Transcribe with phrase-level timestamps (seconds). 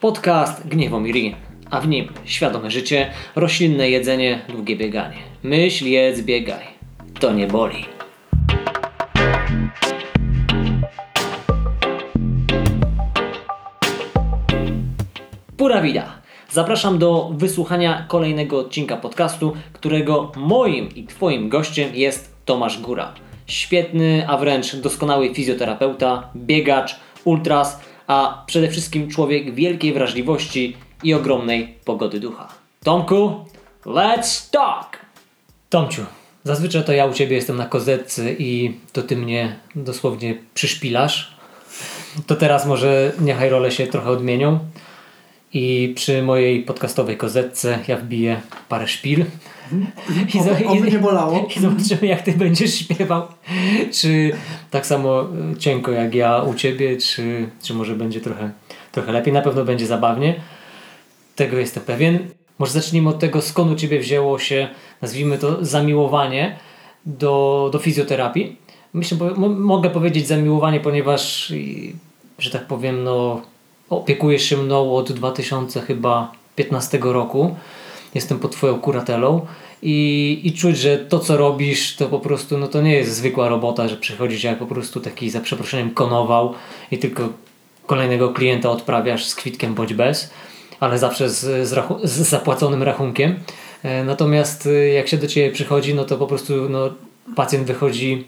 [0.00, 1.36] Podcast Gniewomiri,
[1.70, 5.16] a w nim świadome życie, roślinne jedzenie, długie bieganie.
[5.42, 6.64] Myśl, jedz, biegaj.
[7.20, 7.84] To nie boli.
[15.56, 16.20] Pura vida.
[16.50, 23.14] Zapraszam do wysłuchania kolejnego odcinka podcastu, którego moim i Twoim gościem jest Tomasz Góra.
[23.46, 27.80] Świetny, a wręcz doskonały fizjoterapeuta, biegacz, ultras,
[28.10, 32.48] a przede wszystkim człowiek wielkiej wrażliwości i ogromnej pogody ducha.
[32.84, 33.44] Tomku,
[33.86, 34.98] let's talk!
[35.68, 36.02] Tomciu,
[36.44, 41.34] zazwyczaj to ja u Ciebie jestem na kozetce i to Ty mnie dosłownie przyszpilasz.
[42.26, 44.58] To teraz może niechaj role się trochę odmienią.
[45.52, 49.24] I przy mojej podcastowej kozetce ja wbiję parę szpil.
[50.34, 50.42] I,
[50.90, 51.48] za, bolało.
[51.56, 53.22] I zobaczymy, jak ty będziesz śpiewał.
[53.92, 54.32] Czy
[54.70, 55.26] tak samo e,
[55.58, 58.50] cienko jak ja u ciebie, czy, czy może będzie trochę,
[58.92, 59.32] trochę lepiej.
[59.32, 60.34] Na pewno będzie zabawnie.
[61.36, 62.18] Tego jestem pewien.
[62.58, 64.68] Może zacznijmy od tego, skąd u ciebie wzięło się,
[65.02, 66.56] nazwijmy to, zamiłowanie
[67.06, 68.56] do, do fizjoterapii.
[68.92, 71.52] Myślę, bo mogę powiedzieć zamiłowanie, ponieważ,
[72.38, 73.42] że tak powiem, no,
[73.90, 77.56] opiekujesz się mną od 2015 roku.
[78.14, 79.46] Jestem pod Twoją kuratelą
[79.82, 83.48] i, i czuć, że to co robisz to po prostu no to nie jest zwykła
[83.48, 86.54] robota, że przychodzisz jak po prostu taki za przeproszeniem konował
[86.90, 87.28] i tylko
[87.86, 90.30] kolejnego klienta odprawiasz z kwitkiem bądź bez,
[90.80, 93.38] ale zawsze z, z, rachu- z zapłaconym rachunkiem.
[93.82, 96.90] E, natomiast e, jak się do Ciebie przychodzi, no to po prostu no,
[97.36, 98.24] pacjent wychodzi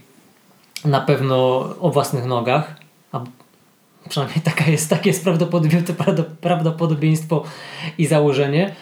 [0.84, 1.36] na pewno
[1.80, 2.77] o własnych nogach,
[3.12, 3.20] a
[4.08, 5.25] przynajmniej taka jest, takie jest
[6.41, 7.44] prawdopodobieństwo
[7.98, 8.75] i założenie.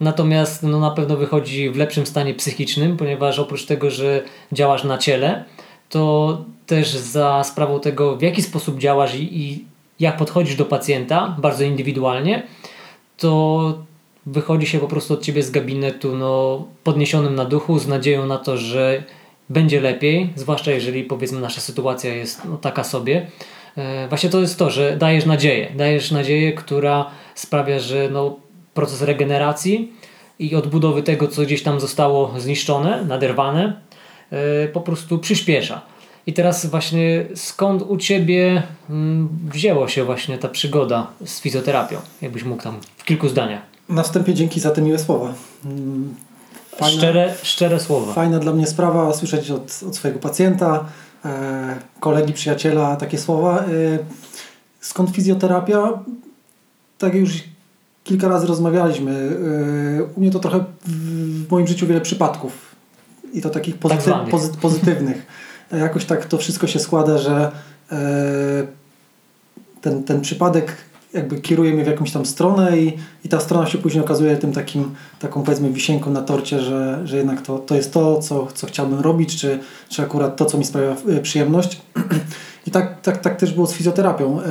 [0.00, 4.98] Natomiast no, na pewno wychodzi w lepszym stanie psychicznym, ponieważ oprócz tego, że działasz na
[4.98, 5.44] ciele,
[5.88, 9.64] to też za sprawą tego, w jaki sposób działasz i, i
[10.00, 12.42] jak podchodzisz do pacjenta, bardzo indywidualnie,
[13.18, 13.78] to
[14.26, 18.38] wychodzi się po prostu od ciebie z gabinetu no, podniesionym na duchu, z nadzieją na
[18.38, 19.02] to, że
[19.50, 23.26] będzie lepiej, zwłaszcza jeżeli powiedzmy nasza sytuacja jest no, taka sobie.
[23.76, 25.72] E, właśnie to jest to, że dajesz nadzieję.
[25.76, 28.36] Dajesz nadzieję, która sprawia, że no,
[28.74, 29.92] proces regeneracji
[30.38, 33.80] i odbudowy tego, co gdzieś tam zostało zniszczone, naderwane,
[34.30, 35.80] e, po prostu przyspiesza.
[36.26, 41.98] I teraz właśnie skąd u Ciebie mm, wzięło się właśnie ta przygoda z fizjoterapią?
[42.22, 43.62] Jakbyś mógł tam w kilku zdaniach.
[43.88, 45.34] Na wstępie dzięki za te miłe słowa.
[46.76, 48.12] Fajna, szczere, szczere słowa.
[48.12, 50.84] Fajna dla mnie sprawa słyszeć od, od swojego pacjenta,
[51.24, 53.58] e, kolegi, przyjaciela takie słowa.
[53.58, 53.64] E,
[54.80, 55.88] skąd fizjoterapia?
[56.98, 57.32] Tak jak już
[58.04, 59.38] kilka razy rozmawialiśmy.
[60.00, 62.74] E, u mnie to trochę w moim życiu wiele przypadków
[63.32, 65.26] i to takich pozytyw, tak pozy, pozytywnych.
[65.72, 67.52] Jakoś tak to wszystko się składa, że
[67.92, 68.66] e,
[69.80, 70.76] ten, ten przypadek
[71.14, 74.52] jakby kieruje mnie w jakąś tam stronę i, i ta strona się później okazuje tym
[74.52, 78.66] takim, taką powiedzmy wisienką na torcie, że, że jednak to, to jest to, co, co
[78.66, 81.82] chciałbym robić, czy, czy akurat to, co mi sprawia e, przyjemność.
[82.66, 84.40] I tak, tak, tak też było z fizjoterapią.
[84.40, 84.44] E,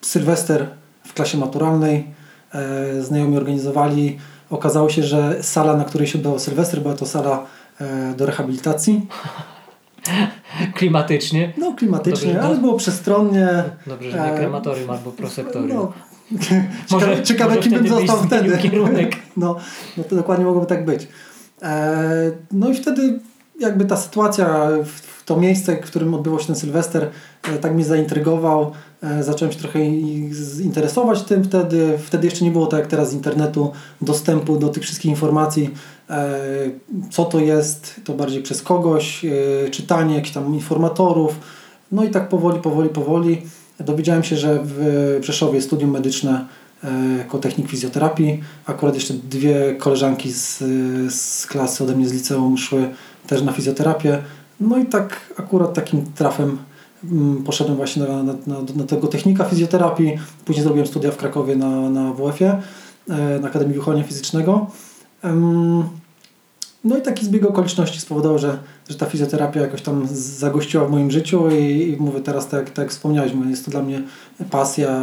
[0.00, 0.66] Sylwester
[1.06, 2.06] w klasie maturalnej
[2.54, 4.18] e, znajomi organizowali.
[4.50, 7.46] Okazało się, że sala, na której się odbywał Sylwester, była to sala
[8.16, 9.06] do rehabilitacji.
[10.74, 11.52] klimatycznie.
[11.58, 13.64] No klimatycznie, Dobrze, ale było przestronnie.
[13.86, 15.76] Dobrze, że nie e, krematorium albo prosektorium.
[15.76, 15.92] No,
[16.90, 18.58] ciekawe, ciekawe kim bym został wtedy.
[18.58, 19.16] Kierunek.
[19.36, 19.56] No,
[19.96, 21.08] no to dokładnie mogłoby tak być.
[21.62, 23.20] E, no i wtedy
[23.60, 24.68] jakby ta sytuacja,
[25.24, 27.10] to miejsce, w którym odbywał się ten Sylwester,
[27.42, 28.72] e, tak mnie zaintrygował.
[29.20, 29.84] Zacząłem się trochę
[30.64, 31.98] interesować tym wtedy.
[31.98, 35.70] Wtedy jeszcze nie było tak jak teraz internetu, dostępu do tych wszystkich informacji
[36.10, 36.40] E,
[37.10, 41.40] co to jest, to bardziej przez kogoś, e, czytanie jakichś tam informatorów.
[41.92, 43.42] No i tak powoli, powoli, powoli
[43.80, 46.46] dowiedziałem się, że w Rzeszowie studium medyczne
[46.84, 48.40] e, jako technik fizjoterapii.
[48.66, 50.58] Akurat jeszcze dwie koleżanki z,
[51.14, 52.88] z klasy ode mnie z liceum szły
[53.26, 54.22] też na fizjoterapię.
[54.60, 56.58] No i tak akurat takim trafem
[57.46, 60.18] poszedłem właśnie na, na, na, na tego technika fizjoterapii.
[60.44, 62.62] Później zrobiłem studia w Krakowie na, na WF-ie,
[63.40, 64.66] na Akademii Wychowania Fizycznego.
[66.84, 68.58] No i taki zbieg okoliczności spowodował, że,
[68.88, 72.78] że ta fizjoterapia jakoś tam zagościła w moim życiu i, i mówię teraz, tak, tak
[72.78, 74.02] jak wspomniałeś, jest to dla mnie
[74.50, 75.00] pasja,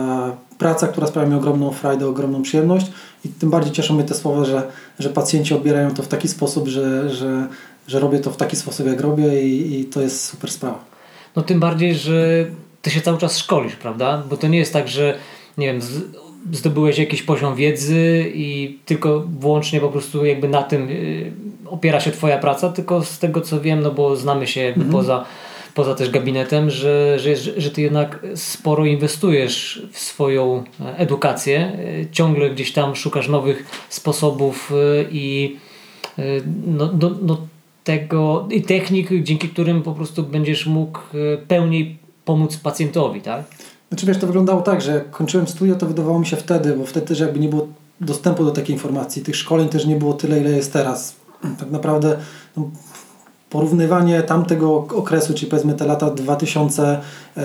[0.57, 2.91] praca, która sprawia mi ogromną frajdę, ogromną przyjemność
[3.25, 4.67] i tym bardziej cieszą mnie te słowa, że,
[4.99, 7.47] że pacjenci odbierają to w taki sposób, że, że,
[7.87, 10.90] że robię to w taki sposób, jak robię i, i to jest super sprawa.
[11.35, 12.45] No tym bardziej, że
[12.81, 14.23] ty się cały czas szkolisz, prawda?
[14.29, 15.17] Bo to nie jest tak, że
[15.57, 15.81] nie wiem,
[16.51, 21.31] zdobyłeś jakiś poziom wiedzy i tylko wyłącznie po prostu jakby na tym y,
[21.65, 24.91] opiera się Twoja praca, tylko z tego co wiem, no bo znamy się jakby mhm.
[24.91, 25.25] poza,
[25.73, 30.63] poza też gabinetem, że, że, że ty jednak sporo inwestujesz w swoją
[30.97, 31.77] edukację.
[32.11, 34.71] Ciągle gdzieś tam szukasz nowych sposobów
[35.11, 35.55] i
[36.67, 37.37] no, no, no
[37.91, 40.99] tego i technik, dzięki którym po prostu będziesz mógł
[41.47, 43.43] pełniej pomóc pacjentowi, tak?
[43.89, 46.85] Znaczy wiesz, to wyglądało tak, że jak kończyłem studia, to wydawało mi się wtedy, bo
[46.85, 47.67] wtedy też jakby nie było
[48.01, 49.21] dostępu do takiej informacji.
[49.21, 51.15] Tych szkoleń też nie było tyle, ile jest teraz.
[51.59, 52.17] Tak naprawdę
[52.57, 52.69] no,
[53.49, 57.01] porównywanie tamtego okresu, czyli powiedzmy te lata 2000,
[57.37, 57.41] e,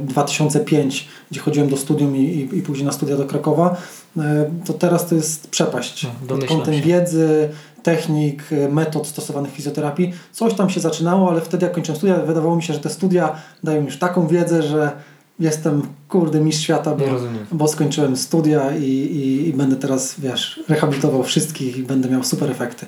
[0.00, 3.76] 2005, gdzie chodziłem do studium i, i, i później na studia do Krakowa,
[4.16, 6.04] e, to teraz to jest przepaść.
[6.04, 6.80] No, pod kątem się.
[6.80, 7.48] wiedzy,
[7.82, 10.12] technik, metod stosowanych w fizjoterapii.
[10.32, 13.36] Coś tam się zaczynało, ale wtedy jak kończyłem studia, wydawało mi się, że te studia
[13.64, 14.92] dają już taką wiedzę, że
[15.40, 17.04] jestem kurde mistrz świata, bo,
[17.52, 22.50] bo skończyłem studia i, i, i, będę teraz, wiesz, rehabilitował wszystkich i będę miał super
[22.50, 22.86] efekty.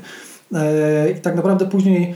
[0.55, 2.15] E, I tak naprawdę później e,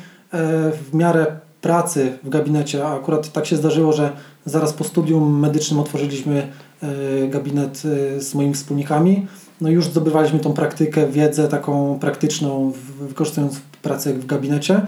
[0.73, 1.27] w miarę
[1.61, 4.13] pracy w gabinecie, a akurat tak się zdarzyło, że
[4.45, 6.49] zaraz po studium medycznym otworzyliśmy
[6.83, 7.83] e, gabinet
[8.19, 9.27] z moimi wspólnikami,
[9.61, 14.81] no już zdobywaliśmy tą praktykę, wiedzę taką praktyczną, wykorzystując pracę w gabinecie.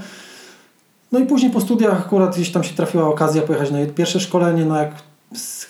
[1.12, 4.64] No i później po studiach akurat gdzieś tam się trafiła okazja pojechać na pierwsze szkolenie,
[4.64, 4.90] no jak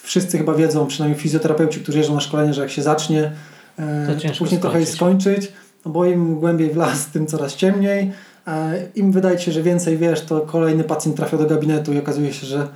[0.03, 3.33] wszyscy chyba wiedzą, przynajmniej fizjoterapeuci, którzy jeżdżą na szkolenie, że jak się zacznie,
[3.79, 4.61] e, to później skończyć.
[4.61, 5.53] trochę jest skończyć,
[5.87, 8.13] no bo im głębiej w las, tym coraz ciemniej.
[8.47, 12.33] E, Im wydaje się, że więcej wiesz, to kolejny pacjent trafia do gabinetu i okazuje
[12.33, 12.69] się, że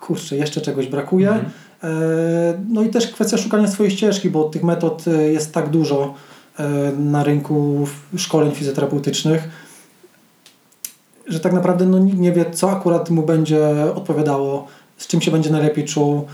[0.00, 1.28] kurczę, jeszcze czegoś brakuje.
[1.28, 1.50] Mhm.
[1.84, 1.88] E,
[2.68, 6.14] no i też kwestia szukania swojej ścieżki, bo tych metod jest tak dużo
[6.98, 7.86] na rynku
[8.16, 9.48] szkoleń fizjoterapeutycznych,
[11.26, 15.30] że tak naprawdę no, nikt nie wie, co akurat mu będzie odpowiadało z czym się
[15.30, 16.26] będzie najlepiej czuł.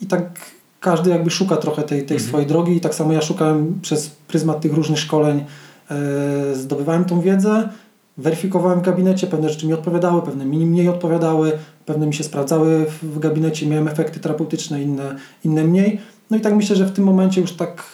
[0.00, 0.50] I tak
[0.80, 2.28] każdy jakby szuka trochę tej, tej mhm.
[2.28, 2.76] swojej drogi.
[2.76, 5.44] I tak samo ja szukałem przez pryzmat tych różnych szkoleń,
[5.90, 7.68] e, zdobywałem tą wiedzę,
[8.16, 11.52] weryfikowałem w gabinecie, pewne rzeczy mi odpowiadały, pewne mi mniej odpowiadały,
[11.88, 16.00] pewne mi się sprawdzały w, gabinecie, miałem efekty terapeutyczne, inne, inne mniej.
[16.30, 17.84] No i tak myślę, że w tym momencie już tak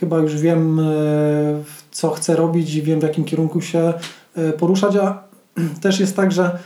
[0.00, 0.84] chyba już wiem, e,
[1.90, 3.92] co chcę robić i wiem, w jakim kierunku się
[4.36, 5.22] e, poruszać, a
[5.82, 6.58] też jest tak, że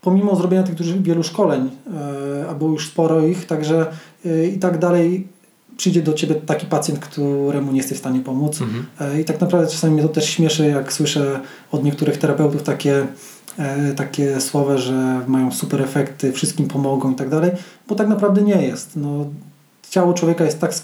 [0.00, 1.70] pomimo zrobienia tych wielu szkoleń,
[2.40, 3.86] e, a było już sporo ich, także
[4.54, 5.28] i tak dalej
[5.76, 8.60] przyjdzie do Ciebie taki pacjent, któremu nie jesteś w stanie pomóc.
[8.60, 8.86] Mhm.
[9.00, 11.40] E, I tak naprawdę czasami mnie to też śmieszy, jak słyszę
[11.72, 13.06] od niektórych terapeutów takie,
[13.96, 17.50] takie słowa, że mają super efekty, wszystkim pomogą i tak dalej,
[17.88, 18.96] bo tak naprawdę nie jest.
[18.96, 19.26] No,
[19.92, 20.74] ciało człowieka jest tak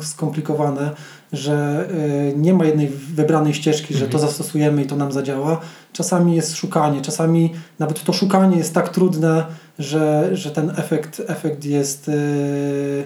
[0.00, 0.90] skomplikowane,
[1.32, 1.88] że
[2.32, 4.26] y, nie ma jednej wybranej ścieżki, że to mhm.
[4.26, 5.60] zastosujemy i to nam zadziała.
[5.92, 9.44] Czasami jest szukanie, czasami nawet to szukanie jest tak trudne,
[9.78, 13.04] że, że ten efekt, efekt jest y, y,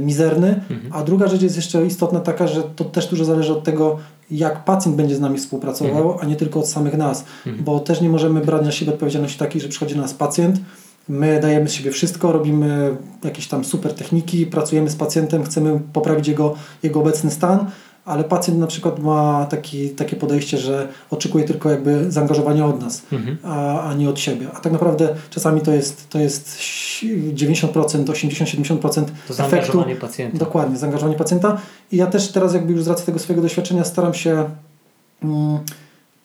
[0.00, 0.48] mizerny.
[0.48, 0.92] Mhm.
[0.92, 3.98] A druga rzecz jest jeszcze istotna taka, że to też dużo zależy od tego,
[4.30, 6.18] jak pacjent będzie z nami współpracował, mhm.
[6.20, 7.24] a nie tylko od samych nas.
[7.60, 10.60] Bo też nie możemy brać na siebie odpowiedzialności takiej, że przychodzi do nas pacjent,
[11.08, 16.28] My dajemy z siebie wszystko, robimy jakieś tam super techniki, pracujemy z pacjentem, chcemy poprawić
[16.28, 17.70] jego, jego obecny stan,
[18.04, 23.02] ale pacjent na przykład ma taki, takie podejście, że oczekuje tylko jakby zaangażowania od nas,
[23.12, 23.38] mhm.
[23.42, 24.46] a, a nie od siebie.
[24.54, 26.58] A tak naprawdę czasami to jest, to jest
[27.34, 30.38] 90%, 80-70% to zaangażowanie pacjenta.
[30.38, 31.58] Dokładnie, zaangażowanie pacjenta.
[31.92, 34.44] I ja też teraz jakby już z racji tego swojego doświadczenia staram się
[35.22, 35.58] mm,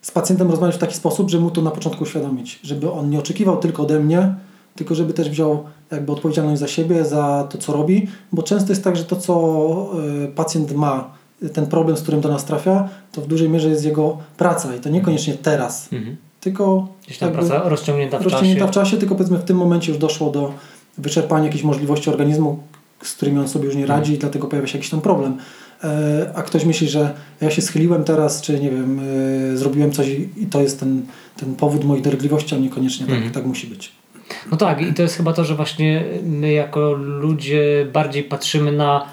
[0.02, 3.20] z pacjentem rozmawiać w taki sposób, żeby mu to na początku uświadomić, żeby on nie
[3.20, 4.34] oczekiwał tylko ode mnie,
[4.76, 8.84] tylko żeby też wziął jakby odpowiedzialność za siebie, za to, co robi, bo często jest
[8.84, 9.92] tak, że to, co
[10.26, 11.19] y, pacjent ma,
[11.54, 14.80] ten problem, z którym do nas trafia, to w dużej mierze jest jego praca i
[14.80, 16.18] to niekoniecznie teraz, mhm.
[16.40, 18.72] tylko Gdzieś tam praca rozciągnięta w rozciągnięta czasie.
[18.72, 20.54] w czasie, tylko powiedzmy w tym momencie już doszło do
[20.98, 22.60] wyczerpania jakiejś możliwości organizmu,
[23.04, 24.16] z którymi on sobie już nie radzi mhm.
[24.16, 25.38] i dlatego pojawia się jakiś tam problem.
[25.84, 29.02] E, a ktoś myśli, że ja się schyliłem teraz, czy nie wiem,
[29.54, 31.06] e, zrobiłem coś i to jest ten,
[31.38, 33.34] ten powód moich dolegliwości, a niekoniecznie tak, mhm.
[33.34, 33.92] tak musi być.
[34.52, 39.06] No tak, i to jest chyba to, że właśnie my jako ludzie bardziej patrzymy na,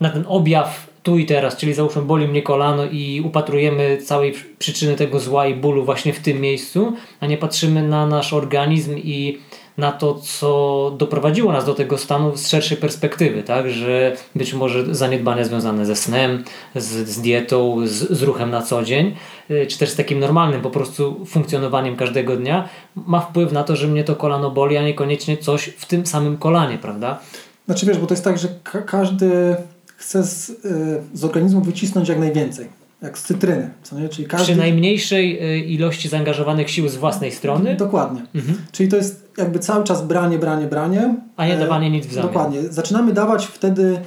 [0.00, 4.96] na ten objaw tu i teraz, czyli załóżmy boli mnie kolano i upatrujemy całej przyczyny
[4.96, 9.38] tego zła i bólu właśnie w tym miejscu, a nie patrzymy na nasz organizm i
[9.78, 13.70] na to, co doprowadziło nas do tego stanu z szerszej perspektywy, tak?
[13.70, 18.82] że być może zaniedbania związane ze snem, z, z dietą, z, z ruchem na co
[18.82, 19.14] dzień,
[19.50, 23.76] y, czy też z takim normalnym po prostu funkcjonowaniem każdego dnia, ma wpływ na to,
[23.76, 27.18] że mnie to kolano boli, a niekoniecznie coś w tym samym kolanie, prawda?
[27.66, 29.56] Znaczy wiesz, bo to jest tak, że ka każdy
[29.98, 30.54] chce z, y,
[31.14, 33.70] z organizmu wycisnąć jak najwięcej jak z cytryny.
[33.82, 34.08] Co nie?
[34.08, 34.46] Czyli każdy...
[34.46, 37.76] Przy najmniejszej y, ilości zaangażowanych sił z własnej strony?
[37.76, 38.22] Dokładnie.
[38.34, 38.58] Mhm.
[38.72, 41.14] Czyli to jest jakby cały czas branie, branie, branie.
[41.36, 42.28] A nie dawanie nic w zamian.
[42.28, 42.62] Dokładnie.
[42.62, 44.00] Zaczynamy dawać wtedy,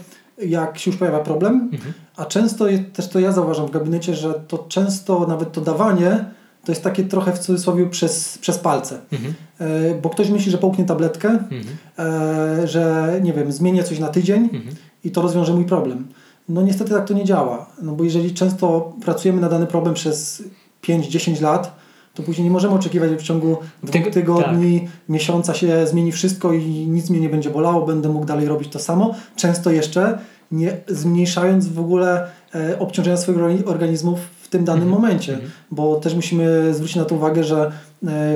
[0.45, 1.93] jak się już pojawia problem, mhm.
[2.15, 6.25] a często też to ja zauważam w gabinecie, że to często nawet to dawanie
[6.65, 8.99] to jest takie trochę w cudzysłowie przez, przez palce.
[9.11, 9.33] Mhm.
[9.59, 11.63] E, bo ktoś myśli, że połknie tabletkę, mhm.
[11.99, 14.75] e, że nie wiem, zmienię coś na tydzień mhm.
[15.03, 16.07] I to rozwiąże mój problem.
[16.49, 17.65] No niestety tak to nie działa.
[17.81, 20.43] No bo jeżeli często pracujemy na dany problem przez
[20.83, 21.75] 5-10 lat,
[22.13, 24.89] to później nie możemy oczekiwać, że w ciągu dwóch tygodni, tak.
[25.09, 28.79] miesiąca się zmieni wszystko i nic mnie nie będzie bolało, będę mógł dalej robić to
[28.79, 29.15] samo.
[29.35, 30.19] Często jeszcze
[30.51, 35.01] nie zmniejszając w ogóle e, obciążenia swojego organizmu w tym danym mhm.
[35.01, 35.51] momencie, mhm.
[35.71, 37.71] bo też musimy zwrócić na to uwagę, że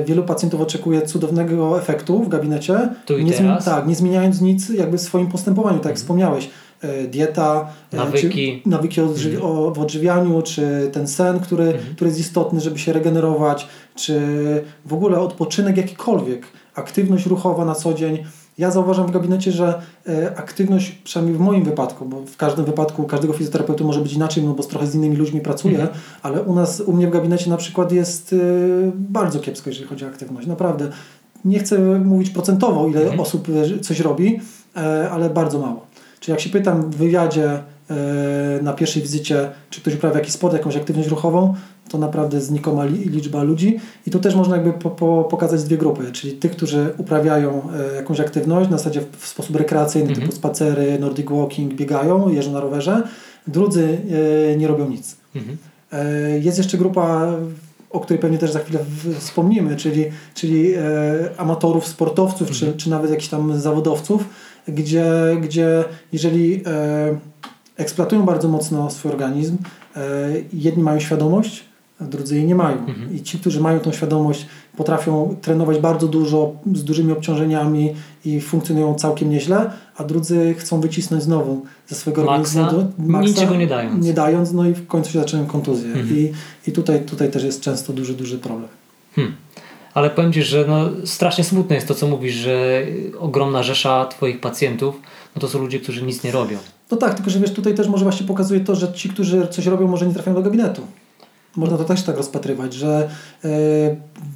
[0.04, 5.00] wielu pacjentów oczekuje cudownego efektu w gabinecie, nie, zmi- tak, nie zmieniając nic jakby w
[5.00, 5.96] swoim postępowaniu, tak jak mhm.
[5.96, 9.74] wspomniałeś e, dieta, nawyki, czy nawyki odży- mhm.
[9.74, 11.94] w odżywianiu, czy ten sen, który, mhm.
[11.94, 14.20] który jest istotny, żeby się regenerować, czy
[14.86, 18.24] w ogóle odpoczynek jakikolwiek, aktywność ruchowa na co dzień.
[18.58, 23.04] Ja zauważam w gabinecie, że e, aktywność, przynajmniej w moim wypadku, bo w każdym wypadku
[23.04, 25.98] każdego fizjoterapeuty może być inaczej, no bo z trochę z innymi ludźmi pracuję, mhm.
[26.22, 28.36] ale u nas, u mnie w gabinecie na przykład jest e,
[28.94, 30.46] bardzo kiepsko, jeżeli chodzi o aktywność.
[30.46, 30.90] Naprawdę.
[31.44, 33.20] Nie chcę mówić procentowo, ile mhm.
[33.20, 34.40] osób e, coś robi,
[35.10, 35.86] ale bardzo mało.
[36.20, 37.62] Czyli jak się pytam w wywiadzie
[38.62, 41.54] na pierwszej wizycie, czy ktoś uprawia jakiś sport, jakąś aktywność ruchową,
[41.88, 43.80] to naprawdę znikoma liczba ludzi.
[44.06, 47.62] I tu też można jakby po, po, pokazać dwie grupy, czyli tych, którzy uprawiają
[47.92, 50.26] e, jakąś aktywność na zasadzie w, sposób rekreacyjny, mhm.
[50.26, 53.02] typu spacery, nordic walking, biegają, jeżdżą na rowerze.
[53.46, 53.98] Drudzy
[54.52, 55.16] e, nie robią nic.
[55.34, 55.56] Mhm.
[55.92, 57.32] E, jest jeszcze grupa
[57.90, 58.78] o której pewnie też za chwilę
[59.18, 60.80] wspomnimy, czyli, czyli e,
[61.36, 62.58] amatorów, sportowców, mhm.
[62.58, 64.24] czy, czy nawet jakichś tam zawodowców,
[64.68, 67.18] gdzie, gdzie jeżeli e,
[67.76, 69.56] eksploatują bardzo mocno swój organizm,
[69.96, 71.64] e, jedni mają świadomość,
[72.00, 72.78] a drudzy jej nie mają.
[72.78, 73.14] Mhm.
[73.14, 78.94] I ci, którzy mają tą świadomość, potrafią trenować bardzo dużo, z dużymi obciążeniami i funkcjonują
[78.94, 82.92] całkiem nieźle, a drudzy chcą wycisnąć znowu ze swojego maksa, organizmu.
[82.98, 84.04] Maksa, niczego nie dając.
[84.04, 85.86] Nie dając, no i w końcu się zaczynają kontuzje.
[85.86, 86.18] Mhm.
[86.18, 86.32] I,
[86.66, 88.68] i tutaj, tutaj też jest często duży, duży problem.
[89.14, 89.34] Hmm.
[89.94, 92.82] Ale powiem Ci, że no, strasznie smutne jest to, co mówisz, że
[93.18, 95.00] ogromna rzesza Twoich pacjentów
[95.36, 96.58] no to są ludzie, którzy nic nie robią.
[96.90, 99.66] No tak, tylko że wiesz, tutaj też może właśnie pokazuje to, że ci, którzy coś
[99.66, 100.82] robią, może nie trafiają do gabinetu.
[101.56, 103.08] Można to też tak rozpatrywać, że
[103.44, 103.48] e,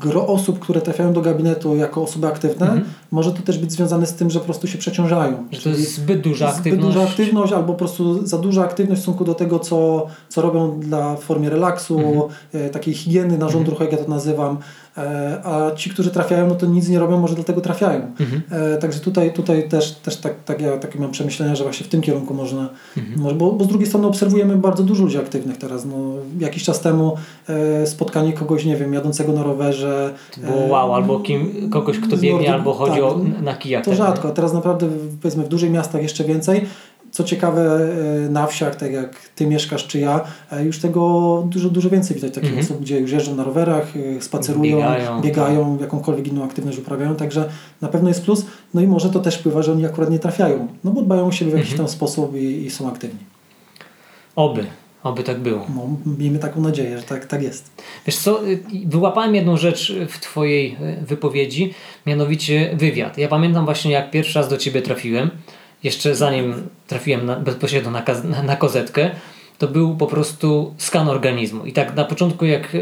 [0.01, 2.85] gro osób, które trafiają do gabinetu jako osoby aktywne, mhm.
[3.11, 5.45] może to też być związane z tym, że po prostu się przeciążają.
[5.51, 6.83] Że to jest zbyt duża aktywność.
[6.83, 10.43] Zbyt duża aktywność albo po prostu za duża aktywność w stosunku do tego, co, co
[10.43, 12.23] robią dla w formie relaksu, mhm.
[12.53, 13.91] E, takiej higieny narządu, mhm.
[13.91, 14.59] jak ja to nazywam.
[14.99, 18.01] E, a ci, którzy trafiają, no to nic nie robią, może dlatego trafiają.
[18.21, 18.43] Mhm.
[18.81, 22.01] Także tutaj, tutaj też, też tak, tak ja takie mam przemyślenia, że właśnie w tym
[22.01, 23.39] kierunku można, mhm.
[23.39, 25.85] bo, bo z drugiej strony obserwujemy bardzo dużo ludzi aktywnych teraz.
[25.85, 25.95] No,
[26.39, 27.17] jakiś czas temu
[27.85, 30.15] spotkanie kogoś, nie wiem, jadącego na rowerze.
[30.35, 33.85] To było wow, albo kim, kogoś, kto biegnie, albo chodzi tak, o, na kijak.
[33.85, 34.87] To rzadko, a teraz naprawdę
[35.23, 36.67] powiedzmy w dużych miastach jeszcze więcej.
[37.11, 37.89] Co ciekawe,
[38.27, 40.21] e, na wsiach, tak jak ty mieszkasz czy ja,
[40.53, 42.67] e, już tego dużo, dużo więcej widać takich mm -hmm.
[42.67, 47.49] osób, gdzie już jeżdżą na rowerach, e, spacerują, biegają, biegają jakąkolwiek inną aktywność uprawiają, także
[47.81, 48.47] na pewno jest plus.
[48.75, 51.33] No i może to też wpływa, że oni akurat nie trafiają, no bo dbają o
[51.33, 51.87] siebie w jakiś mm -hmm.
[51.87, 53.21] tam sposób i, i są aktywni.
[54.37, 54.67] Oby.
[55.03, 55.67] Oby tak było.
[55.77, 55.89] No,
[56.19, 57.83] miejmy taką nadzieję, że tak, tak jest.
[58.07, 58.41] Wiesz co,
[58.87, 61.75] wyłapałem jedną rzecz w Twojej e, wypowiedzi,
[62.07, 63.19] mianowicie wywiad.
[63.19, 65.31] Ja pamiętam właśnie jak pierwszy raz do Ciebie trafiłem,
[65.83, 69.11] jeszcze zanim trafiłem na, bezpośrednio na, na, na kozetkę,
[69.59, 71.65] to był po prostu skan organizmu.
[71.65, 72.79] I tak na początku jak e,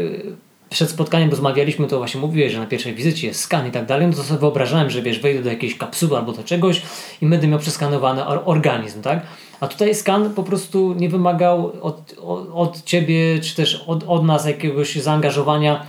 [0.69, 4.07] przed spotkaniem rozmawialiśmy, to właśnie mówiłeś, że na pierwszej wizycie jest skan i tak dalej,
[4.07, 6.81] no to sobie wyobrażałem, że wiesz, wejdę do jakiejś kapsuły albo do czegoś
[7.21, 9.21] i będę miał przeskanowany organizm, tak?
[9.59, 14.25] A tutaj skan po prostu nie wymagał od, od, od ciebie, czy też od, od
[14.25, 15.85] nas jakiegoś zaangażowania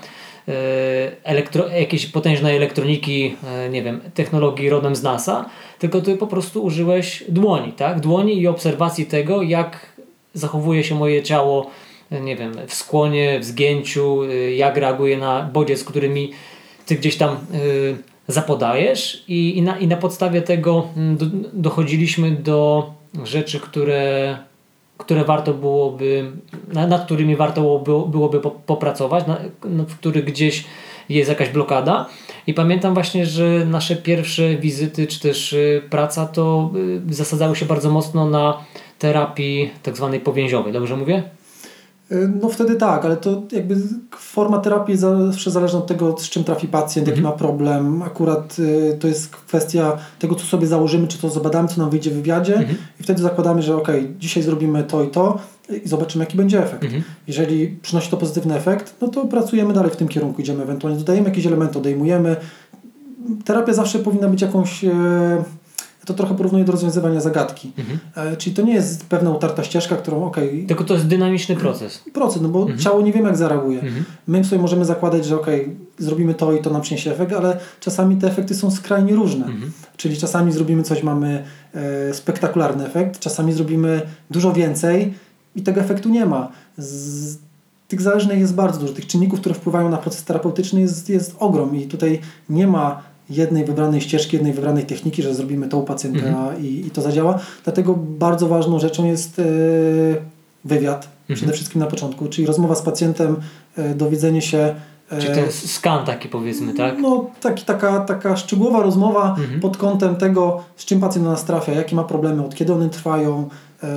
[1.24, 6.64] elektro, jakiejś potężnej elektroniki, e, nie wiem, technologii rodem z NASA, tylko ty po prostu
[6.64, 8.00] użyłeś dłoni, tak?
[8.00, 9.86] Dłoni i obserwacji tego, jak
[10.34, 11.70] zachowuje się moje ciało,
[12.10, 14.18] e, nie wiem, w skłonie, w zgięciu,
[14.56, 16.32] jak reaguje na bodziec, który mi
[16.86, 17.36] ty gdzieś tam
[18.28, 22.90] zapodajesz i, i, na, i na podstawie tego mm, do, dochodziliśmy do
[23.24, 24.38] rzeczy, które,
[25.00, 26.32] które warto byłoby,
[26.72, 27.78] nad którymi warto
[28.08, 30.64] byłoby, popracować, na, w których gdzieś
[31.08, 32.06] jest jakaś blokada.
[32.46, 36.70] I pamiętam właśnie, że nasze pierwsze wizyty, czy też y, praca, to
[37.10, 38.58] y, zasadzały się bardzo mocno na
[38.98, 40.72] terapii tak zwanej powięziowej.
[40.72, 41.22] Dobrze mówię?
[42.40, 43.76] No wtedy tak, ale to jakby
[44.16, 47.34] forma terapii zawsze zależy od tego, z czym trafi pacjent, jaki mhm.
[47.34, 48.02] ma problem.
[48.02, 52.10] Akurat y, to jest kwestia tego, co sobie założymy, czy to zbadamy, co nam wyjdzie
[52.10, 52.78] w wywiadzie mhm.
[53.00, 53.88] i wtedy zakładamy, że ok,
[54.18, 55.38] dzisiaj zrobimy to i to
[55.84, 56.84] i zobaczymy, jaki będzie efekt.
[56.84, 57.02] Mhm.
[57.26, 61.28] Jeżeli przynosi to pozytywny efekt, no to pracujemy dalej w tym kierunku, idziemy ewentualnie, dodajemy
[61.28, 62.36] jakieś elementy, odejmujemy.
[63.44, 64.84] Terapia zawsze powinna być jakąś...
[64.84, 64.90] E,
[66.10, 67.72] to trochę porównuję do rozwiązywania zagadki.
[67.78, 67.98] Mhm.
[68.32, 70.36] E, czyli to nie jest pewna utarta ścieżka, którą ok.
[70.68, 72.02] Tylko to jest dynamiczny proces.
[72.12, 72.78] Proces, no bo mhm.
[72.78, 73.80] ciało nie wiem jak zareaguje.
[73.80, 74.04] Mhm.
[74.26, 75.46] My sobie możemy zakładać, że ok,
[75.98, 79.46] zrobimy to i to nam przyniesie efekt, ale czasami te efekty są skrajnie różne.
[79.46, 79.72] Mhm.
[79.96, 85.14] Czyli czasami zrobimy coś, mamy e, spektakularny efekt, czasami zrobimy dużo więcej
[85.56, 86.48] i tego efektu nie ma.
[86.78, 87.38] Z,
[87.90, 88.92] tych zależnych jest bardzo dużo.
[88.92, 93.64] Tych czynników, które wpływają na proces terapeutyczny jest, jest ogrom i tutaj nie ma jednej
[93.64, 96.64] wybranej ścieżki, jednej wybranej techniki, że zrobimy to u pacjenta mhm.
[96.64, 97.38] i, i to zadziała.
[97.64, 99.42] Dlatego bardzo ważną rzeczą jest e,
[100.64, 101.36] wywiad, mhm.
[101.36, 103.36] przede wszystkim na początku, czyli rozmowa z pacjentem,
[103.76, 104.74] e, dowiedzenie się
[105.18, 106.98] czy ten skan taki powiedzmy, tak?
[106.98, 109.60] No, taki, taka, taka szczegółowa rozmowa mhm.
[109.60, 112.88] pod kątem tego, z czym pacjent do nas trafia, jakie ma problemy, od kiedy one
[112.88, 113.48] trwają,
[113.82, 113.88] e,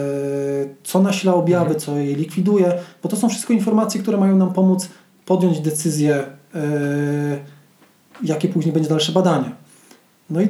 [0.84, 1.80] co nasila objawy, mhm.
[1.80, 2.74] co je likwiduje,
[3.04, 4.90] bo to są wszystko informacje, które mają nam pomóc
[5.26, 6.24] podjąć decyzję, e,
[8.24, 9.52] jakie później będzie dalsze badanie.
[10.30, 10.48] No i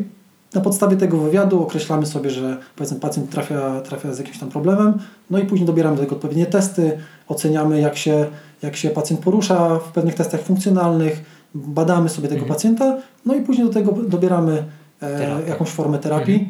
[0.54, 4.94] na podstawie tego wywiadu określamy sobie, że powiedzmy pacjent trafia, trafia z jakimś tam problemem,
[5.30, 8.26] no i później dobieramy do tego odpowiednie testy, oceniamy jak się,
[8.62, 11.24] jak się pacjent porusza w pewnych testach funkcjonalnych,
[11.56, 12.56] badamy sobie tego mhm.
[12.56, 14.64] pacjenta, no i później do tego dobieramy
[15.02, 16.50] e, jakąś formę terapii.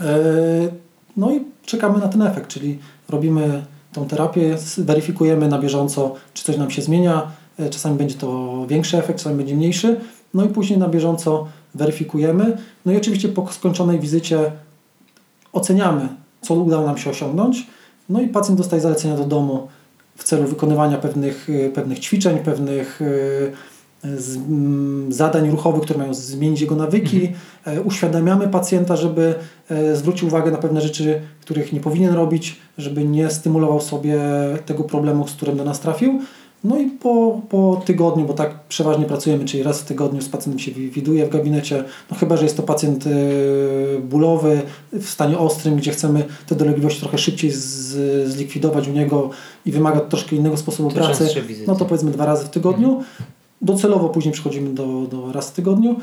[0.00, 0.20] Mhm.
[0.20, 0.68] E,
[1.16, 6.56] no i czekamy na ten efekt, czyli robimy tą terapię, weryfikujemy na bieżąco, czy coś
[6.56, 7.32] nam się zmienia.
[7.58, 10.00] E, czasami będzie to większy efekt, czasami będzie mniejszy.
[10.34, 12.56] No i później na bieżąco weryfikujemy.
[12.86, 14.52] No i oczywiście po skończonej wizycie
[15.52, 16.08] oceniamy,
[16.42, 17.66] co udało nam się osiągnąć.
[18.08, 19.68] No i pacjent dostaje zalecenia do domu
[20.16, 23.52] w celu wykonywania pewnych, y, pewnych ćwiczeń, pewnych y,
[24.04, 27.16] z, mm, zadań ruchowych, które mają zmienić jego nawyki.
[27.16, 27.78] Mhm.
[27.78, 29.34] E, uświadamiamy pacjenta, żeby
[29.70, 34.20] e, zwrócił uwagę na pewne rzeczy, których nie powinien robić, żeby nie stymulował sobie
[34.66, 36.20] tego problemu, z którym do nas trafił.
[36.64, 40.58] No i po, po tygodniu, bo tak przeważnie pracujemy, czyli raz w tygodniu z pacjentem
[40.58, 45.76] się widuje w gabinecie, no chyba, że jest to pacjent y, bólowy w stanie ostrym,
[45.76, 49.30] gdzie chcemy te dolegliwości trochę szybciej z, zlikwidować u niego
[49.66, 51.28] i wymaga troszkę innego sposobu to pracy,
[51.66, 52.88] no to powiedzmy dwa razy w tygodniu.
[52.88, 53.04] Mhm.
[53.62, 55.96] Docelowo później przechodzimy do, do raz w tygodniu.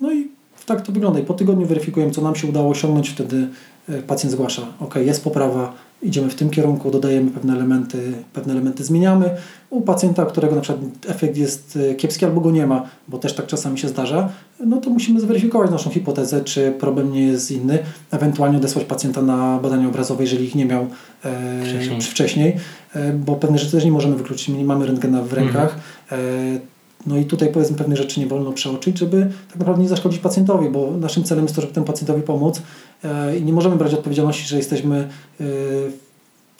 [0.00, 0.28] No i
[0.66, 1.20] tak to wygląda.
[1.20, 3.48] I po tygodniu weryfikujemy, co nam się udało osiągnąć, wtedy
[3.88, 5.72] y, pacjent zgłasza, ok, jest poprawa,
[6.04, 9.30] idziemy w tym kierunku, dodajemy pewne elementy, pewne elementy zmieniamy.
[9.70, 13.34] U pacjenta, którego na przykład efekt jest e, kiepski albo go nie ma, bo też
[13.34, 14.28] tak czasami się zdarza,
[14.66, 17.78] no to musimy zweryfikować naszą hipotezę, czy problem nie jest inny,
[18.10, 20.86] ewentualnie odesłać pacjenta na badania obrazowe, jeżeli ich nie miał
[21.24, 22.56] e, wcześniej, wcześniej
[22.94, 25.76] e, bo pewne rzeczy też nie możemy wykluczyć, nie mamy rentgena w rękach.
[26.10, 26.56] Mhm.
[26.56, 26.73] E,
[27.06, 30.68] no i tutaj powiedzmy pewne rzeczy nie wolno przeoczyć, żeby tak naprawdę nie zaszkodzić pacjentowi,
[30.68, 32.62] bo naszym celem jest to, żeby temu pacjentowi pomóc
[33.04, 35.08] e, i nie możemy brać odpowiedzialności, że jesteśmy
[35.40, 35.44] e,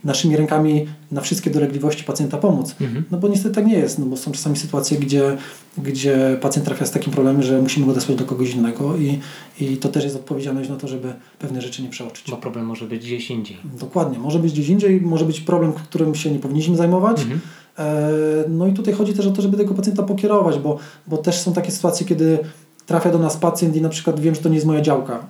[0.05, 2.75] naszymi rękami na wszystkie dolegliwości pacjenta pomóc.
[2.81, 3.05] Mhm.
[3.11, 5.37] No bo niestety tak nie jest, no bo są czasami sytuacje, gdzie,
[5.79, 9.19] gdzie pacjent trafia z takim problemem, że musimy go odesłać do kogoś innego i,
[9.61, 12.31] i to też jest odpowiedzialność na to, żeby pewne rzeczy nie przeoczyć.
[12.31, 13.57] Bo problem może być gdzieś indziej.
[13.81, 17.21] Dokładnie, może być gdzieś indziej, może być problem, którym się nie powinniśmy zajmować.
[17.21, 17.41] Mhm.
[17.79, 18.11] E,
[18.49, 21.53] no i tutaj chodzi też o to, żeby tego pacjenta pokierować, bo, bo też są
[21.53, 22.39] takie sytuacje, kiedy
[22.87, 25.27] trafia do nas pacjent i na przykład wiem, że to nie jest moja działka,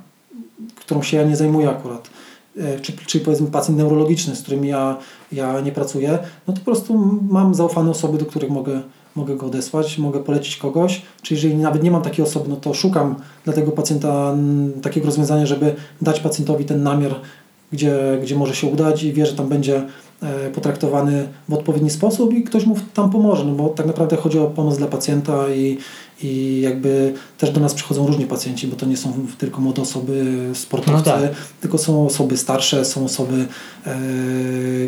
[0.77, 2.11] którą się ja nie zajmuję akurat,
[2.59, 4.97] e, czy, czy powiedzmy pacjent neurologiczny, z którym ja,
[5.33, 8.83] ja nie pracuję, no to po prostu mam zaufane osoby, do których mogę,
[9.15, 12.75] mogę go odesłać, mogę polecić kogoś, czy jeżeli nawet nie mam takiej osoby, no to
[12.75, 14.35] szukam dla tego pacjenta
[14.83, 17.15] takiego rozwiązania, żeby dać pacjentowi ten namiar,
[17.73, 19.83] gdzie, gdzie może się udać i wie, że tam będzie
[20.55, 24.47] potraktowany w odpowiedni sposób i ktoś mu tam pomoże, no bo tak naprawdę chodzi o
[24.47, 25.79] pomoc dla pacjenta i,
[26.23, 30.37] i jakby też do nas przychodzą różni pacjenci, bo to nie są tylko młode osoby,
[30.55, 31.31] sportowcy, no tak.
[31.61, 33.47] tylko są osoby starsze, są osoby,
[33.87, 33.95] e,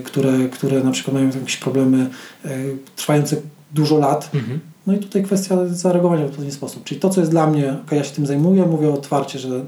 [0.05, 2.11] które, które na przykład mają jakieś problemy
[2.45, 2.51] e,
[2.97, 3.37] trwające
[3.75, 4.31] dużo lat.
[4.35, 4.61] Mhm.
[4.87, 6.85] No i tutaj kwestia zareagowania w odpowiedni sposób.
[6.85, 9.65] Czyli to, co jest dla mnie, ok, ja się tym zajmuję, mówię otwarcie, że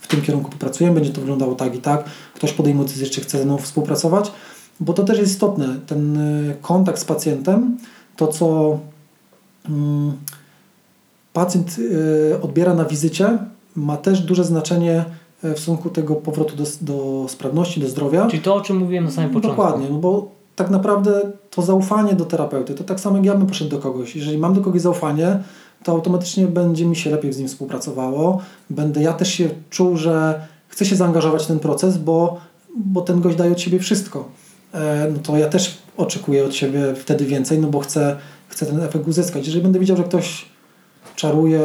[0.00, 2.04] w tym kierunku popracujemy, będzie to wyglądało tak i tak.
[2.34, 4.32] Ktoś podejmuje decyzję, czy chce ze mną współpracować,
[4.80, 7.78] bo to też jest istotne, ten y, kontakt z pacjentem,
[8.16, 8.78] to co
[9.68, 10.12] mm,
[11.32, 13.38] pacjent y, odbiera na wizycie,
[13.76, 15.04] ma też duże znaczenie
[15.44, 18.26] y, w stosunku tego powrotu do, do sprawności, do zdrowia.
[18.26, 19.62] Czyli to, o czym mówiłem na samym początku.
[19.62, 23.46] Dokładnie, no bo tak naprawdę to zaufanie do terapeuty, to tak samo jak ja bym
[23.46, 24.16] poszedł do kogoś.
[24.16, 25.38] Jeżeli mam do kogoś zaufanie,
[25.82, 28.40] to automatycznie będzie mi się lepiej z nim współpracowało.
[28.70, 32.40] Będę ja też się czuł, że chcę się zaangażować w ten proces, bo,
[32.76, 34.28] bo ten gość daje od siebie wszystko.
[34.74, 38.16] E, no to ja też oczekuję od siebie wtedy więcej, no bo chcę,
[38.48, 39.46] chcę ten efekt uzyskać.
[39.46, 40.44] Jeżeli będę widział, że ktoś
[41.16, 41.60] czaruje,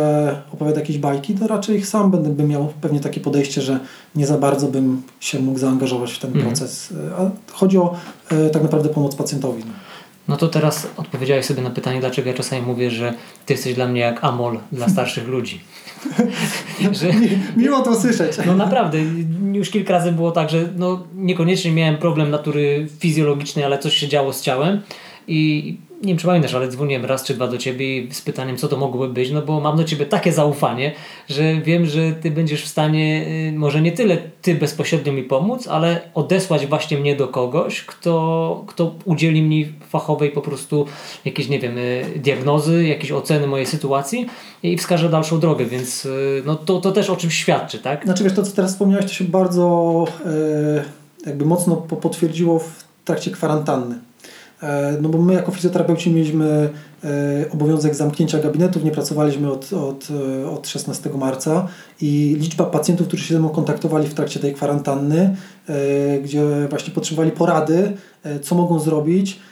[0.54, 3.80] opowiada jakieś bajki, to raczej sam będę bym miał pewnie takie podejście, że
[4.16, 6.48] nie za bardzo bym się mógł zaangażować w ten mhm.
[6.48, 6.94] proces.
[7.18, 7.96] A chodzi o
[8.30, 9.64] e, tak naprawdę pomoc pacjentowi.
[10.30, 10.38] No.
[10.38, 13.14] To teraz odpowiedziałeś sobie na pytanie, dlaczego ja czasami mówię, że
[13.46, 15.62] ty jesteś dla mnie jak amol dla starszych ludzi.
[17.00, 17.08] że,
[17.58, 18.32] Miło to słyszeć.
[18.46, 18.98] No naprawdę,
[19.54, 24.08] już kilka razy było tak, że no, niekoniecznie miałem problem natury fizjologicznej, ale coś się
[24.08, 24.82] działo z ciałem
[25.30, 28.68] i nie wiem czy pamiętasz, ale dzwoniłem raz czy dwa do Ciebie z pytaniem, co
[28.68, 30.92] to mogłoby być, no bo mam do Ciebie takie zaufanie,
[31.30, 35.68] że wiem, że Ty będziesz w stanie, y, może nie tyle Ty bezpośrednio mi pomóc,
[35.68, 40.86] ale odesłać właśnie mnie do kogoś, kto, kto udzieli mi fachowej po prostu
[41.26, 44.26] jakiejś, nie wiem, y, diagnozy, jakiejś oceny mojej sytuacji
[44.64, 48.04] i wskaże dalszą drogę, więc y, no to, to też o czymś świadczy, tak?
[48.04, 50.06] Znaczy wiesz, to co teraz wspomniałeś, to się bardzo
[51.26, 54.09] jakby mocno potwierdziło w trakcie kwarantanny
[55.02, 56.70] no bo my jako fizjoterapeuci mieliśmy
[57.04, 57.10] e,
[57.52, 60.08] obowiązek zamknięcia gabinetów, nie pracowaliśmy od, od,
[60.42, 61.68] e, od 16 marca
[62.02, 65.36] i liczba pacjentów, którzy się ze mną kontaktowali w trakcie tej kwarantanny,
[66.24, 67.94] gdzie właśnie potrzebowali porady,
[68.42, 69.49] co mogą zrobić, E,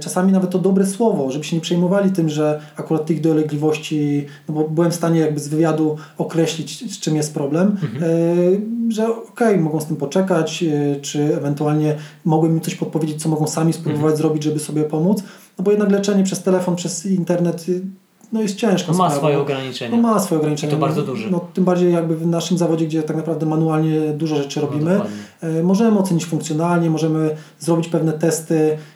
[0.00, 4.54] czasami nawet to dobre słowo, żeby się nie przejmowali tym, że akurat tych dolegliwości, no
[4.54, 8.04] bo byłem w stanie jakby z wywiadu określić, z czym jest problem, mhm.
[8.04, 13.22] E, że okej, okay, mogą z tym poczekać, e, czy ewentualnie mogłem im coś podpowiedzieć,
[13.22, 14.16] co mogą sami spróbować mhm.
[14.16, 15.22] zrobić, żeby sobie pomóc,
[15.58, 17.66] no bo jednak leczenie przez telefon, przez internet
[18.32, 18.92] no jest ciężko.
[18.92, 19.96] No ma swoje ograniczenia.
[19.96, 20.72] No ma swoje ograniczenia.
[20.72, 21.30] I to bardzo duże.
[21.30, 25.00] No, tym bardziej jakby w naszym zawodzie, gdzie tak naprawdę manualnie dużo rzeczy no, robimy.
[25.42, 28.78] No, możemy ocenić funkcjonalnie, możemy zrobić pewne testy,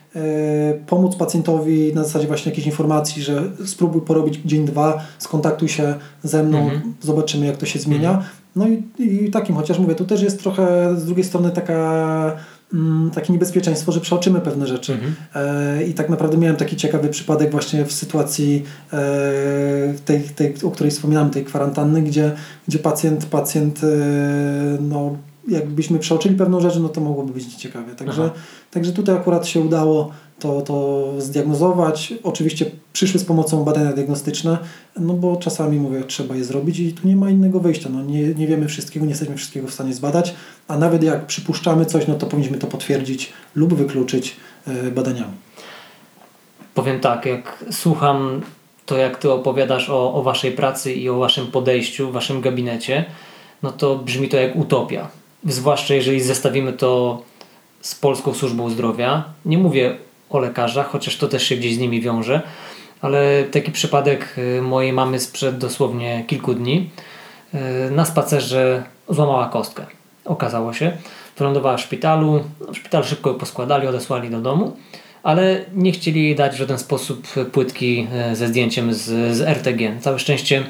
[0.87, 6.43] pomóc pacjentowi na zasadzie właśnie jakiejś informacji, że spróbuj porobić dzień, dwa, skontaktuj się ze
[6.43, 6.93] mną, mhm.
[7.01, 8.09] zobaczymy jak to się zmienia.
[8.09, 8.29] Mhm.
[8.55, 12.37] No i, i takim, chociaż mówię, tu też jest trochę z drugiej strony taka
[12.73, 14.93] mm, takie niebezpieczeństwo, że przeoczymy pewne rzeczy.
[14.93, 15.15] Mhm.
[15.35, 18.99] E, I tak naprawdę miałem taki ciekawy przypadek właśnie w sytuacji e,
[20.05, 22.31] tej, tej, o której wspominałem, tej kwarantanny, gdzie,
[22.67, 23.87] gdzie pacjent, pacjent e,
[24.81, 27.95] no, jakbyśmy przeoczyli pewną rzecz, no to mogłoby być ciekawe.
[27.95, 28.29] Także,
[28.71, 32.13] także tutaj akurat się udało to, to zdiagnozować.
[32.23, 34.57] Oczywiście przyszły z pomocą badania diagnostyczne,
[34.99, 37.89] no bo czasami mówię, trzeba je zrobić i tu nie ma innego wyjścia.
[37.89, 40.33] No nie, nie wiemy wszystkiego, nie jesteśmy wszystkiego w stanie zbadać,
[40.67, 44.35] a nawet jak przypuszczamy coś, no to powinniśmy to potwierdzić lub wykluczyć
[44.67, 45.33] e, badaniami.
[46.73, 48.41] Powiem tak, jak słucham
[48.85, 53.05] to, jak ty opowiadasz o, o waszej pracy i o waszym podejściu, w waszym gabinecie,
[53.63, 55.07] no to brzmi to jak utopia
[55.45, 57.21] zwłaszcza jeżeli zestawimy to
[57.81, 59.23] z Polską Służbą Zdrowia.
[59.45, 59.97] Nie mówię
[60.29, 62.41] o lekarzach, chociaż to też się gdzieś z nimi wiąże,
[63.01, 66.89] ale taki przypadek y, mojej mamy sprzed dosłownie kilku dni.
[67.87, 69.85] Y, na spacerze złamała kostkę.
[70.25, 70.91] Okazało się.
[71.37, 72.43] Wylądowała w szpitalu.
[72.67, 74.77] No, szpital szybko ją poskładali, odesłali do domu,
[75.23, 80.01] ale nie chcieli jej dać w żaden sposób płytki y, ze zdjęciem z, z RTG.
[80.01, 80.63] Całe szczęście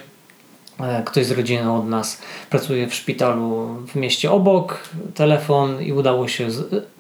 [1.06, 4.80] ktoś z rodziny od nas pracuje w szpitalu w mieście obok,
[5.15, 6.48] telefon i udało się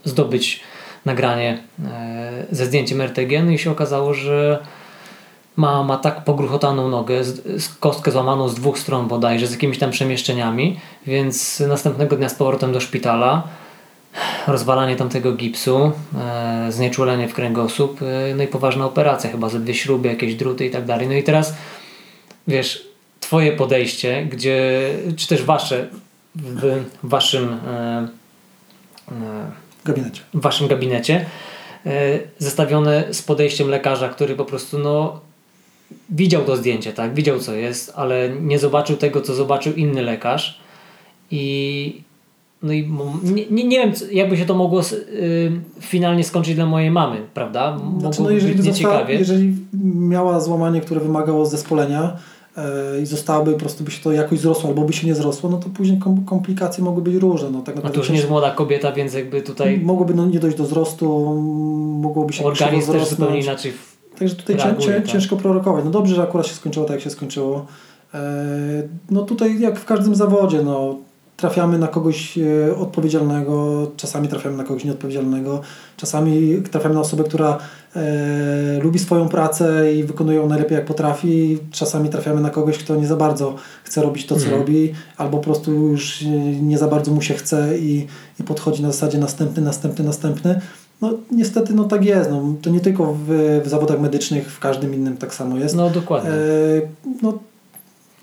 [0.03, 0.63] zdobyć
[1.05, 4.59] nagranie e, ze zdjęciem RTG no i się okazało, że
[5.55, 9.79] ma, ma tak pogruchotaną nogę, z, z kostkę złamaną z dwóch stron bodajże, z jakimiś
[9.79, 13.43] tam przemieszczeniami, więc następnego dnia z powrotem do szpitala
[14.47, 19.73] rozwalanie tamtego gipsu, e, znieczulenie w kręgosłup, e, no i poważna operacja, chyba ze dwie
[19.73, 21.07] śruby, jakieś druty i tak dalej.
[21.07, 21.53] No i teraz,
[22.47, 22.90] wiesz,
[23.31, 25.87] Twoje podejście, gdzie, czy też Wasze
[26.35, 28.07] w Waszym e,
[29.11, 29.51] e,
[29.85, 31.25] gabinecie, w waszym gabinecie
[31.85, 35.19] e, zestawione z podejściem lekarza, który po prostu no,
[36.09, 37.13] widział to zdjęcie, tak?
[37.13, 40.61] widział co jest, ale nie zobaczył tego, co zobaczył inny lekarz
[41.31, 42.03] i
[42.63, 42.89] no i
[43.23, 47.79] nie, nie, nie wiem, jakby się to mogło y, finalnie skończyć dla mojej mamy, prawda?
[47.99, 52.17] Znaczy, no jeżeli, została, jeżeli miała złamanie, które wymagało zespolenia,
[53.03, 55.57] i zostałaby, po prostu by się to jakoś zrosło, albo by się nie zrosło, no
[55.57, 57.49] to później komplikacje mogły być różne.
[57.49, 59.79] No, tak A to już nie jest młoda kobieta, więc jakby tutaj...
[59.79, 61.35] Mogłoby no, nie dojść do wzrostu,
[62.01, 63.73] mogłoby się Organizm też zupełnie inaczej
[64.19, 65.07] Także tutaj reaguje, tak.
[65.07, 65.85] ciężko prorokować.
[65.85, 67.65] No dobrze, że akurat się skończyło tak, jak się skończyło.
[68.13, 68.19] E,
[69.11, 70.97] no tutaj jak w każdym zawodzie, no
[71.41, 75.61] trafiamy na kogoś e, odpowiedzialnego, czasami trafiamy na kogoś nieodpowiedzialnego,
[75.97, 77.57] czasami trafiamy na osobę, która
[77.95, 82.95] e, lubi swoją pracę i wykonuje ją najlepiej jak potrafi, czasami trafiamy na kogoś, kto
[82.95, 84.61] nie za bardzo chce robić to, co mhm.
[84.61, 86.23] robi, albo po prostu już
[86.61, 88.07] nie za bardzo mu się chce i,
[88.39, 90.61] i podchodzi na zasadzie następny, następny, następny.
[91.01, 92.29] No niestety no tak jest.
[92.29, 95.75] No, to nie tylko w, w zawodach medycznych, w każdym innym tak samo jest.
[95.75, 96.29] No dokładnie.
[96.29, 96.35] E,
[97.21, 97.39] no,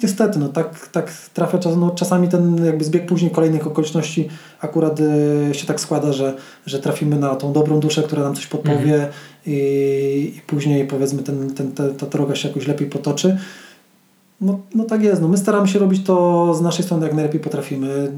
[0.02, 4.28] Niestety, no tak, tak trafia czas, no czasami ten jakby zbieg później kolejnych okoliczności
[4.60, 6.34] akurat y, się tak składa, że,
[6.66, 9.12] że trafimy na tą dobrą duszę, która nam coś podpowie mhm.
[9.46, 13.38] i, i później powiedzmy ten, ten, ta, ta droga się jakoś lepiej potoczy.
[14.40, 17.40] No, no tak jest, no my staramy się robić to z naszej strony jak najlepiej
[17.40, 18.12] potrafimy.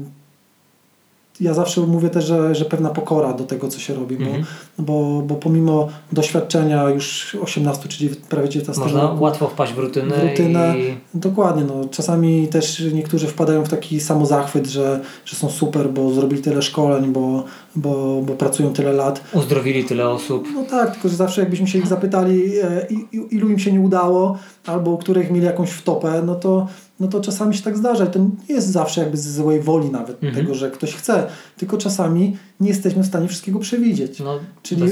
[1.41, 4.45] Ja zawsze mówię też, że, że pewna pokora do tego, co się robi, bo, mhm.
[4.79, 10.17] bo, bo pomimo doświadczenia już 18 czy prawie 19 Można roku, łatwo wpaść w rutynę.
[10.17, 10.97] W rutynę i...
[11.13, 11.63] Dokładnie.
[11.63, 11.89] No.
[11.91, 17.11] Czasami też niektórzy wpadają w taki samozachwyt, że, że są super, bo zrobili tyle szkoleń,
[17.11, 17.43] bo,
[17.75, 19.23] bo, bo pracują tyle lat.
[19.33, 20.47] Uzdrowili tyle osób.
[20.53, 22.87] No tak, tylko że zawsze jakbyśmy się ich zapytali, e,
[23.31, 26.67] ilu im się nie udało, albo u których mieli jakąś wtopę, no to
[27.01, 28.05] no to czasami się tak zdarza.
[28.05, 30.35] I to nie jest zawsze jakby z złej woli nawet mhm.
[30.35, 34.19] tego, że ktoś chce, tylko czasami nie jesteśmy w stanie wszystkiego przewidzieć.
[34.19, 34.83] No, Czyli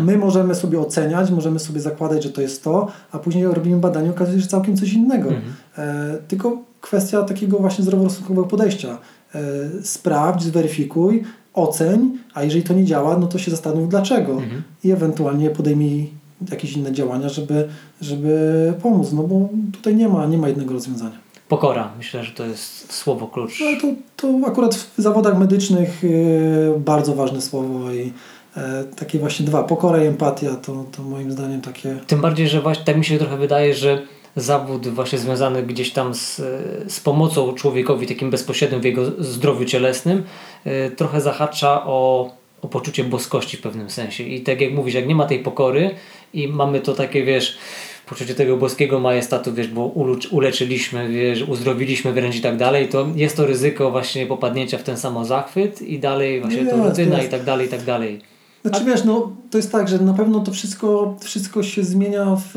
[0.00, 4.10] my możemy sobie oceniać, możemy sobie zakładać, że to jest to, a później robimy badanie
[4.10, 5.28] okazuje się, że całkiem coś innego.
[5.28, 5.54] Mhm.
[5.78, 8.98] E, tylko kwestia takiego właśnie zdroworozsądkowego podejścia.
[9.34, 9.40] E,
[9.82, 11.24] sprawdź, zweryfikuj,
[11.56, 14.62] oceń, a jeżeli to nie działa, no to się zastanów dlaczego mhm.
[14.84, 16.10] i ewentualnie podejmij
[16.50, 17.68] jakieś inne działania, żeby,
[18.00, 21.18] żeby pomóc, no bo tutaj nie ma, nie ma jednego rozwiązania.
[21.48, 23.60] Pokora, myślę, że to jest słowo klucz.
[23.60, 28.12] No to, to akurat w zawodach medycznych yy, bardzo ważne słowo i
[28.56, 31.96] e, takie właśnie dwa, pokora i empatia, to, to moim zdaniem takie...
[32.06, 34.02] Tym bardziej, że właśnie tak mi się trochę wydaje, że
[34.36, 36.42] zawód właśnie związany gdzieś tam z,
[36.88, 40.22] z pomocą człowiekowi takim bezpośrednim w jego zdrowiu cielesnym
[40.64, 42.30] yy, trochę zahacza o,
[42.62, 45.90] o poczucie boskości w pewnym sensie i tak jak mówisz, jak nie ma tej pokory
[46.34, 47.58] i mamy to takie, wiesz
[48.06, 49.86] poczucie tego boskiego majestatu, wiesz, bo
[50.30, 54.96] uleczyliśmy, wiesz, uzdrowiliśmy wręcz i tak dalej, to jest to ryzyko właśnie popadnięcia w ten
[54.96, 58.20] sam zachwyt i dalej właśnie nie, to rutyna i tak dalej, i tak dalej.
[58.64, 58.84] Znaczy A...
[58.84, 62.56] wiesz, no to jest tak, że na pewno to wszystko, wszystko się zmienia w,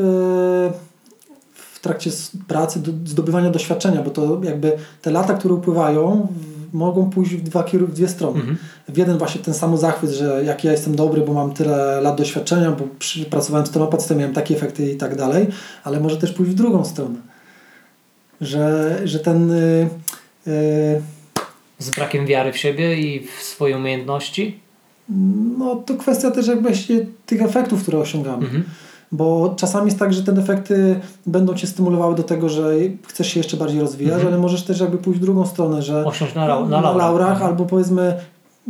[1.80, 2.12] w trakcie
[2.48, 6.28] pracy, zdobywania doświadczenia, bo to jakby te lata, które upływają
[6.74, 8.40] mogą pójść w, dwa, w dwie strony.
[8.40, 8.58] Mhm.
[8.90, 12.18] W jeden właśnie ten sam zachwyt, że jak ja jestem dobry, bo mam tyle lat
[12.18, 15.48] doświadczenia, bo przy, pracowałem z pacjentami, miałem takie efekty i tak dalej,
[15.84, 17.16] ale może też pójść w drugą stronę.
[18.42, 19.50] Że, że ten...
[19.50, 21.02] Yy, yy,
[21.80, 24.60] z brakiem wiary w siebie i w swoje umiejętności?
[25.58, 26.70] No to kwestia też jakby
[27.26, 28.46] tych efektów, które osiągamy.
[28.46, 28.64] Mhm
[29.12, 32.74] bo czasami jest tak, że te efekty będą cię stymulowały do tego, że
[33.08, 34.34] chcesz się jeszcze bardziej rozwijać, mhm.
[34.34, 37.50] ale możesz też jakby pójść w drugą stronę, że Osiąść na, na, na, laurach, mhm.
[37.50, 38.14] albo powiedzmy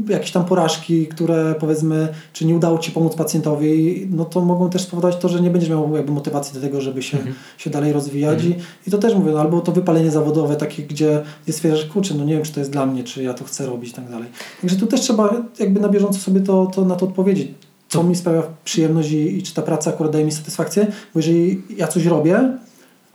[0.08, 4.82] jakieś tam porażki, które powiedzmy, czy nie udało Ci pomóc pacjentowi, no to mogą też
[4.82, 7.36] spowodować to, że nie będziesz miał jakby motywacji do tego, żeby się, mhm.
[7.58, 8.54] się dalej rozwijać mhm.
[8.86, 12.14] I, i to też mówię, no, albo to wypalenie zawodowe takie, gdzie jest stwierdzasz, kurczę,
[12.16, 14.10] no nie wiem, czy to jest dla mnie, czy ja to chcę robić i tak
[14.10, 14.30] dalej.
[14.62, 17.52] Także tu też trzeba jakby na bieżąco sobie to, to na to odpowiedzieć
[17.90, 21.62] co mi sprawia przyjemność i, i, czy ta praca akurat daje mi satysfakcję, bo jeżeli
[21.78, 22.58] ja coś robię,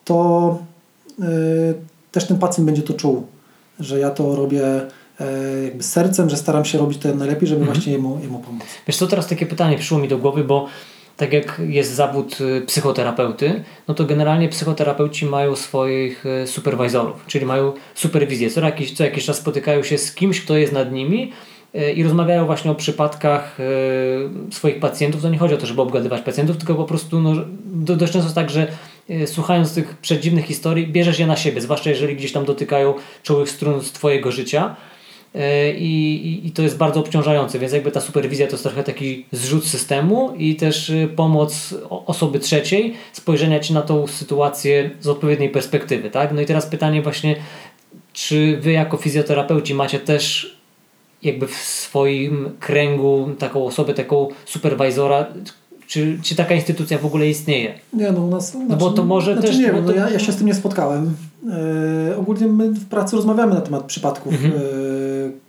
[0.04, 0.58] to
[1.18, 1.26] yy,
[2.12, 3.26] też ten pacjent będzie to czuł,
[3.80, 4.80] że ja to robię
[5.20, 5.26] yy,
[5.64, 7.74] jakby sercem, że staram się robić to najlepiej, żeby mhm.
[7.74, 8.62] właśnie jemu, jemu pomóc.
[8.86, 10.66] Wiesz co, teraz takie pytanie przyszło mi do głowy, bo
[11.16, 17.72] tak jak jest zawód y, psychoterapeuty, no to generalnie psychoterapeuci mają swoich superwizorów, czyli mają
[17.94, 18.50] superwizję.
[18.50, 21.32] Co jakiś, co jakiś czas spotykają się z kimś, kto jest nad nimi
[21.96, 23.64] i rozmawiają właśnie o przypadkach e,
[24.52, 25.22] swoich pacjentów.
[25.22, 27.32] To nie chodzi o to, żeby obgadywać pacjentów, tylko po prostu no,
[27.66, 28.66] dość często jest tak, że
[29.10, 33.50] e, słuchając tych przedziwnych historii, bierzesz je na siebie, zwłaszcza jeżeli gdzieś tam dotykają czołych
[33.50, 34.76] strun z Twojego życia.
[35.34, 38.82] E, I, i, I to jest bardzo obciążające, więc jakby ta superwizja to jest trochę
[38.82, 45.50] taki zrzut systemu i też pomoc osoby trzeciej, spojrzenia Ci na tą sytuację z odpowiedniej
[45.50, 46.10] perspektywy.
[46.10, 46.32] Tak?
[46.32, 47.36] No i teraz pytanie właśnie,
[48.12, 50.53] czy Wy jako fizjoterapeuci macie też
[51.24, 55.26] jakby w swoim kręgu taką osobę, taką superwizora,
[55.86, 57.74] czy, czy taka instytucja w ogóle istnieje?
[57.92, 58.50] Nie, no u nas...
[58.50, 59.58] Znaczy, no bo to może znaczy, też...
[59.58, 61.16] Nie wiem, no ja, ja się z tym nie spotkałem.
[62.10, 64.52] E, ogólnie my w pracy rozmawiamy na temat przypadków mhm.
[64.52, 64.58] e,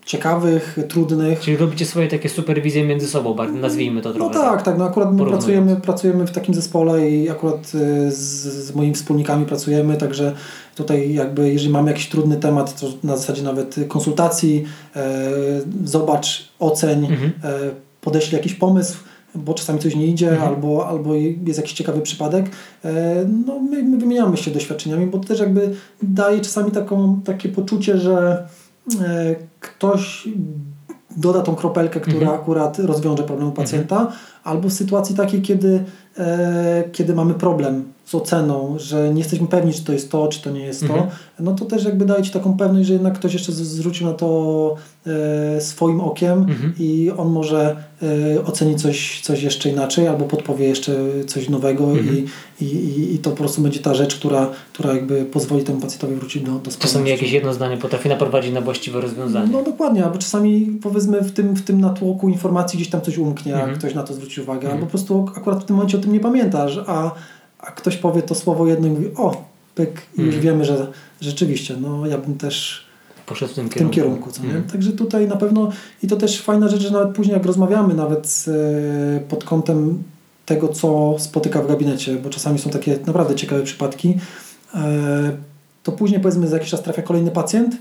[0.06, 1.40] ciekawych, trudnych.
[1.40, 4.34] Czyli robicie swoje takie superwizje między sobą, nazwijmy to trochę.
[4.34, 4.78] No tak, tak.
[4.78, 8.18] No akurat my pracujemy, pracujemy w takim zespole i akurat e, z,
[8.66, 10.34] z moimi wspólnikami pracujemy, także
[10.76, 14.66] tutaj jakby jeżeli mamy jakiś trudny temat, to na zasadzie nawet konsultacji,
[14.96, 15.32] e,
[15.84, 17.32] zobacz, oceń, mhm.
[17.44, 17.60] e,
[18.02, 18.98] podeślij jakiś pomysł,
[19.36, 20.50] bo czasami coś nie idzie, mhm.
[20.50, 21.16] albo, albo
[21.46, 22.46] jest jakiś ciekawy przypadek,
[22.86, 27.50] e, no my, my wymieniamy się doświadczeniami, bo to też jakby daje czasami taką, takie
[27.50, 28.65] poczucie, że e,
[29.60, 30.28] ktoś
[31.18, 32.40] doda tą kropelkę, która mhm.
[32.40, 34.16] akurat rozwiąże problem pacjenta, mhm.
[34.44, 35.84] albo w sytuacji takiej, kiedy,
[36.18, 40.42] e, kiedy mamy problem z oceną, że nie jesteśmy pewni, czy to jest to, czy
[40.42, 41.04] to nie jest mhm.
[41.04, 44.14] to, no to też jakby daje Ci taką pewność, że jednak ktoś jeszcze zwrócił na
[44.14, 44.76] to
[45.08, 46.74] e, swoim okiem mhm.
[46.80, 47.76] i on może
[48.36, 50.96] e, ocenić coś, coś jeszcze inaczej albo podpowie jeszcze
[51.28, 52.18] coś nowego mhm.
[52.62, 56.16] i, i, i to po prostu będzie ta rzecz, która, która jakby pozwoli temu pacjentowi
[56.16, 59.50] wrócić do, do Czasami jakieś jedno zdanie potrafi naprowadzić na właściwe rozwiązanie.
[59.52, 63.52] No dokładnie, albo czasami powiedzmy w tym, w tym natłoku informacji gdzieś tam coś umknie,
[63.52, 63.80] jak mhm.
[63.80, 64.86] ktoś na to zwróci uwagę, albo mhm.
[64.86, 67.12] po prostu akurat w tym momencie o tym nie pamiętasz, a
[67.60, 69.44] a ktoś powie to słowo jedno i mówi, o,
[69.76, 70.44] pyk, i już mhm.
[70.44, 70.92] wiemy, że
[71.22, 72.86] rzeczywiście, no ja bym też
[73.26, 73.78] poszedł w tym kierunku.
[73.78, 74.50] W tym kierunku co nie?
[74.50, 74.64] Mhm.
[74.70, 75.72] Także tutaj na pewno
[76.04, 80.04] i to też fajna rzecz, że nawet później jak rozmawiamy nawet e, pod kątem
[80.46, 84.18] tego, co spotyka w gabinecie, bo czasami są takie naprawdę ciekawe przypadki,
[84.76, 85.38] e,
[85.84, 87.76] to później powiedzmy za jakiś czas trafia kolejny pacjent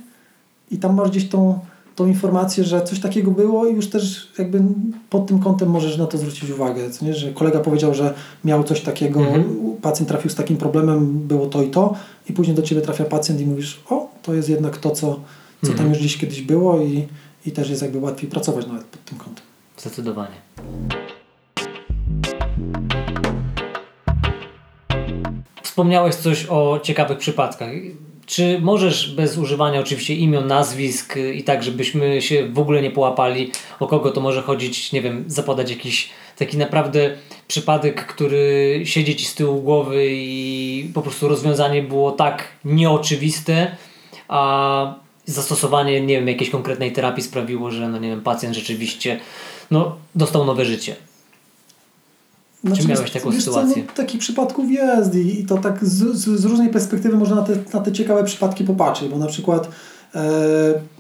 [0.70, 1.58] i tam masz gdzieś tą,
[1.96, 4.62] tą informację, że coś takiego było i już też jakby
[5.10, 7.14] pod tym kątem możesz na to zwrócić uwagę, co nie?
[7.14, 9.44] że kolega powiedział, że miał coś takiego, mhm.
[9.82, 11.94] pacjent trafił z takim problemem, było to i to
[12.30, 15.20] i później do Ciebie trafia pacjent i mówisz, o, to jest jednak to, co,
[15.62, 15.78] co mhm.
[15.78, 17.08] tam już gdzieś kiedyś było i,
[17.46, 19.44] i też jest jakby łatwiej pracować nawet pod tym kątem.
[19.78, 20.36] Zdecydowanie.
[25.62, 27.70] Wspomniałeś coś o ciekawych przypadkach.
[28.26, 33.52] Czy możesz bez używania oczywiście imion, nazwisk i tak, żebyśmy się w ogóle nie połapali,
[33.80, 37.16] o kogo to może chodzić, nie wiem, zapodać jakiś taki naprawdę
[37.48, 43.76] przypadek, który siedzi ci z tyłu głowy i po prostu rozwiązanie było tak nieoczywiste,
[44.28, 44.94] a
[45.26, 49.20] zastosowanie, nie wiem, jakiejś konkretnej terapii sprawiło, że no nie wiem, pacjent rzeczywiście
[49.70, 50.96] no, dostał nowe życie.
[52.64, 53.74] Znaczy, Czy miałeś taką sytuację?
[53.74, 57.36] Co, no, takich przypadków jest i, i to tak z, z, z, różnej perspektywy można
[57.36, 59.68] na te, na te ciekawe przypadki popatrzeć, bo na przykład
[60.14, 60.20] e,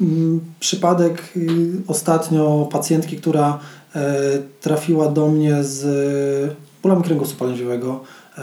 [0.00, 3.58] m, przypadek y, ostatnio pacjentki, która
[3.94, 4.14] e,
[4.60, 8.00] trafiła do mnie z bólem kręgosłupa lędźwiowego,
[8.38, 8.42] e,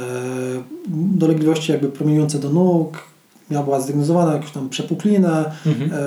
[0.89, 2.97] dolegliwości jakby promieniujące do nóg,
[3.51, 5.91] miała zdiagnozowana jakąś tam przepuklinę, mhm.
[5.93, 5.97] e,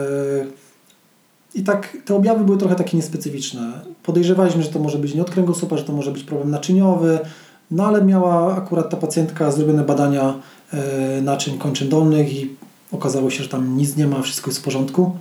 [1.54, 3.72] i tak te objawy były trochę takie niespecyficzne.
[4.02, 7.18] Podejrzewaliśmy, że to może być nie od kręgosłupa, że to może być problem naczyniowy,
[7.70, 10.34] no ale miała akurat ta pacjentka zrobione badania
[10.72, 12.50] e, naczyń kończyn dolnych i
[12.92, 15.12] okazało się, że tam nic nie ma, wszystko jest w porządku.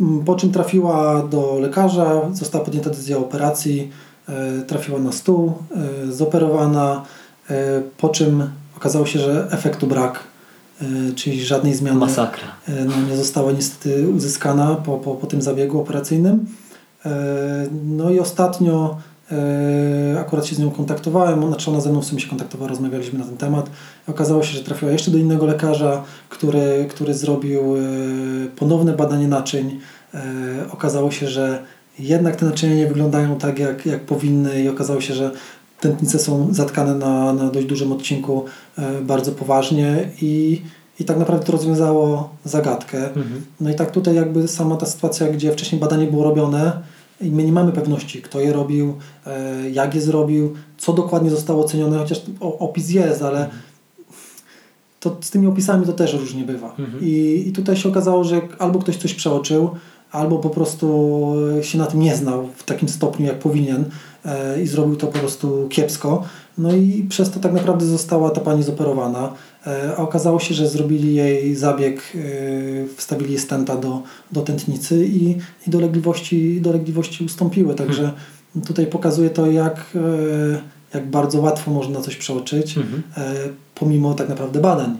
[0.00, 3.90] Mm, po czym trafiła do lekarza, została podjęta decyzja operacji,
[4.28, 5.52] e, trafiła na stół,
[6.06, 7.02] e, zoperowana,
[7.50, 10.35] e, po czym okazało się, że efektu brak
[11.16, 12.48] czyli żadnej zmiany Masakra.
[12.68, 16.46] E, no, nie została niestety uzyskana po, po, po tym zabiegu operacyjnym.
[17.04, 18.98] E, no i ostatnio
[20.20, 23.24] akurat się z nią kontaktowałem, znaczy ona ze mną w sumie się kontaktowała, rozmawialiśmy na
[23.24, 23.70] ten temat.
[24.08, 27.62] Okazało się, że trafiła jeszcze do innego lekarza, który, który zrobił
[28.56, 29.80] ponowne badanie naczyń.
[30.72, 31.62] Okazało się, że
[31.98, 35.30] jednak te naczynia nie wyglądają tak, jak, jak powinny i okazało się, że
[35.80, 38.44] tętnice są zatkane na, na dość dużym odcinku
[38.78, 40.62] e, bardzo poważnie i,
[41.00, 43.06] i tak naprawdę to rozwiązało zagadkę.
[43.08, 43.44] Mhm.
[43.60, 46.82] No i tak tutaj jakby sama ta sytuacja, gdzie wcześniej badanie było robione
[47.20, 48.94] i my nie mamy pewności, kto je robił,
[49.26, 53.62] e, jak je zrobił, co dokładnie zostało ocenione, chociaż opis jest, ale mhm.
[55.00, 56.74] to z tymi opisami to też różnie bywa.
[56.78, 56.98] Mhm.
[57.02, 59.70] I, I tutaj się okazało, że albo ktoś coś przeoczył,
[60.12, 61.26] albo po prostu
[61.62, 63.84] się na tym nie znał w takim stopniu, jak powinien
[64.62, 66.24] i zrobił to po prostu kiepsko.
[66.58, 69.32] No i przez to tak naprawdę została ta pani zoperowana,
[69.66, 72.18] e, a okazało się, że zrobili jej zabieg, e,
[72.96, 75.30] wstawili stenta do, do tętnicy i,
[75.66, 77.74] i dolegliwości, dolegliwości ustąpiły.
[77.74, 78.66] Także hmm.
[78.66, 79.96] tutaj pokazuje to, jak,
[80.94, 83.02] jak bardzo łatwo można coś przeoczyć, hmm.
[83.74, 84.96] pomimo tak naprawdę badań.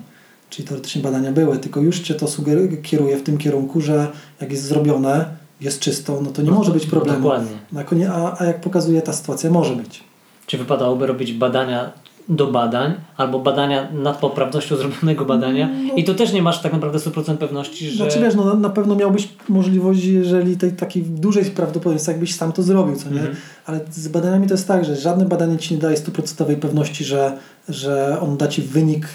[0.51, 4.51] Czyli teoretycznie badania były, tylko już Cię to sugeruje, kieruje w tym kierunku, że jak
[4.51, 5.27] jest zrobione,
[5.61, 7.19] jest czysto, no to nie no, może być no problemu.
[7.19, 8.11] dokładnie.
[8.11, 10.05] A, a jak pokazuje ta sytuacja, może być.
[10.47, 11.93] Czy wypadałoby robić badania
[12.29, 16.73] do badań, albo badania nad poprawnością zrobionego badania no, i to też nie masz tak
[16.73, 17.97] naprawdę 100% pewności, że...
[17.97, 22.63] Znaczy wiesz, no, na pewno miałbyś możliwość, jeżeli tej takiej dużej prawdopodobieństwie, jakbyś sam to
[22.63, 23.21] zrobił, co nie?
[23.21, 23.37] Mhm.
[23.67, 27.39] Ale z badaniami to jest tak, że żadne badanie Ci nie daje 100% pewności, że,
[27.69, 29.09] że on da Ci wynik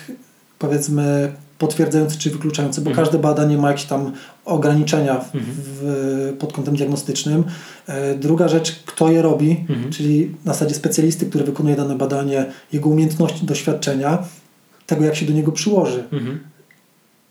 [0.59, 3.05] powiedzmy potwierdzający czy wykluczający, bo mhm.
[3.05, 4.11] każde badanie ma jakieś tam
[4.45, 5.53] ograniczenia w, mhm.
[5.57, 7.43] w, pod kątem diagnostycznym.
[7.87, 9.91] E, druga rzecz, kto je robi, mhm.
[9.91, 14.17] czyli na zasadzie specjalisty, który wykonuje dane badanie, jego umiejętności, doświadczenia,
[14.85, 16.03] tego jak się do niego przyłoży.
[16.11, 16.39] Mhm.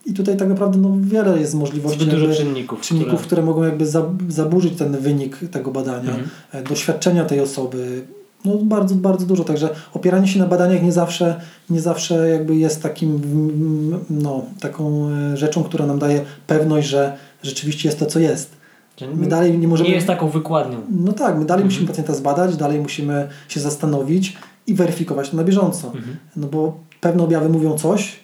[0.05, 2.05] I tutaj tak naprawdę no, wiele jest możliwości.
[2.05, 2.81] dużo czynników.
[2.81, 3.25] Czynników, które...
[3.25, 3.85] które mogą jakby
[4.29, 6.09] zaburzyć ten wynik tego badania.
[6.09, 6.29] Mhm.
[6.51, 8.03] E, doświadczenia tej osoby,
[8.45, 12.83] no bardzo, bardzo dużo, także opieranie się na badaniach nie zawsze, nie zawsze jakby jest
[12.83, 13.21] takim,
[14.09, 18.61] no, taką e, rzeczą, która nam daje pewność, że rzeczywiście jest to, co jest.
[19.15, 19.89] My dalej nie możemy...
[19.89, 20.77] Nie jest taką wykładnią.
[20.89, 21.65] No tak, my dalej mhm.
[21.65, 25.87] musimy pacjenta zbadać, dalej musimy się zastanowić i weryfikować to na bieżąco.
[25.87, 26.17] Mhm.
[26.35, 28.19] No bo pewne objawy mówią coś,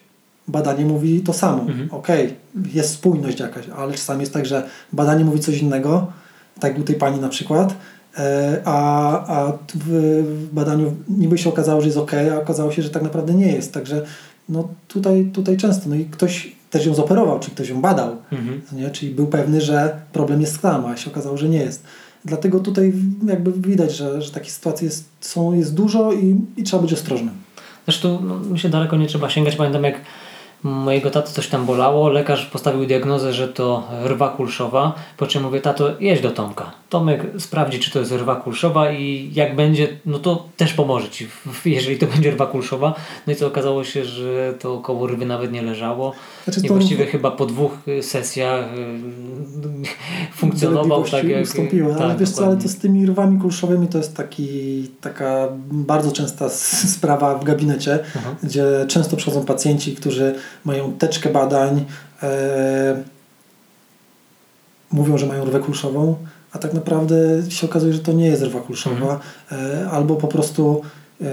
[0.47, 1.61] badanie mówi to samo.
[1.61, 1.89] Mhm.
[1.91, 6.07] Okej, okay, jest spójność jakaś, ale czasami jest tak, że badanie mówi coś innego,
[6.59, 7.73] tak jak u tej pani na przykład,
[8.65, 13.03] a, a w badaniu niby się okazało, że jest ok, a okazało się, że tak
[13.03, 13.73] naprawdę nie jest.
[13.73, 14.05] Także
[14.49, 15.89] no tutaj, tutaj często.
[15.89, 18.61] No i ktoś też ją zoperował, czy ktoś ją badał, mhm.
[18.71, 18.89] nie?
[18.89, 21.83] czyli był pewny, że problem jest tam, a się okazało, że nie jest.
[22.25, 22.93] Dlatego tutaj
[23.27, 27.33] jakby widać, że, że takie sytuacje jest, są, jest dużo i, i trzeba być ostrożnym.
[27.85, 29.55] Zresztą no, myślę, daleko nie trzeba sięgać.
[29.55, 30.01] Pamiętam jak
[30.63, 35.61] Mojego tato coś tam bolało, lekarz postawił diagnozę, że to rwa kulszowa, po czym mówię,
[35.61, 36.71] tato, jedź do Tomka.
[36.89, 41.27] Tomek sprawdzi, czy to jest rwa kulszowa i jak będzie, no to też pomoże Ci,
[41.65, 42.95] jeżeli to będzie rwa kulszowa.
[43.27, 46.13] No i co okazało się, że to koło rwy nawet nie leżało.
[46.43, 47.11] Znaczy, I właściwie to...
[47.11, 48.99] chyba po dwóch sesjach y,
[50.37, 51.43] funkcjonował tak jak...
[51.43, 55.47] Ustąpiło, tak, ale wiesz co, ale to z tymi rwami kulszowymi to jest taki, taka
[55.71, 58.35] bardzo częsta sprawa w gabinecie, Aha.
[58.43, 60.35] gdzie często przychodzą pacjenci, którzy
[60.65, 61.85] mają teczkę badań,
[62.23, 63.03] e,
[64.91, 66.15] mówią, że mają rwę kulszową,
[66.51, 67.15] a tak naprawdę
[67.49, 69.19] się okazuje, że to nie jest rwa kulszowa,
[69.51, 69.81] mhm.
[69.81, 70.81] e, albo po prostu
[71.21, 71.25] e,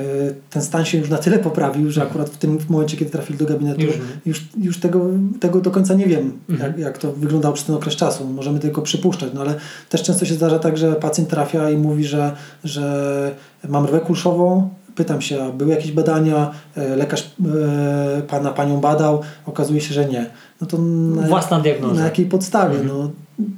[0.51, 3.47] ten stan się już na tyle poprawił, że akurat w tym momencie, kiedy trafili do
[3.47, 3.95] gabinetu, już,
[4.27, 5.07] już, już tego,
[5.41, 6.71] tego do końca nie wiem, mhm.
[6.71, 8.27] jak, jak to wyglądało przez ten okres czasu.
[8.27, 9.55] Możemy tylko przypuszczać, no ale
[9.89, 13.35] też często się zdarza tak, że pacjent trafia i mówi, że, że
[13.69, 19.21] mam rwę kulszową, Pytam się, a były jakieś badania, e, lekarz e, pana, panią badał,
[19.47, 20.31] okazuje się, że nie.
[20.61, 21.95] No to na, Własna diagnoza.
[21.95, 22.81] Na jakiej podstawie?
[22.81, 22.89] Mhm.
[22.89, 23.11] No,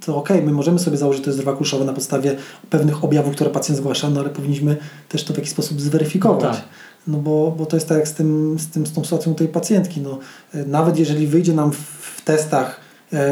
[0.06, 2.36] to okej, okay, my możemy sobie założyć, że to jest drwa kulszowe na podstawie
[2.70, 4.76] pewnych objawów, które pacjent zgłasza, no ale powinniśmy
[5.08, 6.44] też to w jakiś sposób zweryfikować.
[6.44, 6.64] No, tak.
[7.06, 9.48] no bo, bo to jest tak jak z, tym, z, tym, z tą sytuacją tej
[9.48, 10.00] pacjentki.
[10.00, 10.18] No,
[10.54, 11.78] e, nawet jeżeli wyjdzie nam w,
[12.16, 12.85] w testach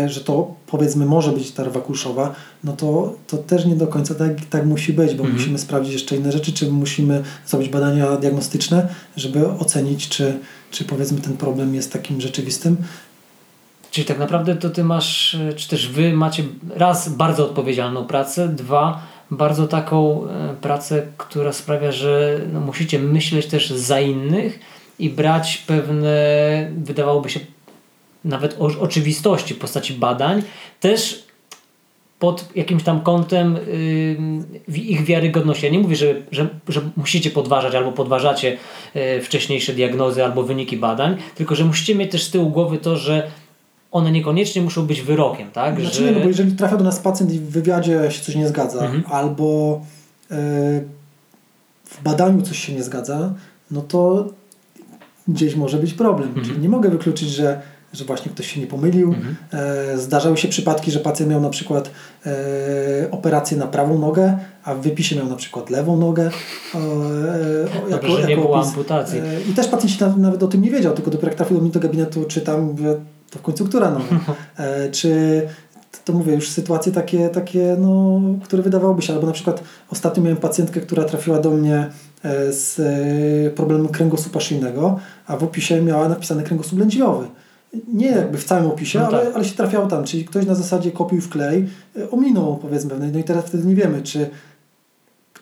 [0.07, 4.33] że to powiedzmy może być tarwa kulszowa, no to, to też nie do końca tak,
[4.51, 5.33] tak musi być, bo mhm.
[5.33, 10.39] musimy sprawdzić jeszcze inne rzeczy, czy musimy zrobić badania diagnostyczne, żeby ocenić, czy,
[10.71, 12.77] czy powiedzmy ten problem jest takim rzeczywistym.
[13.91, 16.45] Czyli tak naprawdę to ty masz, e, czy też wy macie
[16.77, 23.47] raz bardzo odpowiedzialną pracę, dwa bardzo taką e, pracę, która sprawia, że no, musicie myśleć
[23.47, 24.59] też za innych
[24.99, 26.17] i brać pewne,
[26.77, 27.41] wydawałoby się
[28.25, 30.43] nawet o, oczywistości w postaci badań,
[30.81, 31.25] też
[32.19, 33.59] pod jakimś tam kątem
[34.69, 35.67] yy, ich wiarygodności.
[35.67, 38.57] Ja nie mówię, że, że, że musicie podważać albo podważacie
[38.95, 42.97] yy, wcześniejsze diagnozy albo wyniki badań, tylko że musicie mieć też z tyłu głowy to,
[42.97, 43.31] że
[43.93, 45.81] one niekoniecznie muszą być wyrokiem, tak?
[45.81, 46.05] Znaczy że...
[46.05, 48.81] nie, no bo jeżeli trafia do nas pacjent i w wywiadzie się coś nie zgadza,
[48.85, 49.05] mhm.
[49.11, 49.81] albo
[50.31, 50.37] yy,
[51.85, 53.35] w badaniu coś się nie zgadza,
[53.71, 54.29] no to
[55.29, 56.29] gdzieś może być problem.
[56.29, 56.47] Mhm.
[56.47, 57.63] Czyli nie mogę wykluczyć, że
[57.95, 59.09] że właśnie ktoś się nie pomylił.
[59.09, 59.37] Mhm.
[59.53, 61.91] E, zdarzały się przypadki, że pacjent miał na przykład
[62.27, 62.31] e,
[63.11, 66.31] operację na prawą nogę, a w wypisie miał na przykład lewą nogę.
[66.75, 69.21] E, jako, że nie było amputacji.
[69.51, 71.73] I też pacjent się nawet o tym nie wiedział, tylko dopiero jak trafił do mnie
[71.73, 72.77] do gabinetu, czytam,
[73.31, 74.05] to w końcu która noga?
[74.93, 75.43] Czy
[76.05, 80.37] to mówię, już sytuacje takie, takie no, które wydawałoby się, albo na przykład ostatnio miałem
[80.37, 81.91] pacjentkę, która trafiła do mnie
[82.51, 82.77] z
[83.55, 87.27] problemem kręgosłupa szyjnego, a w opisie miała napisany kręgosłup lędźwiowy
[87.93, 89.15] nie jakby w całym opisie, no tak.
[89.15, 92.91] ale, ale się trafiało tam, czyli ktoś na zasadzie kopiuj w klej e, ominął powiedzmy
[92.91, 94.31] pewne, no i teraz wtedy nie wiemy, czy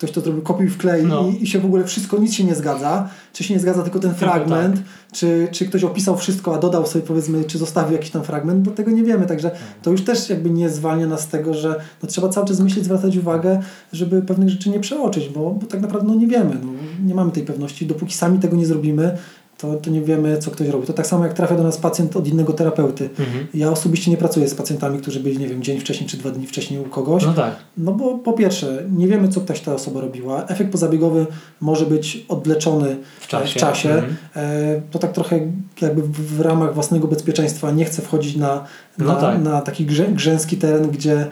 [0.03, 1.28] ktoś to zrobił kopiuj w klej no.
[1.28, 3.99] i, i, się w ogóle wszystko, nic się nie zgadza, czy się nie zgadza tylko
[3.99, 4.85] ten fragment, tak.
[5.12, 8.70] czy, czy ktoś opisał wszystko, a dodał sobie powiedzmy, czy zostawił jakiś tam fragment, bo
[8.70, 9.51] tego nie wiemy, także
[9.83, 12.85] to już też jakby nie zwalnia nas z tego, że no, trzeba cały czas myśleć,
[12.85, 13.61] zwracać uwagę,
[13.93, 16.72] żeby pewnych rzeczy nie przeoczyć, bo, bo tak naprawdę no, nie wiemy, no,
[17.07, 19.18] nie mamy tej pewności, dopóki sami tego nie zrobimy,
[19.59, 20.86] to, to nie wiemy, co ktoś robi.
[20.86, 23.11] To tak samo jak trafia do nas pacjent od innego terapeuty.
[23.18, 23.46] Mhm.
[23.55, 26.46] Ja osobiście nie pracuję z pacjentami, którzy byli, nie wiem, dzień wcześniej czy dwa dni
[26.46, 27.24] wcześniej u kogoś.
[27.24, 27.55] No tak.
[27.76, 30.46] No bo po pierwsze, nie wiemy, co ktoś ta osoba robiła.
[30.46, 31.26] Efekt pozabiegowy
[31.61, 33.59] może być odleczony w czasie.
[33.59, 33.90] W czasie.
[33.90, 34.16] Mhm.
[34.36, 35.40] E, to tak trochę
[35.80, 38.64] jakby w ramach własnego bezpieczeństwa nie chcę wchodzić na,
[38.98, 39.42] na, no tak.
[39.42, 41.26] na taki grzę, grzęski teren, gdzie,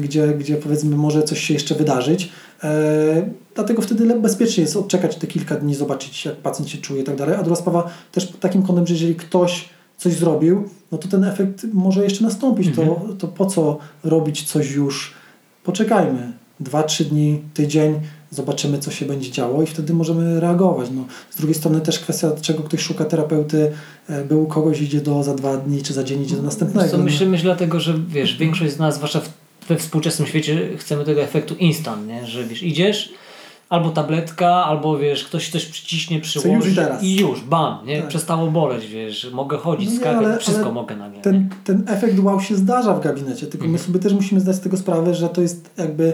[0.00, 2.32] gdzie, gdzie powiedzmy może coś się jeszcze wydarzyć.
[2.64, 7.04] E, dlatego wtedy bezpiecznie jest odczekać te kilka dni, zobaczyć jak pacjent się czuje i
[7.04, 7.34] tak dalej.
[7.34, 11.66] A druga sprawa też takim kątem, że jeżeli ktoś coś zrobił, no to ten efekt
[11.72, 12.66] może jeszcze nastąpić.
[12.66, 12.88] Mhm.
[12.88, 15.14] To, to po co robić coś już?
[15.64, 16.32] Poczekajmy.
[16.60, 18.00] Dwa, trzy dni, tydzień,
[18.30, 20.88] zobaczymy, co się będzie działo i wtedy możemy reagować.
[20.94, 23.72] No, z drugiej strony też kwestia, czego ktoś szuka terapeuty,
[24.08, 26.90] e, był kogoś idzie do za dwa dni, czy za dzień idzie do następnego.
[26.90, 31.04] Co, myślę, myślę dlatego, że wiesz, większość z nas, zwłaszcza w we współczesnym świecie chcemy
[31.04, 32.26] tego efektu instant, nie?
[32.26, 33.14] że wiesz, idziesz,
[33.68, 38.00] albo tabletka, albo wiesz, ktoś coś przyciśnie, przyłoży już i, i już, bam, nie?
[38.00, 38.08] Tak.
[38.08, 41.20] przestało boleć, wiesz, mogę chodzić, no skakać, ale, wszystko ale mogę nagle.
[41.20, 43.72] Ten, ten efekt wow się zdarza w gabinecie, tylko mhm.
[43.72, 46.12] my sobie też musimy zdać z tego sprawę, że to jest jakby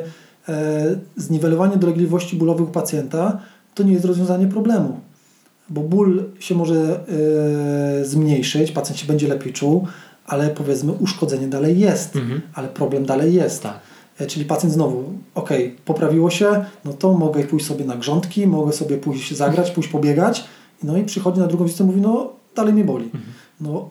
[0.48, 3.40] e, zniwelowanie dolegliwości bólowych u pacjenta,
[3.74, 5.00] to nie jest rozwiązanie problemu.
[5.68, 7.00] Bo ból się może
[8.00, 9.86] e, zmniejszyć, pacjent się będzie lepiej czuł,
[10.26, 12.40] ale powiedzmy uszkodzenie dalej jest, mhm.
[12.54, 13.62] ale problem dalej jest.
[13.62, 13.80] Tak.
[14.18, 15.50] E, czyli pacjent znowu, ok,
[15.84, 20.44] poprawiło się, no to mogę pójść sobie na grządki, mogę sobie pójść zagrać, pójść pobiegać,
[20.82, 23.04] no i przychodzi na drugą wizytę i mówi, no dalej mnie boli.
[23.04, 23.22] Mhm.
[23.60, 23.88] No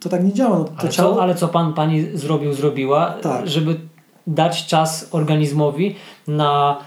[0.00, 0.58] to tak nie działa.
[0.58, 1.14] No, to ale, ciało...
[1.14, 3.48] co, ale co pan, pani zrobił, zrobiła, tak.
[3.48, 3.80] żeby
[4.26, 5.94] dać czas organizmowi
[6.28, 6.78] na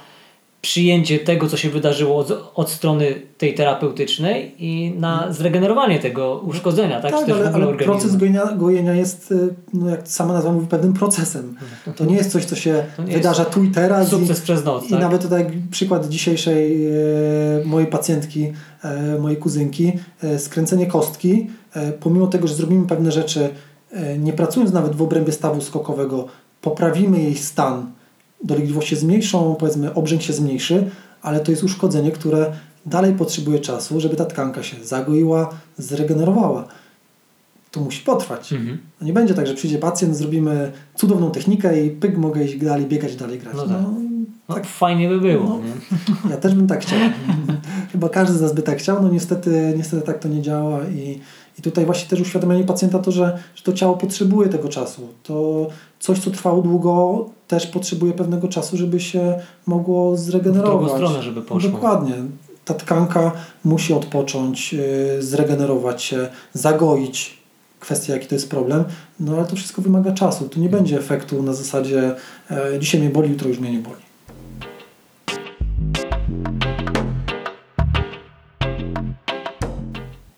[0.61, 7.01] przyjęcie tego, co się wydarzyło od, od strony tej terapeutycznej i na zregenerowanie tego uszkodzenia.
[7.01, 10.93] Tak, tak ale, ale proces gojenia, gojenia jest, y, no jak sama nazwa mówi, pewnym
[10.93, 11.55] procesem.
[11.95, 14.09] To nie jest coś, co się wydarza tu i teraz.
[14.09, 14.85] Sukces i, przez noc.
[14.85, 14.99] I tak?
[14.99, 16.91] nawet tutaj przykład dzisiejszej e,
[17.65, 18.53] mojej pacjentki,
[18.83, 19.91] e, mojej kuzynki,
[20.23, 21.47] e, skręcenie kostki,
[21.99, 23.49] pomimo tego, że zrobimy pewne rzeczy,
[24.19, 26.27] nie pracując nawet w obrębie stawu skokowego,
[26.61, 27.91] poprawimy jej stan,
[28.43, 30.89] dolegliwość się zmniejszą, powiedzmy obrzęk się zmniejszy,
[31.21, 32.53] ale to jest uszkodzenie, które
[32.85, 36.67] dalej potrzebuje czasu, żeby ta tkanka się zagoiła, zregenerowała.
[37.71, 38.53] To musi potrwać.
[38.53, 38.77] Mhm.
[39.01, 42.85] No nie będzie tak, że przyjdzie pacjent, zrobimy cudowną technikę i pyk, mogę iść dalej,
[42.85, 43.55] biegać dalej, grać.
[43.55, 43.71] No, tak.
[43.81, 43.93] No,
[44.49, 45.59] no tak fajnie by było.
[46.23, 46.99] No, ja też bym tak chciał.
[47.91, 51.19] Chyba każdy z nas by tak chciał, no niestety, niestety tak to nie działa i,
[51.59, 55.07] i tutaj właśnie też uświadamianie pacjenta to, że, że to ciało potrzebuje tego czasu.
[55.23, 55.67] To
[56.01, 60.91] coś, co trwało długo, też potrzebuje pewnego czasu, żeby się mogło zregenerować.
[60.91, 61.69] W drugą stronę, żeby poszło.
[61.71, 62.15] Dokładnie.
[62.65, 63.31] Ta tkanka
[63.63, 67.41] musi odpocząć, yy, zregenerować się, zagoić
[67.79, 68.83] kwestia, jaki to jest problem,
[69.19, 70.49] no ale to wszystko wymaga czasu.
[70.49, 72.15] Tu nie będzie efektu na zasadzie
[72.51, 74.01] e, dzisiaj mnie boli, jutro już mnie nie boli.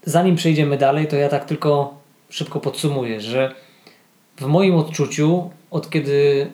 [0.06, 1.94] Zanim przejdziemy dalej, to ja tak tylko
[2.30, 3.56] szybko podsumuję, że
[4.38, 6.48] w moim odczuciu, od kiedy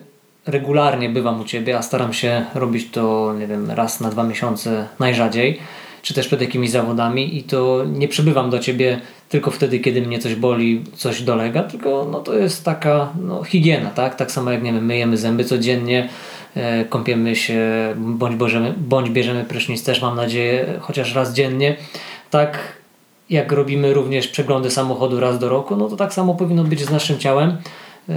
[0.46, 4.88] regularnie bywam u Ciebie, a staram się robić to, nie wiem, raz na dwa miesiące
[4.98, 5.58] najrzadziej,
[6.02, 10.18] czy też przed jakimiś zawodami i to nie przybywam do Ciebie tylko wtedy, kiedy mnie
[10.18, 14.14] coś boli, coś dolega, tylko no, to jest taka no, higiena, tak?
[14.14, 16.08] Tak samo jak, nie wiem, myjemy zęby codziennie,
[16.54, 17.60] e, kąpiemy się,
[17.96, 21.76] bądź, bożemy, bądź bierzemy prysznic też, mam nadzieję, chociaż raz dziennie.
[22.30, 22.79] Tak
[23.30, 26.90] jak robimy również przeglądy samochodu raz do roku, no to tak samo powinno być z
[26.90, 27.56] naszym ciałem,
[28.08, 28.14] yy,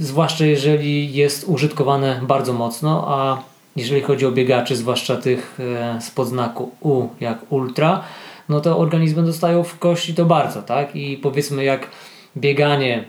[0.00, 3.42] zwłaszcza jeżeli jest użytkowane bardzo mocno, a
[3.76, 5.58] jeżeli chodzi o biegaczy, zwłaszcza tych
[5.94, 8.04] yy, z podznaku U jak ultra,
[8.48, 10.96] no to organizmy dostają w kości to bardzo, tak?
[10.96, 11.86] I powiedzmy jak
[12.36, 13.04] bieganie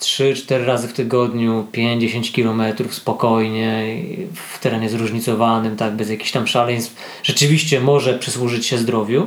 [0.00, 3.96] 3-4 razy w tygodniu, 5-10 km spokojnie,
[4.34, 9.26] w terenie zróżnicowanym, tak, bez jakichś tam szaleństw, rzeczywiście może przysłużyć się zdrowiu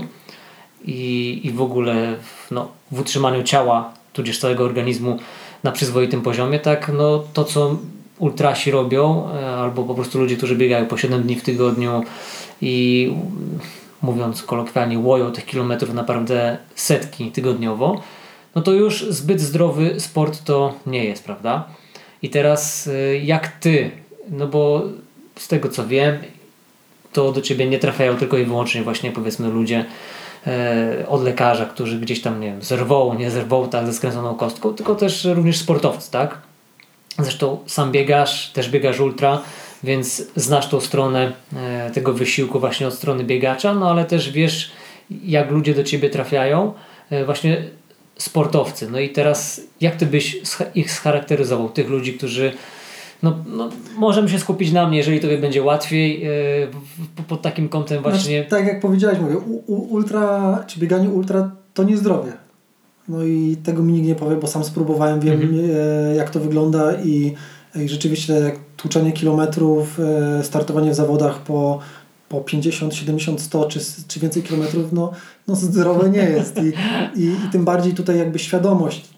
[0.86, 2.16] i, i w ogóle
[2.52, 5.20] no, w utrzymaniu ciała, tudzież całego organizmu
[5.64, 7.78] na przyzwoitym poziomie, tak, no to co
[8.20, 12.04] ultrasi robią, e, albo po prostu ludzie, którzy biegają po 7 dni w tygodniu
[12.62, 13.14] i
[14.02, 18.02] mówiąc kolokwialnie, łoją tych kilometrów naprawdę setki tygodniowo,
[18.56, 21.68] no to już zbyt zdrowy sport to nie jest, prawda?
[22.22, 23.92] I teraz e, jak ty,
[24.30, 24.84] no bo
[25.36, 26.18] z tego co wiem,
[27.14, 29.86] to do ciebie nie trafiają tylko i wyłącznie właśnie powiedzmy ludzie
[31.08, 34.96] od lekarza, którzy gdzieś tam, nie wiem, zerwą, nie zerwą tak ze skręconą kostką, tylko
[34.96, 36.38] też również sportowcy, tak?
[37.20, 39.42] Zresztą sam biegasz, też biegasz ultra,
[39.84, 44.72] więc znasz tą stronę e, tego wysiłku właśnie od strony biegacza, no ale też wiesz,
[45.26, 46.74] jak ludzie do ciebie trafiają,
[47.10, 47.64] e, właśnie
[48.18, 48.90] sportowcy.
[48.90, 50.38] No i teraz, jak ty byś
[50.76, 52.54] ich scharakteryzował, tych ludzi, którzy
[53.24, 58.02] no, no, możemy się skupić na mnie, jeżeli tobie będzie łatwiej yy, pod takim kątem
[58.02, 58.38] znaczy, właśnie.
[58.38, 62.32] Znaczy, tak jak powiedziałeś, mówię, u, u, ultra, czy bieganie ultra to nie zdrowie.
[63.08, 65.60] No i tego mi nikt nie powie, bo sam spróbowałem, wiem mhm.
[66.12, 67.34] e, jak to wygląda i,
[67.76, 71.80] i rzeczywiście jak tłuczenie kilometrów, e, startowanie w zawodach po,
[72.30, 75.12] po 50, 70, 100 czy, czy więcej kilometrów, no,
[75.48, 76.58] no zdrowe nie jest.
[76.58, 76.68] I,
[77.22, 79.13] i, I tym bardziej tutaj jakby świadomość,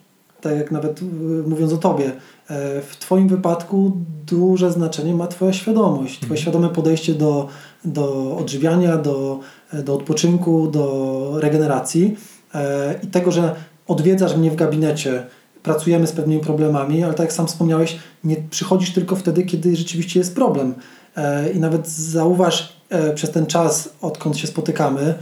[0.49, 1.05] tak jak nawet e,
[1.49, 2.11] mówiąc o Tobie,
[2.49, 3.91] E, w Twoim wypadku
[4.27, 6.41] duże znaczenie ma Twoja świadomość, Twoje mhm.
[6.41, 7.47] świadome podejście do,
[7.85, 9.39] do odżywiania, do,
[9.73, 12.17] do odpoczynku, do regeneracji
[12.55, 13.55] e, i tego, że
[13.87, 15.23] odwiedzasz mnie w gabinecie,
[15.63, 20.19] pracujemy z pewnymi problemami, ale tak jak sam wspomniałeś, nie przychodzisz tylko wtedy, kiedy rzeczywiście
[20.19, 20.73] jest problem.
[21.17, 22.75] E, I nawet zauważ
[23.15, 25.13] przez ten czas, odkąd się spotykamy,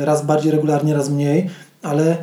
[0.00, 1.50] raz bardziej regularnie, raz mniej,
[1.82, 2.16] ale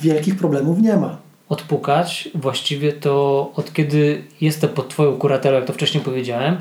[0.00, 5.72] wielkich problemów nie ma odpukać, właściwie to od kiedy jestem pod Twoją kuratelą, jak to
[5.72, 6.56] wcześniej powiedziałem,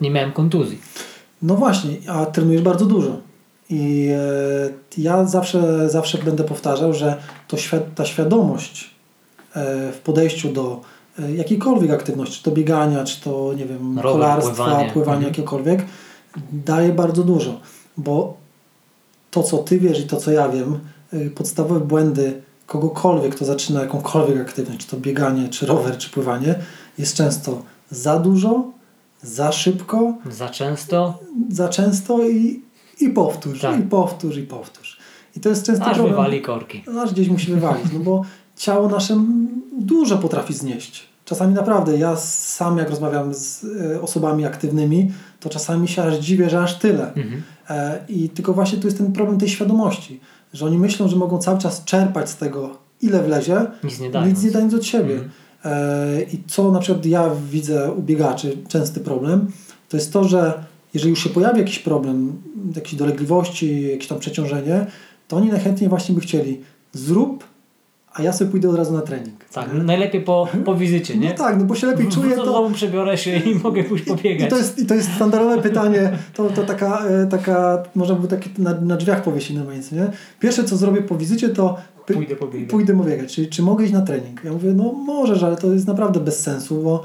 [0.00, 0.78] nie miałem kontuzji.
[1.42, 3.16] No właśnie, a trenujesz bardzo dużo.
[3.70, 7.16] I e, ja zawsze, zawsze będę powtarzał, że
[7.48, 7.56] to
[7.94, 8.90] ta świadomość
[9.54, 10.80] e, w podejściu do
[11.18, 15.32] e, jakiejkolwiek aktywności, czy to biegania, czy to nie wiem, Rower, kolarstwa, pływanie, pływanie mhm.
[15.32, 15.84] jakiekolwiek,
[16.52, 17.60] daje bardzo dużo.
[17.96, 18.36] Bo
[19.30, 20.78] to, co Ty wiesz i to, co ja wiem,
[21.34, 26.54] podstawowe błędy kogokolwiek, kto zaczyna jakąkolwiek aktywność, czy to bieganie, czy rower, czy pływanie,
[26.98, 28.64] jest często za dużo,
[29.22, 30.14] za szybko.
[30.30, 31.18] Za często.
[31.50, 32.62] Za często i,
[33.00, 33.80] i powtórz, tak.
[33.80, 34.98] i powtórz, i powtórz.
[35.36, 36.10] I to jest często Aż problem.
[36.16, 36.84] wywali korki.
[37.02, 38.24] Aż gdzieś musi wywalić, no bo
[38.56, 39.24] ciało nasze
[39.78, 41.08] dużo potrafi znieść.
[41.24, 46.50] czasami naprawdę, ja sam jak rozmawiam z e, osobami aktywnymi, to czasami się aż dziwię,
[46.50, 47.14] że aż tyle.
[47.14, 47.42] Mhm.
[47.70, 50.20] E, I tylko właśnie tu jest ten problem tej świadomości,
[50.52, 54.34] że oni myślą, że mogą cały czas czerpać z tego, ile wlezie, nic nie dając,
[54.34, 55.14] nic nie dając od siebie.
[55.14, 55.30] Mhm.
[55.64, 59.50] E, I co na przykład ja widzę u biegaczy, częsty problem,
[59.88, 62.42] to jest to, że jeżeli już się pojawi jakiś problem,
[62.76, 64.86] jakieś dolegliwości, jakieś tam przeciążenie,
[65.28, 66.60] to oni najchętniej właśnie by chcieli
[66.92, 67.44] zrób,
[68.18, 69.44] a ja sobie pójdę od razu na trening.
[69.52, 69.82] Tak, nie?
[69.82, 71.28] najlepiej po, po wizycie, nie?
[71.28, 72.36] No tak, no bo się lepiej czuję.
[72.36, 74.46] To znowu przebiorę się i mogę pójść pobiegać.
[74.46, 78.28] I to jest, i to jest standardowe pytanie, to, to taka, e, taka, można by
[78.28, 80.10] takie na, na drzwiach powiesić na miejscu, nie?
[80.40, 82.70] Pierwsze co zrobię po wizycie to pójdę pobiegać.
[82.70, 84.44] Pójdę pobiegać, czyli czy mogę iść na trening?
[84.44, 87.02] Ja mówię, no możesz, ale to jest naprawdę bez sensu, bo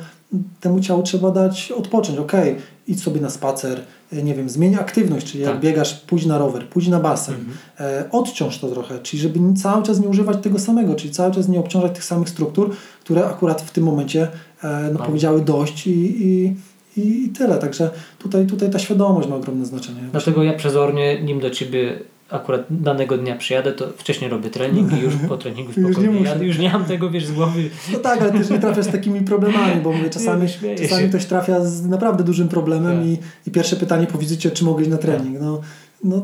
[0.59, 2.19] temu ciału trzeba dać odpocząć.
[2.19, 3.81] Okej, okay, idź sobie na spacer,
[4.13, 5.53] e, nie wiem, zmień aktywność, czyli tak.
[5.53, 7.57] jak biegasz, pójdź na rower, pójdź na basen, mhm.
[7.79, 11.49] e, odciąż to trochę, czyli żeby cały czas nie używać tego samego, czyli cały czas
[11.49, 14.27] nie obciążać tych samych struktur, które akurat w tym momencie
[14.63, 16.55] e, no, powiedziały dość i, i
[16.97, 17.57] i tyle.
[17.57, 20.01] Także tutaj, tutaj ta świadomość ma ogromne znaczenie.
[20.11, 21.99] Dlatego ja przezornie, nim do Ciebie
[22.33, 26.45] akurat danego dnia przyjadę, to wcześniej robię trening i już po treningu już nie, jadę,
[26.45, 27.69] już nie mam tego, wiesz, z głowy.
[27.93, 30.47] No tak, ale też nie trafiasz z takimi problemami, bo mówię, czasami,
[30.81, 33.07] czasami ktoś trafia z naprawdę dużym problemem tak.
[33.07, 33.17] i,
[33.47, 35.39] i pierwsze pytanie po wizycie, czy mogę iść na trening.
[35.41, 35.61] No,
[36.03, 36.23] no,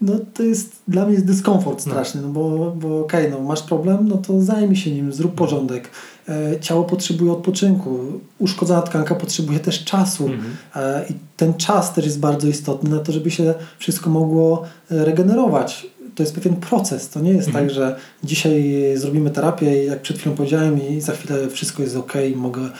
[0.00, 1.92] no to jest, dla mnie jest dyskomfort no.
[1.92, 5.32] straszny, no, bo, bo okej, okay, no masz problem, no to zajmij się nim, zrób
[5.32, 5.38] no.
[5.38, 5.90] porządek.
[6.28, 7.98] E, ciało potrzebuje odpoczynku,
[8.38, 10.56] uszkodzona tkanka potrzebuje też czasu mhm.
[10.76, 15.04] E, i ten czas też jest bardzo istotny na to, żeby się wszystko mogło e,
[15.04, 15.86] regenerować.
[16.14, 17.08] To jest pewien proces.
[17.08, 17.66] To nie jest mhm.
[17.66, 21.96] tak, że dzisiaj zrobimy terapię i jak przed chwilą powiedziałem i za chwilę wszystko jest
[21.96, 22.70] ok, mogę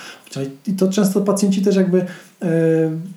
[0.67, 2.07] i to często pacjenci też jakby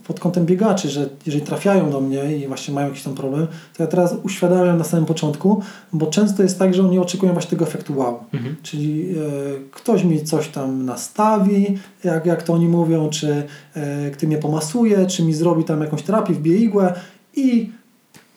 [0.08, 3.84] pod kątem biegaczy, że jeżeli trafiają do mnie i właśnie mają jakiś tam problem, to
[3.84, 5.62] ja teraz uświadamiam na samym początku,
[5.94, 8.20] bo często jest tak, że oni oczekują właśnie tego efektu wow.
[8.34, 8.56] Mhm.
[8.64, 9.16] Czyli e,
[9.72, 13.44] ktoś mi coś tam nastawi, jak, jak to oni mówią, czy
[13.76, 16.94] e, kto mnie pomasuje, czy mi zrobi tam jakąś terapię, wbije igłę
[17.36, 17.70] i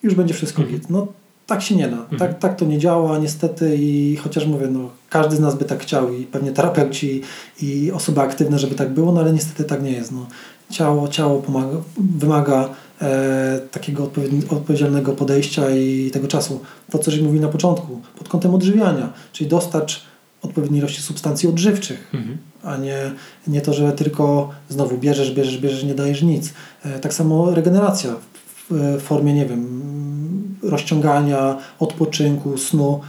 [0.02, 0.80] już będzie wszystko mhm.
[0.80, 0.90] git.
[0.90, 1.06] No
[1.46, 1.96] tak się nie da.
[1.96, 2.18] Mhm.
[2.18, 5.82] Tak, tak to nie działa niestety i chociaż mówię, no, każdy z nas by tak
[5.82, 7.22] chciał i pewnie terapeuci
[7.62, 10.12] i osoby aktywne, żeby tak było, no ale niestety tak nie jest.
[10.12, 10.26] No.
[10.70, 12.68] Ciało, ciało pomaga, wymaga
[13.02, 14.10] e, takiego
[14.50, 16.60] odpowiedzialnego podejścia i tego czasu.
[16.90, 20.02] To, co żeś mówił na początku, pod kątem odżywiania, czyli dostarcz
[20.42, 22.38] odpowiedniej ilości substancji odżywczych, mhm.
[22.62, 22.98] a nie,
[23.46, 26.52] nie to, że tylko znowu bierzesz, bierzesz, bierzesz, nie dajesz nic.
[26.84, 28.14] E, tak samo regeneracja
[28.70, 29.82] w formie, nie wiem,
[30.62, 33.00] rozciągania, odpoczynku, snu,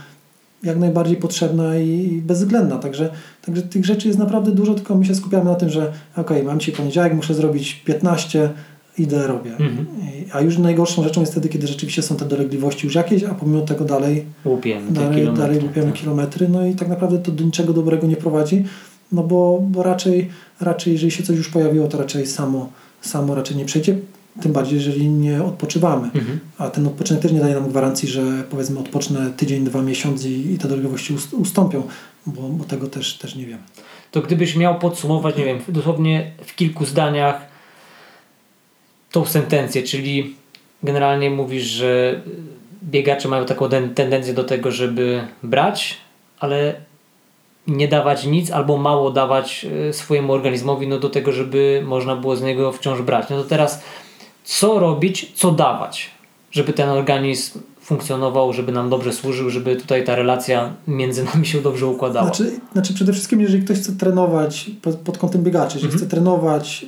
[0.64, 2.78] jak najbardziej potrzebna i bezwzględna.
[2.78, 3.10] Także,
[3.46, 6.60] także tych rzeczy jest naprawdę dużo, tylko my się skupiamy na tym, że ok, mam
[6.60, 8.50] dzisiaj poniedziałek, muszę zrobić 15,
[8.98, 9.52] idę, robię.
[9.52, 9.86] Mhm.
[10.34, 13.62] A już najgorszą rzeczą jest wtedy, kiedy rzeczywiście są te dolegliwości już jakieś, a pomimo
[13.62, 16.02] tego dalej łupiemy, dalej, dalej łupiemy tak.
[16.02, 18.66] kilometry, no i tak naprawdę to do niczego dobrego nie prowadzi,
[19.12, 20.30] no bo, bo raczej,
[20.62, 22.70] raczej jeżeli się coś już pojawiło, to raczej samo,
[23.02, 23.98] samo raczej nie przejdzie.
[24.42, 26.10] Tym bardziej, jeżeli nie odpoczywamy.
[26.16, 26.40] Mhm.
[26.58, 30.54] A ten odpoczynek też nie daje nam gwarancji, że powiedzmy odpocznę tydzień, dwa miesiące i,
[30.54, 31.84] i te dolegliwości ustąpią,
[32.26, 33.62] bo, bo tego też, też nie wiemy.
[34.12, 37.42] To gdybyś miał podsumować, nie wiem, dosłownie w kilku zdaniach
[39.12, 40.36] tą sentencję, czyli
[40.84, 42.22] generalnie mówisz, że
[42.84, 45.98] biegacze mają taką tendencję do tego, żeby brać,
[46.40, 46.76] ale
[47.68, 52.36] nie dawać nic albo mało dawać e, swojemu organizmowi no do tego, żeby można było
[52.36, 53.30] z niego wciąż brać.
[53.30, 53.84] No to teraz
[54.48, 56.12] co robić, co dawać,
[56.52, 61.62] żeby ten organizm funkcjonował, żeby nam dobrze służył, żeby tutaj ta relacja między nami się
[61.62, 62.26] dobrze układała.
[62.26, 66.00] Znaczy, znaczy przede wszystkim, jeżeli ktoś chce trenować pod, pod kątem biegaczy, jeżeli mhm.
[66.00, 66.86] chce trenować,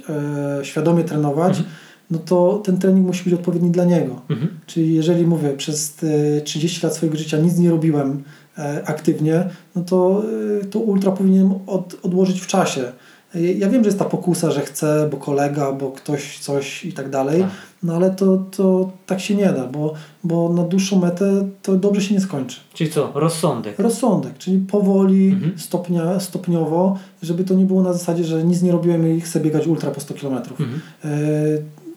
[0.59, 1.75] e, świadomie trenować, mhm.
[2.11, 4.21] no to ten trening musi być odpowiedni dla niego.
[4.29, 4.59] Mhm.
[4.65, 5.95] Czyli jeżeli mówię, przez
[6.43, 8.23] 30 lat swojego życia nic nie robiłem
[8.57, 10.23] e, aktywnie, no to,
[10.61, 12.91] e, to ultra powinienem od, odłożyć w czasie.
[13.35, 17.09] Ja wiem, że jest ta pokusa, że chcę, bo kolega, bo ktoś coś i tak
[17.09, 17.49] dalej, tak.
[17.83, 22.01] no ale to, to tak się nie da, bo, bo na dłuższą metę to dobrze
[22.01, 22.59] się nie skończy.
[22.73, 23.11] Czyli co?
[23.13, 23.79] Rozsądek.
[23.79, 25.59] Rozsądek, czyli powoli, mhm.
[25.59, 29.67] stopnia, stopniowo, żeby to nie było na zasadzie, że nic nie robiłem i chcę biegać
[29.67, 30.33] ultra po 100 km.
[30.33, 30.81] Mhm.
[31.05, 31.09] E,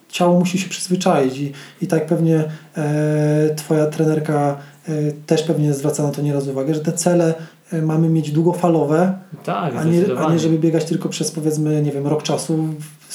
[0.09, 1.53] ciało musi się przyzwyczaić i,
[1.83, 2.45] i tak pewnie
[2.77, 4.57] e, Twoja trenerka
[4.89, 4.93] e,
[5.27, 7.35] też pewnie zwraca na to nieraz uwagę, że te cele
[7.83, 12.07] mamy mieć długofalowe, tak, a, nie, a nie żeby biegać tylko przez powiedzmy, nie wiem,
[12.07, 12.69] rok czasu,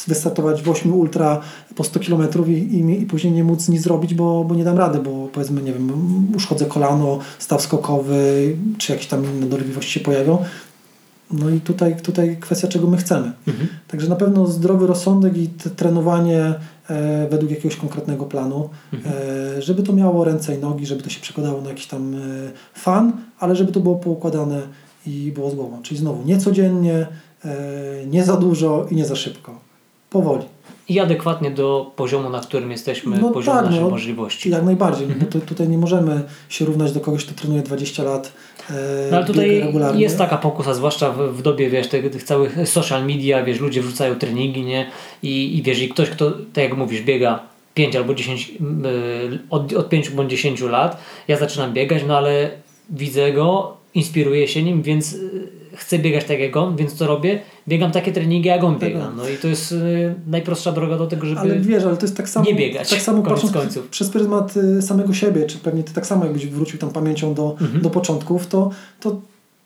[0.07, 1.41] wystartować w 8 ultra
[1.75, 4.77] po 100 km i, i, i, później nie móc nic zrobić, bo, bo nie dam
[4.77, 5.91] rady, bo powiedzmy, nie wiem,
[6.35, 10.37] uszkodzę kolano, staw skokowy, czy jakieś tam inne dolegliwości się pojawią.
[11.31, 13.31] No i tutaj, tutaj kwestia, czego my chcemy.
[13.47, 13.67] Mhm.
[13.87, 16.55] Także na pewno zdrowy rozsądek i trenowanie e,
[17.29, 19.15] według jakiegoś konkretnego planu, mhm.
[19.57, 22.19] e, żeby to miało ręce i nogi, żeby to się przekładało na jakiś tam e,
[22.73, 24.61] fan, ale żeby to było poukładane
[25.05, 25.81] i było z głową.
[25.81, 27.07] Czyli znowu nie codziennie,
[28.07, 29.59] nie za dużo i nie za szybko.
[30.09, 30.45] Powoli.
[30.89, 34.49] I adekwatnie do poziomu, na którym jesteśmy, no poziomu tak, naszych no, możliwości.
[34.49, 35.25] Jak najbardziej, mhm.
[35.25, 38.33] bo to, tutaj nie możemy się równać do kogoś, kto trenuje 20 lat.
[38.69, 38.73] E,
[39.11, 43.05] no ale tutaj jest taka pokusa, zwłaszcza w, w dobie wiesz, tych, tych, całych social
[43.05, 44.89] media, wiesz, ludzie wrzucają treningi, nie?
[45.23, 47.39] I, i wiesz, i ktoś, kto, tak jak mówisz, biega
[47.73, 48.51] 5 albo 10,
[49.49, 52.49] od, od 5 bądź 10 lat, ja zaczynam biegać, no ale
[52.89, 55.15] widzę go, inspiruję się nim, więc
[55.77, 57.39] chcę biegać tak jak on, więc co robię?
[57.67, 59.11] Biegam takie treningi jak on biega.
[59.17, 62.17] No i to jest y, najprostsza droga do tego, żeby ale wiesz, ale to jest
[62.17, 62.89] tak samo, nie biegać.
[62.89, 63.87] Tak samo koniec końców.
[63.87, 67.55] Przez pryzmat y, samego siebie, czy pewnie ty tak samo jakbyś wrócił tam pamięcią do,
[67.61, 67.81] mhm.
[67.81, 68.69] do początków, to,
[68.99, 69.21] to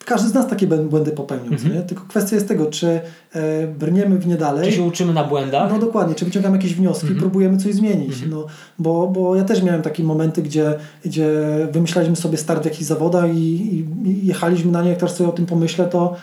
[0.06, 1.74] każdy z nas takie błędy popełnił, mhm.
[1.74, 1.82] nie?
[1.82, 3.02] tylko kwestia jest tego, czy
[3.34, 4.70] e, brniemy w nie dalej.
[4.70, 5.72] Czy się uczymy na błędach?
[5.72, 7.20] No dokładnie, czy wyciągamy jakieś wnioski, mhm.
[7.20, 8.14] próbujemy coś zmienić.
[8.14, 8.32] Mhm.
[8.32, 8.45] No,
[8.80, 10.74] bo, bo ja też miałem takie momenty, gdzie,
[11.06, 11.28] gdzie
[11.72, 15.30] wymyślaliśmy sobie start w jakichś zawodach i, i, i jechaliśmy na nie, jak teraz sobie
[15.30, 16.16] o tym pomyślę, to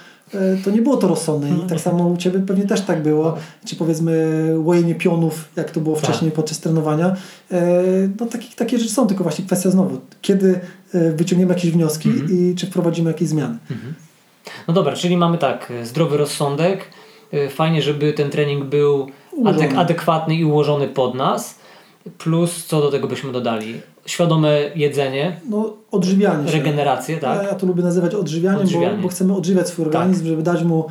[0.64, 1.48] to nie było to rozsądne.
[1.48, 1.80] I tak mhm.
[1.80, 3.36] samo u Ciebie pewnie też tak było.
[3.66, 6.04] Czy powiedzmy łojenie pionów, jak to było tak.
[6.04, 7.16] wcześniej podczas trenowania.
[7.50, 7.82] E,
[8.20, 10.60] no takie, takie rzeczy są, tylko właśnie kwestia znowu, kiedy
[10.94, 12.30] e, wyciągniemy jakieś wnioski mhm.
[12.30, 13.58] i czy wprowadzimy jakieś zmiany.
[13.70, 13.94] Mhm.
[14.68, 16.84] No dobra, czyli mamy tak, zdrowy rozsądek.
[17.50, 19.06] Fajnie, żeby ten trening był
[19.44, 21.58] adek adekwatny i ułożony pod nas.
[22.18, 23.80] Plus, co do tego byśmy dodali?
[24.08, 25.40] Świadome jedzenie.
[25.48, 26.50] No, odżywianie.
[26.52, 27.20] Regenerację, się.
[27.20, 27.42] tak.
[27.42, 28.96] Ja, ja to lubię nazywać odżywianiem, Odżywianie.
[28.96, 30.28] Bo, bo chcemy odżywiać swój organizm, tak.
[30.28, 30.86] żeby dać mu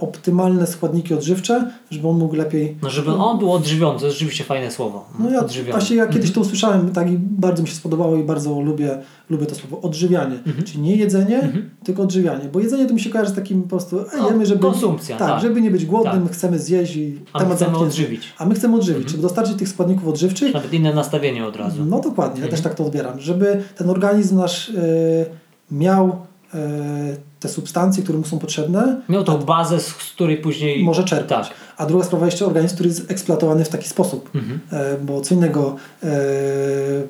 [0.00, 2.76] optymalne składniki odżywcze, żeby on mógł lepiej...
[2.82, 5.04] No żeby on był odżywiony, to jest rzeczywiście fajne słowo.
[5.18, 5.72] No ja odżywiony.
[5.72, 8.98] właśnie ja kiedyś to usłyszałem tak i bardzo mi się spodobało i bardzo lubię,
[9.30, 9.80] lubię to słowo.
[9.80, 10.34] Odżywianie.
[10.46, 10.64] Mhm.
[10.64, 11.70] Czyli nie jedzenie, mhm.
[11.84, 12.48] tylko odżywianie.
[12.52, 14.60] Bo jedzenie to mi się kojarzy z takim po prostu no, jemy, żeby...
[14.60, 15.16] Konsumpcja.
[15.16, 15.42] Tak, tak.
[15.42, 16.32] żeby nie być głodnym, tak.
[16.32, 18.34] chcemy zjeść i A temat chcemy odżywić.
[18.38, 19.10] A my chcemy odżywić, mhm.
[19.10, 20.54] żeby dostarczyć tych składników odżywczych.
[20.54, 21.84] Nawet inne nastawienie od razu.
[21.84, 23.20] No dokładnie, ja też tak to odbieram.
[23.20, 24.76] Żeby ten organizm nasz yy,
[25.70, 26.27] miał E,
[27.40, 29.00] te substancje, które mu są potrzebne.
[29.08, 31.48] Miał tą bazę, z której później może czerpać.
[31.48, 31.56] Tak.
[31.76, 34.30] A druga sprawa jeszcze organizm, który jest eksploatowany w taki sposób.
[34.34, 34.60] Mhm.
[34.72, 36.08] E, bo co innego e,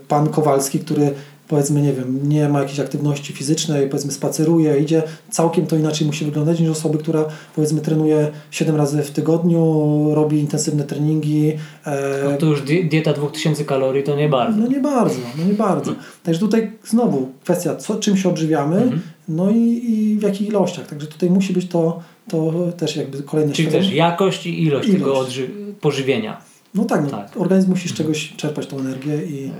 [0.09, 1.14] pan Kowalski, który
[1.49, 6.24] powiedzmy, nie wiem, nie ma jakiejś aktywności fizycznej, powiedzmy spaceruje, idzie, całkiem to inaczej musi
[6.24, 7.24] wyglądać niż osoby, która
[7.55, 11.53] powiedzmy trenuje 7 razy w tygodniu, robi intensywne treningi.
[11.86, 12.30] E...
[12.30, 14.59] No to już dieta 2000 kalorii to nie bardzo.
[14.59, 15.94] No nie bardzo, no nie bardzo.
[16.22, 19.01] Także tutaj znowu kwestia, co, czym się odżywiamy, mhm.
[19.28, 20.86] no i, i w jakich ilościach.
[20.86, 25.36] Także tutaj musi być to, to też jakby kolejne Czyli też jakość i ilość, ilość.
[25.36, 25.49] tego
[25.80, 26.40] pożywienia.
[26.74, 27.30] No tak, no, tak.
[27.36, 29.51] organizm musi z czegoś czerpać tą energię i...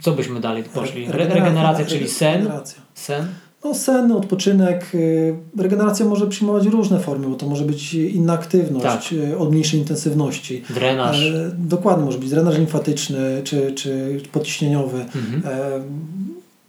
[0.00, 1.00] Co byśmy dalej poszli?
[1.06, 2.34] Regeneracja, regeneracja czyli sen?
[2.34, 2.82] Regeneracja.
[2.94, 3.26] Sen?
[3.64, 4.94] No sen, odpoczynek.
[4.94, 9.12] Y, regeneracja może przyjmować różne formy, bo to może być inna aktywność tak.
[9.12, 10.62] Y, o mniejszej intensywności.
[10.70, 11.22] Drenaż.
[11.22, 15.00] E, dokładnie, może być drenaż limfatyczny czy, czy podciśnieniowy.
[15.00, 15.42] Mhm.
[15.44, 15.80] E,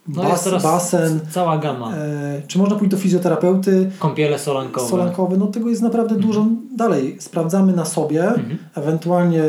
[0.07, 1.19] no bas, basen.
[1.29, 1.95] Cała gama.
[1.95, 3.91] E, czy można pójść do fizjoterapeuty?
[3.99, 4.89] Kąpiele solankowe.
[4.89, 6.27] Solankowe, no tego jest naprawdę mhm.
[6.27, 6.45] dużo.
[6.75, 8.57] Dalej, sprawdzamy na sobie, mhm.
[8.75, 9.43] ewentualnie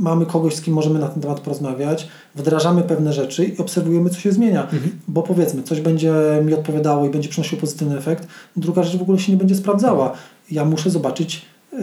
[0.00, 4.20] mamy kogoś, z kim możemy na ten temat porozmawiać, wdrażamy pewne rzeczy i obserwujemy, co
[4.20, 4.62] się zmienia.
[4.62, 4.90] Mhm.
[5.08, 6.12] Bo powiedzmy, coś będzie
[6.44, 10.12] mi odpowiadało i będzie przynosiło pozytywny efekt, druga rzecz w ogóle się nie będzie sprawdzała.
[10.50, 11.42] Ja muszę zobaczyć,
[11.72, 11.78] yy,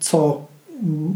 [0.00, 0.46] co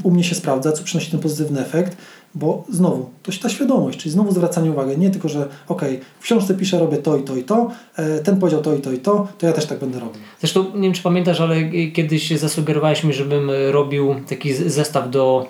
[0.05, 1.97] u mnie się sprawdza, co przynosi ten pozytywny efekt,
[2.37, 5.83] bo znowu, to ta świadomość, czyli znowu zwracanie uwagi, nie tylko, że ok,
[6.21, 8.93] w książce piszę, robię to i to i to, e, ten powiedział to i to
[8.93, 10.21] i to, to ja też tak będę robił.
[10.41, 11.57] Zresztą nie wiem, czy pamiętasz, ale
[11.95, 15.47] kiedyś zasugerowałeś mi, żebym robił taki zestaw do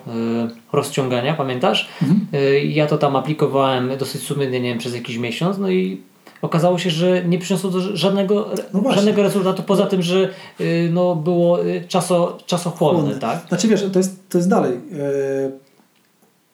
[0.73, 1.89] rozciągania, pamiętasz?
[2.01, 2.27] Mhm.
[2.69, 6.01] Ja to tam aplikowałem dosyć sumiennie, nie wiem, przez jakiś miesiąc, no i
[6.41, 10.29] okazało się, że nie przyniosło to żadnego, no żadnego rezultatu, poza tym, że
[10.91, 13.01] no, było czaso, czasochłonne.
[13.01, 13.19] Chłonne.
[13.19, 13.45] Tak?
[13.47, 14.71] Znaczy wiesz, to jest, to jest dalej.
[14.91, 15.66] Yy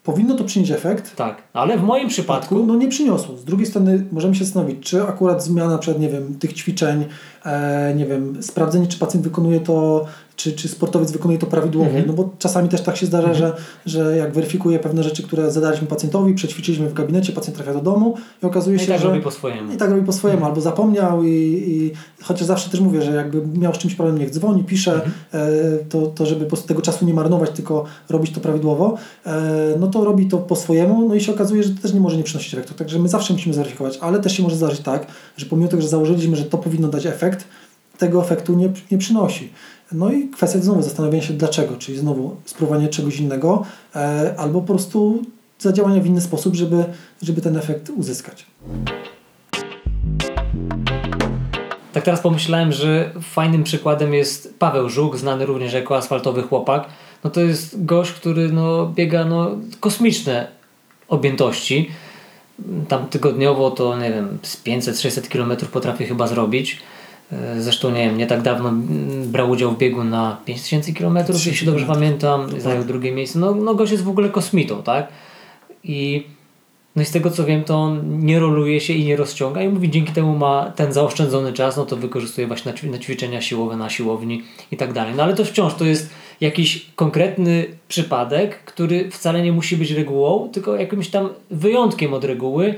[0.03, 1.15] powinno to przynieść efekt.
[1.15, 2.65] Tak, ale w moim przypadku.
[2.65, 3.37] No nie przyniosło.
[3.37, 7.05] Z drugiej strony możemy się zastanowić, czy akurat zmiana przed, nie wiem, tych ćwiczeń,
[7.45, 10.05] e, nie wiem, sprawdzenie, czy pacjent wykonuje to
[10.35, 11.89] czy, czy sportowiec wykonuje to prawidłowo.
[11.89, 12.07] Mhm.
[12.07, 13.37] No bo czasami też tak się zdarza, mhm.
[13.45, 13.53] że,
[13.85, 18.17] że jak weryfikuje pewne rzeczy, które zadaliśmy pacjentowi, przećwiczyliśmy w gabinecie, pacjent trafia do domu
[18.43, 19.07] i okazuje się, I tak że...
[19.07, 19.73] robi po swojemu.
[19.73, 20.51] I tak robi po swojemu, mhm.
[20.51, 21.29] albo zapomniał i,
[21.67, 21.91] i
[22.23, 25.11] chociaż zawsze też mówię, że jakby miał z czymś problem, niech dzwoni, pisze, mhm.
[25.31, 25.49] e,
[25.89, 29.87] to, to żeby po prostu tego czasu nie marnować, tylko robić to prawidłowo, e, no
[29.87, 32.23] to robi to po swojemu, no i się okazuje, że to też nie może nie
[32.23, 32.73] przynosić efektu.
[32.73, 35.07] Także my zawsze musimy zweryfikować, ale też się może zdarzyć tak,
[35.37, 37.45] że pomimo tego, że założyliśmy, że to powinno dać efekt,
[38.05, 39.49] tego efektu nie, nie przynosi.
[39.91, 44.67] No i kwestia znowu zastanowienia się dlaczego, czyli znowu spróbowanie czegoś innego, e, albo po
[44.67, 45.23] prostu
[45.59, 46.85] zadziałania w inny sposób, żeby,
[47.21, 48.45] żeby ten efekt uzyskać.
[51.93, 56.85] Tak teraz pomyślałem, że fajnym przykładem jest Paweł Żuk, znany również jako asfaltowy chłopak.
[57.23, 60.47] No to jest gość, który no, biega no, kosmiczne
[61.07, 61.89] objętości.
[62.87, 66.79] Tam tygodniowo to nie wiem, z 500-600 km potrafi chyba zrobić.
[67.33, 68.73] E, zresztą nie wiem, nie tak dawno
[69.25, 73.39] brał udział w biegu na 5000 km, jeśli dobrze pamiętam, zajął drugie miejsce.
[73.39, 75.07] No, no gość jest w ogóle kosmitą, tak?
[75.83, 76.23] I
[76.95, 79.69] no i z tego co wiem, to on nie roluje się i nie rozciąga i
[79.69, 83.89] mówi, dzięki temu ma ten zaoszczędzony czas, no to wykorzystuje właśnie na ćwiczenia siłowe na
[83.89, 85.13] siłowni i tak dalej.
[85.17, 86.09] No ale to wciąż to jest
[86.41, 92.75] jakiś konkretny przypadek, który wcale nie musi być regułą, tylko jakimś tam wyjątkiem od reguły,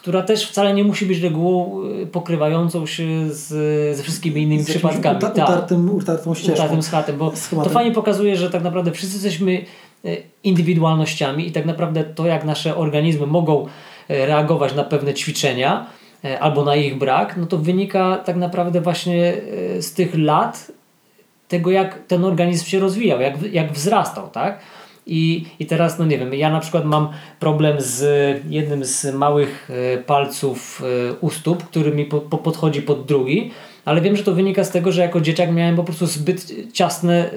[0.00, 3.46] która też wcale nie musi być regułą y, pokrywającą się z,
[3.96, 5.18] ze wszystkimi innymi z przypadkami.
[5.18, 5.48] Uta, tak.
[5.48, 6.54] utartym, utartą ścieżką.
[6.54, 7.32] Utartym schatem, bo
[7.64, 9.64] to fajnie pokazuje, że tak naprawdę wszyscy jesteśmy
[10.04, 13.66] E, indywidualnościami i tak naprawdę to, jak nasze organizmy mogą
[14.08, 15.86] e, reagować na pewne ćwiczenia
[16.40, 19.34] albo na ich brak, no to wynika tak naprawdę właśnie
[19.80, 20.72] z tych lat
[21.48, 24.60] tego, jak ten organizm się rozwijał, jak, jak wzrastał, tak?
[25.06, 27.08] I, I teraz, no nie wiem, ja na przykład mam
[27.40, 28.04] problem z
[28.48, 29.70] jednym z małych
[30.06, 30.82] palców
[31.20, 33.50] u stóp, który mi po, po podchodzi pod drugi
[33.84, 37.30] ale wiem, że to wynika z tego, że jako dzieciak miałem po prostu zbyt ciasne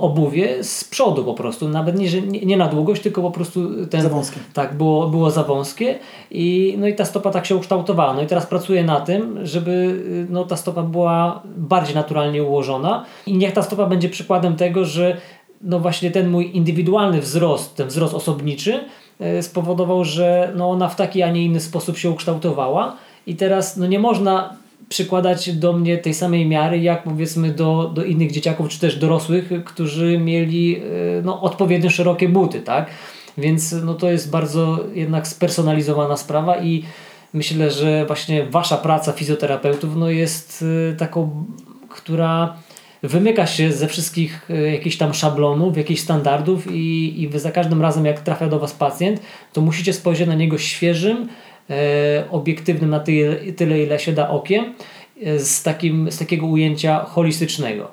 [0.00, 4.02] obuwie z przodu po prostu, nawet nie, że nie, na długość, tylko po prostu ten...
[4.02, 4.40] Za wąskie.
[4.54, 5.98] Tak, było, było za wąskie
[6.30, 8.14] i, no i ta stopa tak się ukształtowała.
[8.14, 13.36] No i teraz pracuję na tym, żeby no, ta stopa była bardziej naturalnie ułożona i
[13.36, 15.16] niech ta stopa będzie przykładem tego, że
[15.62, 18.80] no właśnie ten mój indywidualny wzrost, ten wzrost osobniczy
[19.20, 22.96] e, spowodował, że no ona w taki, a nie inny sposób się ukształtowała
[23.26, 24.56] i teraz no nie można
[24.88, 29.50] przykładać do mnie tej samej miary, jak powiedzmy do, do innych dzieciaków, czy też dorosłych,
[29.64, 30.80] którzy mieli e,
[31.24, 32.90] no, odpowiednio szerokie buty, tak?
[33.38, 36.84] Więc no, to jest bardzo jednak spersonalizowana sprawa i
[37.32, 41.44] myślę, że właśnie wasza praca fizjoterapeutów no, jest e, taką,
[41.88, 42.56] która
[43.02, 47.82] wymyka się ze wszystkich e, jakichś tam szablonów, jakichś standardów i, i wy za każdym
[47.82, 49.20] razem jak trafia do was pacjent,
[49.52, 51.28] to musicie spojrzeć na niego świeżym,
[51.70, 54.74] E, obiektywnym na tyle, tyle ile się da okiem,
[55.22, 57.90] e, z, takim, z takiego ujęcia holistycznego.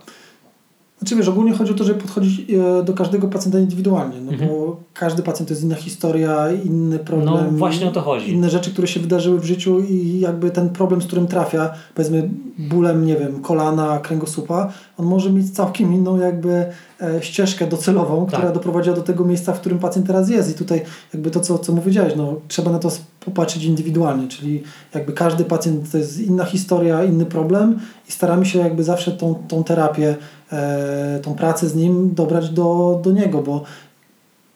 [1.06, 4.50] Znaczy wiesz, ogólnie chodzi o to, żeby podchodzić e, do każdego pacjenta indywidualnie, no mhm.
[4.50, 7.46] bo każdy pacjent to jest inna historia, inny problem.
[7.52, 8.32] No właśnie o to chodzi.
[8.32, 12.30] Inne rzeczy, które się wydarzyły w życiu i jakby ten problem, z którym trafia, powiedzmy
[12.58, 16.66] bólem, nie wiem, kolana, kręgosłupa, on może mieć całkiem inną jakby
[17.02, 18.54] E, ścieżkę docelową, która tak.
[18.54, 20.52] doprowadziła do tego miejsca, w którym pacjent teraz jest.
[20.52, 20.82] I tutaj
[21.14, 22.92] jakby to, co, co mówiłeś, no, trzeba na to
[23.26, 24.64] popatrzeć indywidualnie, czyli
[24.94, 29.36] jakby każdy pacjent to jest inna historia, inny problem i staramy się jakby zawsze tą,
[29.48, 30.16] tą terapię,
[30.52, 33.64] e, tą pracę z nim dobrać do, do niego, bo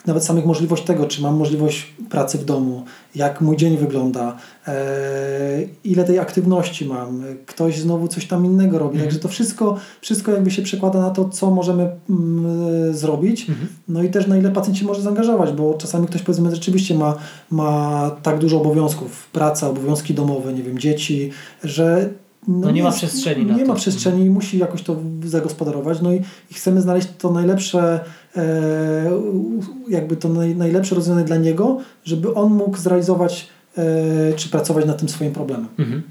[0.10, 2.84] nawet samych możliwości tego, czy mam możliwość pracy w domu,
[3.16, 4.38] jak mój dzień wygląda,
[4.68, 4.76] e,
[5.84, 8.93] ile tej aktywności mam, ktoś znowu coś tam innego robi.
[8.93, 9.05] Mhm.
[9.05, 13.68] Także to wszystko, wszystko jakby się przekłada na to, co możemy mm, zrobić, mhm.
[13.88, 17.16] no i też na ile pacjent się może zaangażować, bo czasami ktoś powiedzmy rzeczywiście ma,
[17.51, 21.32] ma tak dużo obowiązków, praca, obowiązki domowe, nie wiem, dzieci,
[21.64, 22.10] że
[22.47, 23.68] no, no nie, ma przestrzeni na Nie to.
[23.68, 24.95] ma przestrzeni i musi jakoś to
[25.26, 26.01] zagospodarować.
[26.01, 27.99] No i, i chcemy znaleźć to najlepsze, e,
[29.90, 33.84] jakby to naj, najlepsze rozwiązanie dla niego, żeby on mógł zrealizować e,
[34.36, 35.68] czy pracować nad tym swoim problemem.
[35.80, 36.04] Mhm.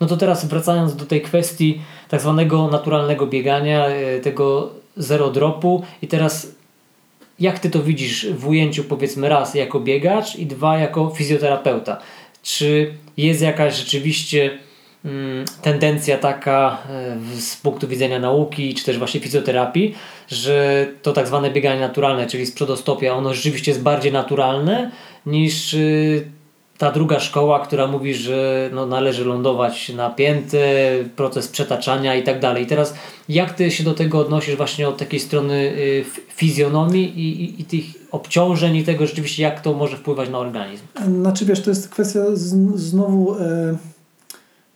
[0.00, 5.82] No to teraz wracając do tej kwestii tak zwanego naturalnego biegania, e, tego zero dropu
[6.02, 6.46] i teraz
[7.40, 11.98] jak Ty to widzisz w ujęciu powiedzmy raz jako biegacz i dwa jako fizjoterapeuta?
[12.42, 14.58] Czy jest jakaś rzeczywiście
[15.62, 19.94] tendencja taka e, z punktu widzenia nauki, czy też właśnie fizjoterapii,
[20.28, 24.90] że to tak zwane bieganie naturalne, czyli z przodostopia, ono rzeczywiście jest bardziej naturalne
[25.26, 26.30] niż y,
[26.78, 30.58] ta druga szkoła, która mówi, że no, należy lądować na pięty,
[31.16, 32.62] proces przetaczania i tak dalej.
[32.62, 32.94] I teraz
[33.28, 37.64] jak Ty się do tego odnosisz właśnie od takiej strony y, fizjonomii i, i, i
[37.64, 40.84] tych obciążeń i tego rzeczywiście jak to może wpływać na organizm?
[41.20, 43.34] Znaczy wiesz, to jest kwestia z, znowu...
[43.38, 43.76] E,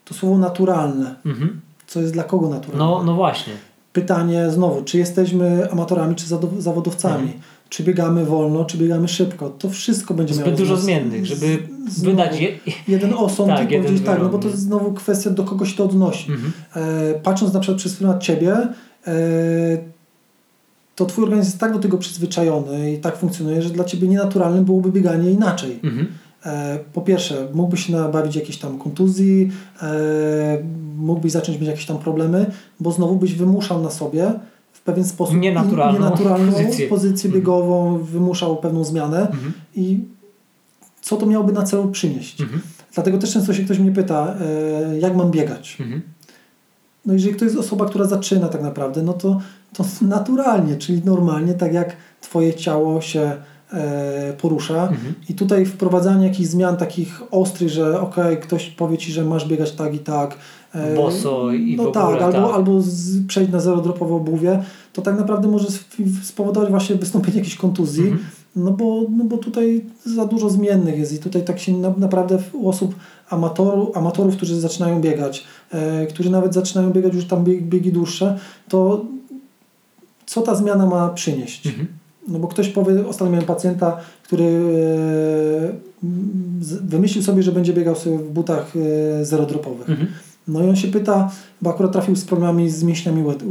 [0.05, 1.14] to słowo naturalne.
[1.26, 1.61] Mhm.
[1.86, 2.84] Co jest dla kogo naturalne?
[2.84, 3.52] No, no właśnie.
[3.92, 6.26] Pytanie znowu, czy jesteśmy amatorami, czy
[6.59, 7.22] zawodowcami?
[7.22, 7.40] Mhm.
[7.68, 9.50] Czy biegamy wolno, czy biegamy szybko?
[9.50, 12.59] To wszystko będzie Zbyt miało dużo zmiennych, żeby znowu, wydać je...
[12.88, 15.76] jeden osąd tak, i powiedzieć tak, no bo to jest znowu kwestia, do kogo się
[15.76, 16.32] to odnosi.
[16.32, 16.52] Mhm.
[16.74, 18.57] E, patrząc na przykład przez pryzmat Ciebie,
[19.07, 19.14] e,
[20.96, 24.62] to Twój organizm jest tak do tego przyzwyczajony i tak funkcjonuje, że dla Ciebie nienaturalne
[24.62, 25.80] byłoby bieganie inaczej.
[25.82, 26.07] Mhm.
[26.47, 29.51] E, po pierwsze, mógłbyś się nabawić jakiejś tam kontuzji,
[29.82, 30.59] e,
[30.97, 34.32] mógłbyś zacząć mieć jakieś tam problemy, bo znowu byś wymuszał na sobie
[34.72, 37.40] w pewien sposób nienaturalną, nienaturalną pozycję, pozycję mhm.
[37.40, 38.05] biegową, mhm.
[38.05, 39.53] wymuszał pewną zmianę mhm.
[39.76, 40.01] i
[41.01, 42.40] co to miałoby na celu przynieść.
[42.40, 42.61] Mhm.
[42.95, 45.76] Dlatego też często się ktoś mnie pyta, e, jak mam biegać.
[45.80, 46.03] Mhm.
[47.07, 49.40] No jeżeli to jest osoba, która zaczyna tak naprawdę, no to,
[49.72, 49.84] to
[50.16, 53.36] naturalnie, czyli normalnie, tak jak twoje ciało się
[54.39, 55.14] porusza mhm.
[55.29, 59.72] i tutaj wprowadzanie jakichś zmian takich ostrych, że ok, ktoś powie Ci, że masz biegać
[59.72, 60.39] tak i tak,
[60.75, 62.57] e, boso i no w ogóle, tak, albo, tak.
[62.57, 64.62] albo z, przejść na zero-dropowe obuwie,
[64.93, 65.66] to tak naprawdę może
[66.22, 68.25] spowodować właśnie wystąpienie jakiejś kontuzji, mhm.
[68.57, 72.39] no, bo, no bo tutaj za dużo zmiennych jest i tutaj tak się na, naprawdę
[72.53, 72.95] u osób
[73.31, 78.39] amatoru, amatorów, którzy zaczynają biegać, e, którzy nawet zaczynają biegać już tam biegi, biegi dłuższe,
[78.68, 79.05] to
[80.27, 81.66] co ta zmiana ma przynieść?
[81.66, 81.87] Mhm.
[82.29, 86.05] No bo ktoś powie, ostatnio miałem pacjenta, który e,
[86.83, 89.91] wymyślił sobie, że będzie biegał sobie w butach e, zerodropowych.
[89.91, 90.09] Mhm.
[90.49, 91.31] No i on się pyta,
[91.62, 93.45] bo akurat trafił z problemami z mięśniami, łyd,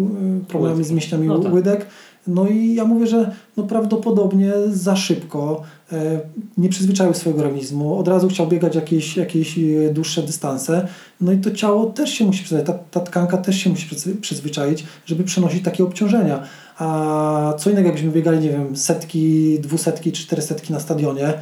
[0.48, 1.54] problemami z mięśniami no tak.
[1.54, 1.86] łydek.
[2.28, 5.62] No i ja mówię, że no prawdopodobnie za szybko
[5.92, 6.20] e,
[6.58, 10.88] nie przyzwyczaił swojego organizmu, od razu chciał biegać jakieś, jakieś e, dłuższe dystanse,
[11.22, 14.86] no i to ciało też się musi przyzwyczaić, ta, ta tkanka też się musi przyzwyczaić,
[15.06, 16.44] żeby przenosić takie obciążenia.
[16.78, 21.34] A co innego jakbyśmy biegali, nie wiem, setki, dwusetki, czterysetki na stadionie,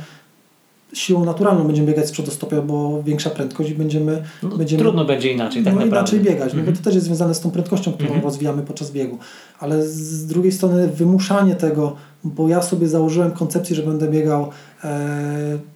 [0.93, 4.83] siłą naturalną będziemy biegać z przodu stopia, bo większa prędkość i będziemy, no, będziemy...
[4.83, 5.97] Trudno będzie inaczej tak no, naprawdę.
[5.97, 6.69] inaczej biegać, mm -hmm.
[6.69, 8.23] bo to też jest związane z tą prędkością, którą mm -hmm.
[8.23, 9.17] rozwijamy podczas biegu.
[9.59, 14.49] Ale z drugiej strony wymuszanie tego, bo ja sobie założyłem koncepcję, że będę biegał,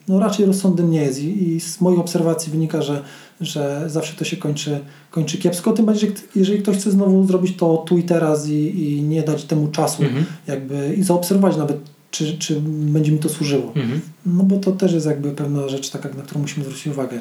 [0.07, 3.03] no raczej rozsądnym nie jest I, i z moich obserwacji wynika, że,
[3.41, 4.79] że zawsze to się kończy,
[5.11, 9.01] kończy kiepsko, tym bardziej, jeżeli ktoś chce znowu zrobić to tu i teraz i, i
[9.01, 10.23] nie dać temu czasu -hmm.
[10.47, 11.77] jakby i zaobserwować nawet
[12.11, 13.71] czy, czy będzie mi to służyło.
[13.75, 14.01] Mhm.
[14.25, 17.19] No bo to też jest jakby pewna rzecz taka, na którą musimy zwrócić uwagę.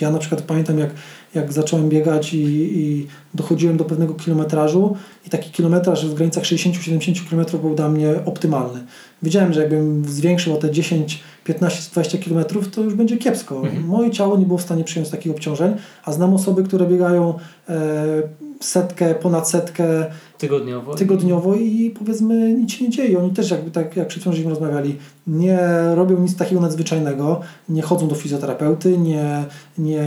[0.00, 0.90] Ja na przykład pamiętam, jak,
[1.34, 2.44] jak zacząłem biegać i,
[2.78, 8.14] i dochodziłem do pewnego kilometrażu i taki kilometraż w granicach 60-70 km był dla mnie
[8.24, 8.84] optymalny.
[9.22, 11.20] Wiedziałem, że jakbym zwiększył o te 10,
[11.54, 13.56] 15, 20 km, to już będzie kiepsko.
[13.56, 13.86] Mhm.
[13.86, 15.74] Moje ciało nie było w stanie przyjąć takich obciążeń,
[16.04, 17.34] a znam osoby, które biegają
[17.68, 18.22] e,
[18.60, 20.06] setkę, ponad setkę
[20.38, 20.94] tygodniowo.
[20.94, 23.18] tygodniowo i powiedzmy nic się nie dzieje.
[23.18, 24.96] Oni też jakby tak jak przed chwilą rozmawiali,
[25.26, 25.58] nie
[25.94, 29.44] robią nic takiego nadzwyczajnego, nie chodzą do fizjoterapeuty, nie,
[29.78, 30.04] nie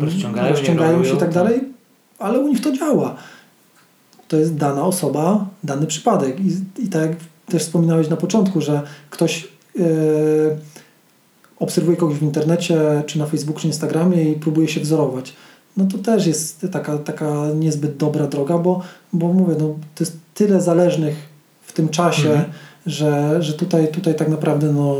[0.00, 1.60] rozciągają, rozciągają nie się i tak dalej,
[2.18, 3.16] ale u nich to działa.
[4.28, 6.40] To jest dana osoba, dany przypadek.
[6.40, 7.12] I, i tak jak
[7.46, 9.84] też wspominałeś na początku, że ktoś yy,
[11.62, 15.34] obserwuje kogoś w internecie, czy na Facebooku, czy Instagramie i próbuje się wzorować
[15.76, 18.82] no to też jest taka, taka niezbyt dobra droga, bo,
[19.12, 21.16] bo mówię, no, to jest tyle zależnych
[21.62, 22.50] w tym czasie, mhm.
[22.86, 24.96] że, że tutaj, tutaj tak naprawdę no,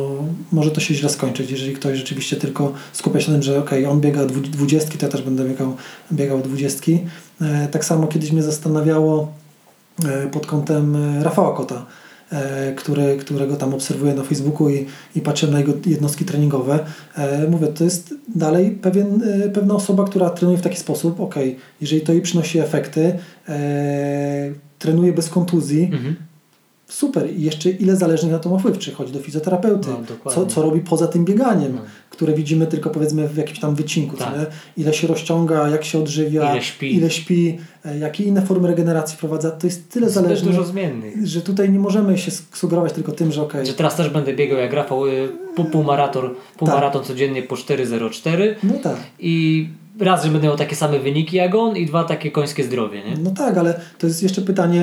[0.53, 3.71] może to się źle skończyć, jeżeli ktoś rzeczywiście tylko skupia się na tym, że ok,
[3.91, 5.77] on biega dwudziestki, to ja też będę biegał,
[6.13, 7.01] biegał dwudziestki.
[7.41, 9.33] E, tak samo kiedyś mnie zastanawiało
[10.05, 11.87] e, pod kątem e, Rafała Kota,
[12.77, 16.79] który, którego tam obserwuję na Facebooku i, i patrzę na jego jednostki treningowe.
[17.17, 21.35] E, mówię, to jest dalej pewien, e, pewna osoba, która trenuje w taki sposób, ok,
[21.81, 23.19] jeżeli to jej przynosi efekty,
[24.79, 26.17] trenuje bez kontuzji, mhm
[26.93, 27.37] super.
[27.37, 29.89] I jeszcze ile zależnych na to ma wpływ, czy chodzi do fizjoterapeuty,
[30.25, 31.83] no, co, co robi poza tym bieganiem, no.
[32.11, 34.35] które widzimy tylko powiedzmy w jakimś tam wycinku, tak.
[34.77, 39.17] ile się rozciąga, jak się odżywia, ile śpi, ile śpi e, jakie inne formy regeneracji
[39.17, 41.27] wprowadza, to jest tyle zależne, dużo zmiennych.
[41.27, 43.61] że tutaj nie możemy się sugerować tylko tym, że okej.
[43.61, 45.29] Okay, że teraz też będę biegał jak Rafał y,
[45.73, 47.09] półmaraton, półmaraton tak.
[47.09, 48.97] codziennie po 4.04 no tak.
[49.19, 49.69] i
[50.01, 53.17] raz, że będę miał takie same wyniki jak on i dwa, takie końskie zdrowie, nie?
[53.23, 54.83] No tak, ale to jest jeszcze pytanie,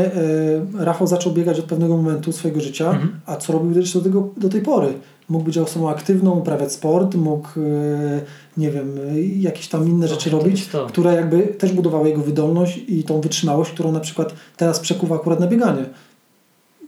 [0.80, 3.20] e, Rafał zaczął biegać od pewnego momentu swojego życia, mhm.
[3.26, 4.94] a co robił do, tego, do tej pory?
[5.30, 8.22] Mógł być osobą aktywną, uprawiać sport, mógł, e,
[8.58, 9.00] nie wiem,
[9.36, 13.72] jakieś tam inne to, rzeczy robić, które jakby też budowały jego wydolność i tą wytrzymałość,
[13.72, 15.86] którą na przykład teraz przekuwa akurat na bieganie.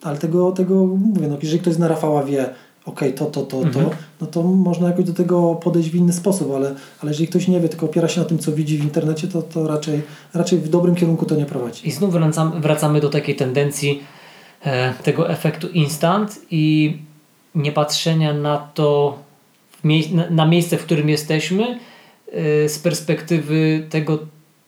[0.03, 2.49] Ale tego, tego mówię, no, jeżeli ktoś na Rafała wie,
[2.85, 3.85] okej, okay, to, to, to, mhm.
[3.85, 7.47] to, no to można jakoś do tego podejść w inny sposób, ale, ale jeżeli ktoś
[7.47, 10.01] nie wie, tylko opiera się na tym, co widzi w internecie, to, to raczej,
[10.33, 11.87] raczej w dobrym kierunku to nie prowadzi.
[11.87, 14.03] I znów wracamy, wracamy do takiej tendencji
[14.65, 16.97] e, tego efektu instant i
[17.55, 19.19] nie patrzenia na to,
[19.83, 21.79] na, na miejsce, w którym jesteśmy
[22.31, 24.19] e, z perspektywy tego,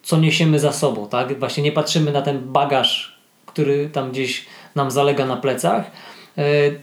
[0.03, 1.39] co niesiemy za sobą, tak?
[1.39, 4.45] Właśnie nie patrzymy na ten bagaż, który tam gdzieś
[4.76, 5.91] nam zalega na plecach,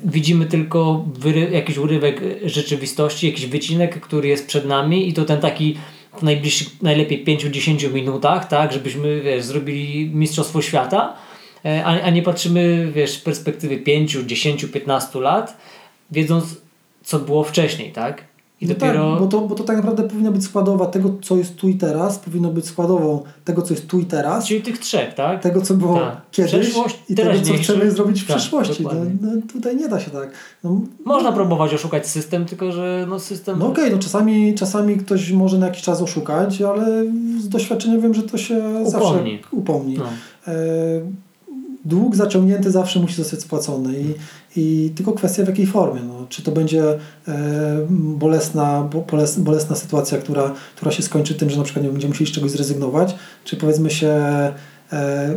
[0.05, 1.05] widzimy tylko
[1.51, 5.77] jakiś urywek rzeczywistości, jakiś wycinek, który jest przed nami i to ten taki
[6.19, 11.15] w najbliższych, najlepiej 5-10 minutach, tak, żebyśmy wiesz, zrobili Mistrzostwo Świata,
[11.65, 15.57] e, a, a nie patrzymy wiesz, z perspektywy 5, 10, 15 lat,
[16.11, 16.61] wiedząc
[17.03, 18.25] co było wcześniej, tak?
[18.61, 19.11] I no dopiero...
[19.11, 21.75] tak, bo to, bo to tak naprawdę powinna być składowa tego, co jest tu i
[21.75, 24.47] teraz, powinno być składową tego, co jest tu i teraz.
[24.47, 25.43] Czyli tych trzech, tak?
[25.43, 26.21] Tego, co było tak.
[26.31, 26.75] kiedyś
[27.09, 28.85] i tego, co chcemy zrobić w tak, przyszłości.
[28.85, 28.91] No,
[29.21, 30.31] no, tutaj nie da się tak.
[30.65, 31.37] No, Można no.
[31.37, 33.59] próbować oszukać system, tylko że no system...
[33.59, 37.05] No okej, okay, no czasami, czasami ktoś może na jakiś czas oszukać, ale
[37.41, 38.91] z doświadczenia wiem, że to się upomni.
[38.91, 39.99] zawsze upomni.
[39.99, 40.05] No.
[40.53, 40.55] E,
[41.85, 44.15] dług zaciągnięty zawsze musi zostać spłacony i,
[44.57, 46.01] I tylko kwestia w jakiej formie.
[46.01, 46.99] No, czy to będzie
[47.29, 52.11] e, bolesna, boles, bolesna sytuacja, która, która się skończy tym, że na przykład nie będziemy
[52.11, 54.15] musieli z czegoś zrezygnować, czy powiedzmy się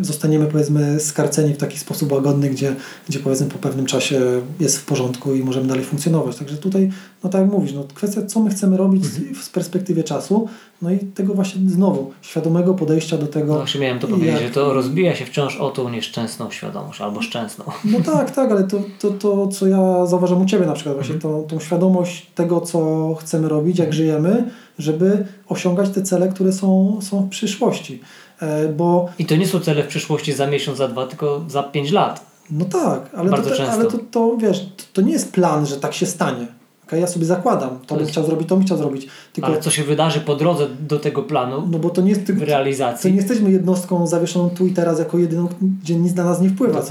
[0.02, 2.76] zostaniemy powiedzmy skarceni w taki sposób łagodny, gdzie,
[3.10, 4.22] gdzie powiedzmy po pewnym czasie
[4.60, 6.36] jest w porządku i możemy dalej funkcjonować.
[6.36, 6.92] Także tutaj,
[7.24, 9.36] no tak jak mówisz, no kwestia co my chcemy robić mhm.
[9.36, 10.48] z perspektywie czasu,
[10.82, 13.54] no i tego właśnie znowu, świadomego podejścia do tego.
[13.54, 14.44] No właśnie miałem to powiedzieć, jak...
[14.44, 17.66] że to rozbija się wciąż o tą nieszczęsną świadomość albo szczęsną.
[17.94, 21.16] No tak, tak, ale to, to, to co ja zauważam u Ciebie na przykład, właśnie
[21.16, 21.34] mhm.
[21.34, 23.98] tą, tą świadomość tego, co chcemy robić, jak mhm.
[23.98, 28.02] żyjemy, żeby osiągać te cele, które są, są w przyszłości.
[28.44, 29.10] E, bo...
[29.20, 32.26] I to nie są cele w przyszłości za miesiąc, za dwa, tylko za pięć lat.
[32.52, 33.74] No tak, ale, Bardzo to, często.
[33.74, 36.48] ale to, to wiesz, to, to, nie jest plan, że tak się stanie.
[36.88, 37.00] Okay?
[37.00, 38.12] Ja sobie zakładam, to, to bym jest...
[38.12, 39.08] chciał zrobić, to bym chciał zrobić.
[39.34, 39.48] Tylko...
[39.48, 42.42] Ale co się wydarzy po drodze do tego planu no bo to nie jest, w
[42.42, 43.10] realizacji?
[43.10, 45.48] To nie jesteśmy jednostką zawieszoną tu i teraz jako jedyną,
[45.82, 46.82] gdzie nic na nas nie wpływa.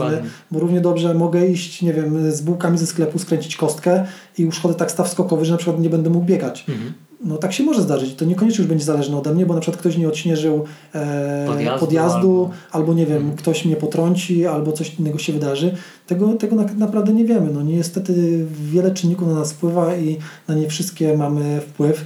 [0.51, 4.05] Bo równie dobrze mogę iść, nie wiem, z bułkami ze sklepu, skręcić kostkę
[4.39, 6.65] i już chodzę tak staw skokowy, że na przykład nie będę mógł biegać.
[6.69, 6.93] Mhm
[7.25, 8.15] no tak się może zdarzyć.
[8.15, 10.65] To niekoniecznie już będzie zależne ode mnie, bo na przykład ktoś nie odśnieżył
[10.95, 12.51] e, podjazdu, podjazdu albo...
[12.73, 12.95] albo...
[12.95, 13.37] nie wiem, hmm.
[13.37, 15.75] ktoś mnie potrąci, albo coś innego się wydarzy.
[16.07, 17.51] Tego, tego naprawdę nie wiemy.
[17.53, 20.19] No niestety wiele czynników na nas wpływa i
[20.49, 22.05] na nie wszystkie mamy wpływ.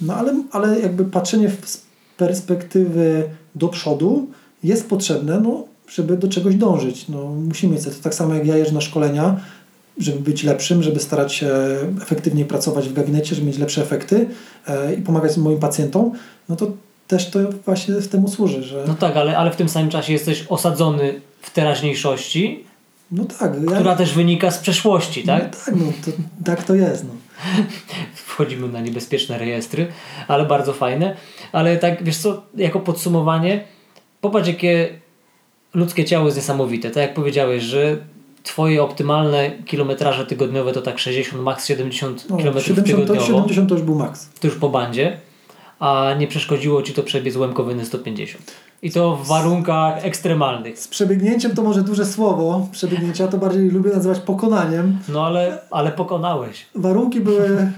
[0.00, 1.82] No ale, ale jakby patrzenie z
[2.16, 4.26] perspektywy do przodu
[4.64, 7.08] jest potrzebne, no, żeby do czegoś dążyć.
[7.08, 9.40] No, musimy mieć to tak samo jak ja jeżdżę na szkolenia,
[10.00, 11.50] żeby być lepszym, żeby starać się
[12.02, 14.28] efektywniej pracować w gabinecie, żeby mieć lepsze efekty
[14.66, 16.12] e, i pomagać moim pacjentom,
[16.48, 16.72] no to
[17.08, 18.62] też to właśnie w temu służy.
[18.62, 18.84] Że...
[18.86, 22.64] No tak, ale, ale w tym samym czasie jesteś osadzony w teraźniejszości,
[23.12, 23.74] no tak, ja...
[23.74, 25.42] która też wynika z przeszłości, tak?
[25.42, 26.10] No tak, no, to,
[26.44, 27.04] tak to jest.
[27.04, 27.10] No.
[28.14, 29.86] Wchodzimy na niebezpieczne rejestry,
[30.28, 31.16] ale bardzo fajne.
[31.52, 33.64] Ale tak, wiesz co, jako podsumowanie,
[34.20, 34.88] popatrz jakie
[35.74, 36.90] ludzkie ciało jest niesamowite.
[36.90, 37.96] Tak jak powiedziałeś, że
[38.42, 43.26] Twoje optymalne kilometraże tygodniowe to tak 60, max 70 no, km 70, tygodniowo.
[43.26, 44.28] 70 to już był max.
[44.40, 45.18] To już po bandzie,
[45.78, 48.52] a nie przeszkodziło Ci to przebiec łemkowyny 150.
[48.82, 50.78] I to w warunkach ekstremalnych.
[50.78, 52.68] Z przebiegnięciem to może duże słowo.
[52.72, 54.98] Przebiegnięcia to bardziej lubię nazywać pokonaniem.
[55.08, 56.66] No ale, ale pokonałeś.
[56.74, 57.72] Warunki były,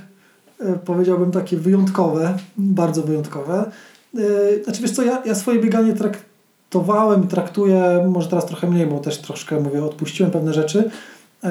[0.60, 3.70] e, powiedziałbym, takie wyjątkowe, bardzo wyjątkowe.
[4.18, 6.18] E, znaczy wiesz co, ja, ja swoje bieganie trak,
[6.72, 10.90] traktowałem i traktuję, może teraz trochę mniej, bo też troszkę mówię, odpuściłem pewne rzeczy,
[11.44, 11.50] e,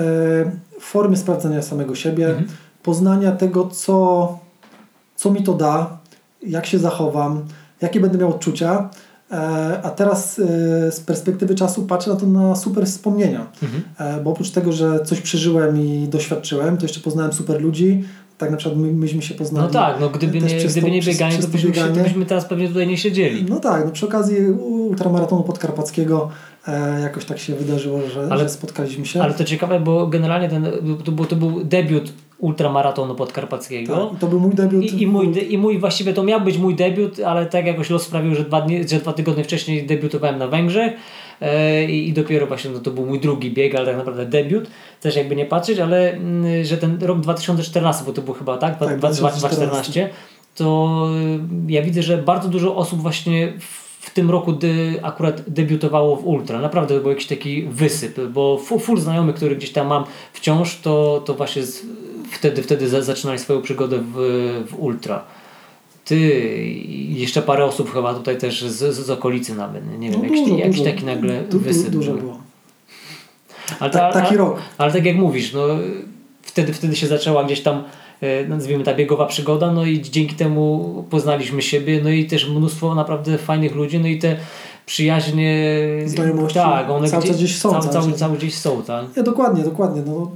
[0.79, 2.47] formy sprawdzania samego siebie, mhm.
[2.83, 4.39] poznania tego, co,
[5.15, 5.97] co mi to da,
[6.43, 7.45] jak się zachowam,
[7.81, 8.89] jakie będę miał odczucia.
[9.31, 14.23] E, a teraz e, z perspektywy czasu patrzę na to na super wspomnienia, mhm.
[14.23, 18.03] bo oprócz tego, że coś przeżyłem i doświadczyłem, to jeszcze poznałem super ludzi,
[18.41, 19.67] tak na przykład my, myśmy się poznali.
[19.67, 21.95] No tak, no gdyby, nie, gdyby nie bieganie, to byśmy, bieganie.
[21.95, 23.45] to byśmy teraz pewnie tutaj nie siedzieli.
[23.49, 26.29] No tak, no przy okazji ultramaratonu podkarpackiego
[26.67, 29.21] e, jakoś tak się wydarzyło, że, ale, że spotkaliśmy się.
[29.21, 30.67] Ale to ciekawe, bo generalnie ten,
[31.05, 34.07] to, był, to był debiut ultramaratonu podkarpackiego.
[34.07, 34.83] Tak, to był mój debiut.
[34.83, 38.03] I, i, mój, I mój właściwie to miał być mój debiut, ale tak jakoś los
[38.03, 40.93] sprawił, że dwa, dni, że dwa tygodnie wcześniej debiutowałem na Węgrzech
[41.89, 44.67] i, i dopiero właśnie no, to był mój drugi bieg, ale tak naprawdę debiut,
[45.01, 48.79] też jakby nie patrzeć, ale mm, że ten rok 2014, bo to był chyba tak,
[48.79, 50.09] tak 2014,
[50.55, 51.07] to
[51.67, 53.53] y, ja widzę, że bardzo dużo osób właśnie
[54.01, 54.67] w tym roku de,
[55.01, 56.61] akurat debiutowało w Ultra.
[56.61, 60.79] Naprawdę to był jakiś taki wysyp, bo full, full znajomy, który gdzieś tam mam wciąż,
[60.79, 61.85] to, to właśnie z,
[62.31, 64.15] wtedy, wtedy zaczynali swoją przygodę w,
[64.69, 65.23] w Ultra.
[66.05, 66.17] Ty
[66.67, 69.99] i jeszcze parę osób chyba tutaj też z, z okolicy nawet.
[69.99, 71.89] Nie wiem, no jakiś, dużo, jakiś dużo, taki nagle du, wysyp.
[71.89, 72.39] Dużo było.
[73.79, 74.53] Ale ta, taki rok.
[74.53, 75.67] Ale, ale tak jak mówisz, no,
[76.41, 77.83] wtedy, wtedy się zaczęła gdzieś tam
[78.47, 83.37] nazwijmy ta biegowa przygoda, no i dzięki temu poznaliśmy siebie, no i też mnóstwo naprawdę
[83.37, 84.35] fajnych ludzi, no i te
[84.85, 87.71] przyjaźnie znajomości tak, one cały gdzieś, gdzieś są.
[87.71, 89.05] Cały, cały, cały gdzieś są, tak?
[89.15, 90.01] Ja, dokładnie, dokładnie.
[90.05, 90.31] No,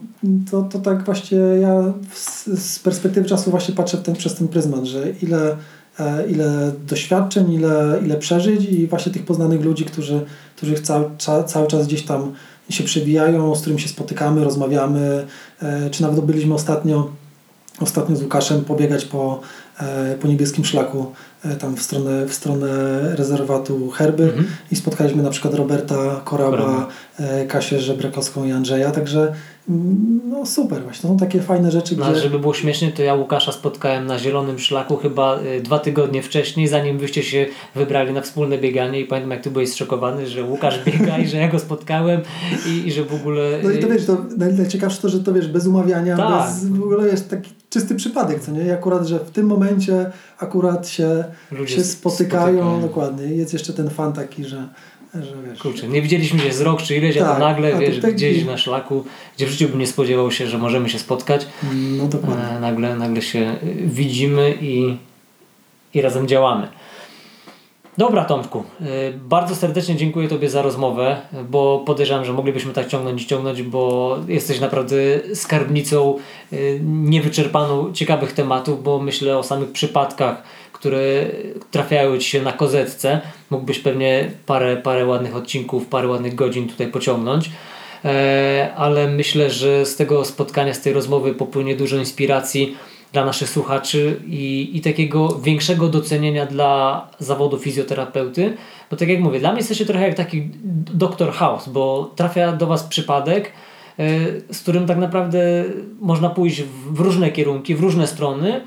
[0.51, 4.85] to, to tak właśnie ja z, z perspektywy czasu właśnie patrzę ten, przez ten pryzmat,
[4.85, 5.55] że ile,
[5.99, 10.25] e, ile doświadczeń, ile, ile przeżyć i właśnie tych poznanych ludzi, którzy,
[10.55, 11.05] którzy cały,
[11.45, 12.33] cały czas gdzieś tam
[12.69, 15.25] się przebijają, z którymi się spotykamy, rozmawiamy,
[15.61, 17.09] e, czy nawet byliśmy ostatnio,
[17.79, 19.41] ostatnio z Łukaszem pobiegać po,
[19.79, 21.11] e, po niebieskim szlaku
[21.45, 22.67] e, tam w stronę, w stronę
[23.15, 24.47] rezerwatu Herby mhm.
[24.71, 26.87] i spotkaliśmy na przykład Roberta Koraba, Koraba.
[27.47, 29.33] Kasię Żebrekowską i Andrzeja, także
[30.29, 31.97] no super, właśnie to są takie fajne rzeczy.
[31.97, 32.19] No, gdzie...
[32.19, 36.97] żeby było śmiesznie, to ja Łukasza spotkałem na Zielonym Szlaku chyba dwa tygodnie wcześniej, zanim
[36.97, 37.45] wyście się
[37.75, 41.37] wybrali na wspólne bieganie i pamiętam jak ty byłeś zszokowany, że Łukasz biega i że
[41.37, 42.21] ja go spotkałem
[42.67, 43.59] i, i że w ogóle...
[43.63, 46.45] No i to wiesz, to najciekawsze to, że to wiesz, bez umawiania, tak.
[46.45, 48.65] bez, w ogóle jest taki czysty przypadek, co nie?
[48.65, 51.23] I akurat, że w tym momencie akurat się,
[51.65, 53.25] się spotykają, spotykają, dokładnie.
[53.25, 54.67] Jest jeszcze ten fan taki, że
[55.13, 57.77] Że, wiesz, Kurczę, nie widzieliśmy się z rok czy ileś, tak, a to nagle, a
[57.77, 60.99] wiesz, tak gdzieś na szlaku, gdzie w życiu bym nie spodziewał się, że możemy się
[60.99, 61.47] spotkać.
[61.97, 62.43] No dokładnie.
[62.43, 64.97] E, nagle, nagle się widzimy i,
[65.93, 66.67] i razem działamy.
[67.97, 71.17] Dobra Tomku, y, bardzo serdecznie dziękuję Tobie za rozmowę,
[71.49, 74.95] bo podejrzewam, że moglibyśmy tak ciągnąć i ciągnąć, bo jesteś naprawdę
[75.33, 76.17] skarbnicą
[76.53, 80.43] y, niewyczerpaną ciekawych tematów, bo myślę o samych przypadkach,
[80.73, 81.25] które
[81.71, 83.21] trafiają Ci się na kozetce.
[83.49, 87.49] Mógłbyś pewnie parę, parę ładnych odcinków, parę ładnych godzin tutaj pociągnąć.
[88.05, 92.77] E, ale myślę, że z tego spotkania, z tej rozmowy popłynie dużo inspiracji
[93.15, 98.57] dla naszych słuchaczy i, i takiego większego docenienia dla zawodu fizjoterapeuty.
[98.91, 100.49] Bo tak jak mówię, dla mnie jesteście trochę jak taki
[100.93, 103.51] doktor House, bo trafia do Was przypadek,
[103.99, 104.09] e,
[104.53, 105.63] z którym tak naprawdę
[105.99, 108.61] można pójść w różne kierunki, w różne strony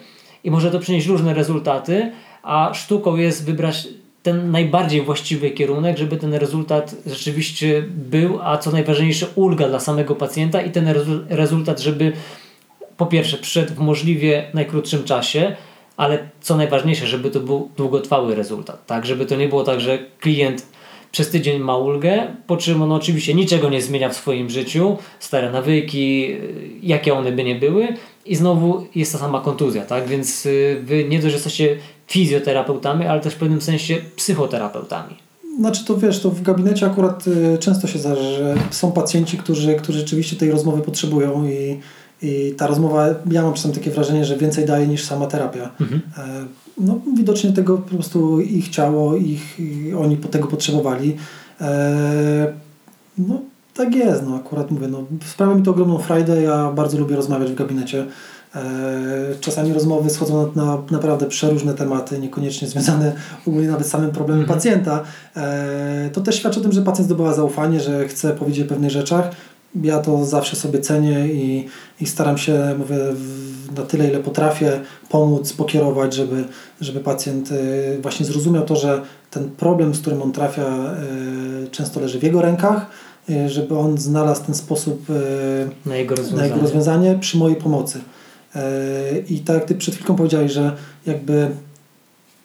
[0.45, 2.13] i może to przynieść różne rezultaty,
[2.43, 3.89] a sztuką jest wybrać
[4.23, 10.15] ten najbardziej właściwy kierunek, żeby ten rezultat rzeczywiście był, a co najważniejsze ulga dla samego
[10.15, 10.95] pacjenta i ten
[11.29, 12.13] rezultat, żeby
[12.99, 15.57] po pierwsze przyszedł w możliwie najkrótszym czasie,
[15.97, 19.07] ale co najważniejsze, żeby to był długotrwały rezultat, tak?
[19.07, 20.67] Żeby to nie było tak, że klient
[21.13, 25.51] przez tydzień ma ulgę, po czym on oczywiście niczego nie zmienia w swoim życiu, stare
[25.51, 26.37] nawyki,
[26.83, 27.89] jakie one by nie były
[28.27, 30.09] i znowu jest ta sama kontuzja, tak?
[30.09, 31.77] Więc y, wy nie dość, że jesteście
[32.07, 35.15] fizjoterapeutami, ale też w pewnym sensie psychoterapeutami.
[35.59, 39.75] Znaczy to wiesz, to w gabinecie akurat y, często się zdarza, że są pacjenci, którzy,
[39.75, 41.81] którzy rzeczywiście tej rozmowy potrzebują i
[42.23, 45.71] i ta rozmowa, ja mam czasem takie wrażenie, że więcej daje niż sama terapia.
[45.81, 46.01] Mhm.
[46.19, 46.45] E,
[46.79, 49.59] no, widocznie tego po prostu ich ciało, ich,
[49.99, 51.17] oni tego potrzebowali.
[51.61, 52.53] E,
[53.19, 53.41] no,
[53.75, 57.51] tak jest, no akurat mówię, no, sprawia mi to ogromną frajdę, ja bardzo lubię rozmawiać
[57.51, 58.07] w gabinecie.
[58.55, 58.61] E,
[59.41, 63.13] czasami rozmowy schodzą na, na naprawdę przeróżne tematy, niekoniecznie związane
[63.47, 64.59] ogólnie nawet z samym problemem mhm.
[64.59, 65.03] pacjenta.
[66.13, 69.31] To też świadczy o tym, że pacjent zdobywa zaufanie, że chce powiedzieć o pewnych rzeczach
[69.75, 71.69] ja to zawsze sobie cenię i,
[72.01, 72.97] i staram się, mówię,
[73.77, 76.45] na tyle, ile potrafię, pomóc, pokierować, żeby,
[76.81, 80.95] żeby pacjent y, właśnie zrozumiał to, że ten problem, z którym on trafia,
[81.65, 82.87] y, często leży w jego rękach,
[83.31, 85.07] y, żeby on znalazł ten sposób
[85.87, 88.01] na jego, na jego rozwiązanie przy mojej pomocy.
[89.29, 90.77] I tak jak Ty przed chwilką powiedziałeś, że
[91.07, 91.51] jakby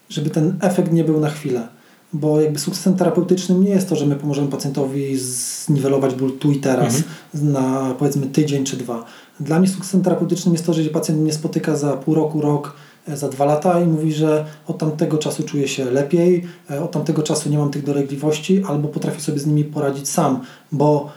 [0.10, 1.68] żeby ten efekt nie był na chwilę
[2.14, 6.60] bo jakby sukcesem terapeutycznym nie jest to, że my pomożemy pacjentowi zniwelować ból tu i
[6.60, 7.54] teraz mhm.
[7.54, 9.06] na powiedzmy tydzień czy dwa.
[9.40, 12.76] Dla mnie sukcesem terapeutycznym jest to, że pacjent mnie spotyka za pół roku, rok,
[13.08, 16.92] e, za dwa lata i mówi, że od tamtego czasu czuję się lepiej, e, od
[16.92, 20.42] tamtego czasu nie mam tych dolegliwości albo potrafię sobie z nimi poradzić sam,
[20.72, 21.12] bo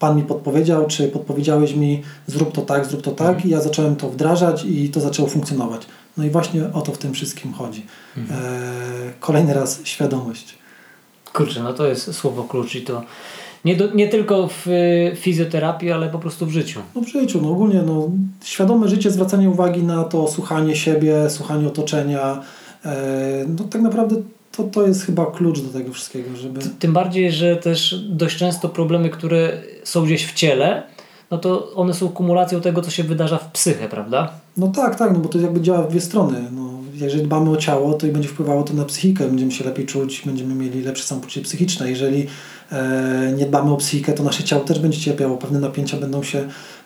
[0.00, 3.48] Pan mi podpowiedział, czy podpowiedziałeś mi, zrób to tak, zrób to tak, mhm.
[3.48, 5.86] i ja zacząłem to wdrażać i to zaczęło funkcjonować.
[6.20, 7.86] No i właśnie o to w tym wszystkim chodzi.
[8.16, 8.40] Mhm.
[8.42, 10.54] E, kolejny raz świadomość.
[11.32, 13.02] Kurczę, no to jest słowo klucz i to
[13.64, 14.66] nie, do, nie tylko w
[15.16, 16.80] fizjoterapii, ale po prostu w życiu.
[16.94, 18.10] No w życiu, no ogólnie no,
[18.44, 22.42] świadome życie, zwracanie uwagi na to, słuchanie siebie, słuchanie otoczenia.
[22.84, 24.16] E, no tak naprawdę
[24.52, 26.60] to, to jest chyba klucz do tego wszystkiego, żeby...
[26.78, 30.82] Tym bardziej, że też dość często problemy, które są gdzieś w ciele,
[31.30, 34.32] no to one są kumulacją tego, co się wydarza w psyche, prawda?
[34.56, 36.44] No tak, tak, no bo to jakby działa w dwie strony.
[36.52, 39.86] No, jeżeli dbamy o ciało, to i będzie wpływało to na psychikę, będziemy się lepiej
[39.86, 41.90] czuć, będziemy mieli lepsze samopoczucie psychiczne.
[41.90, 42.26] Jeżeli
[42.72, 46.38] e, nie dbamy o psychikę, to nasze ciało też będzie cierpiało, pewne napięcia będą się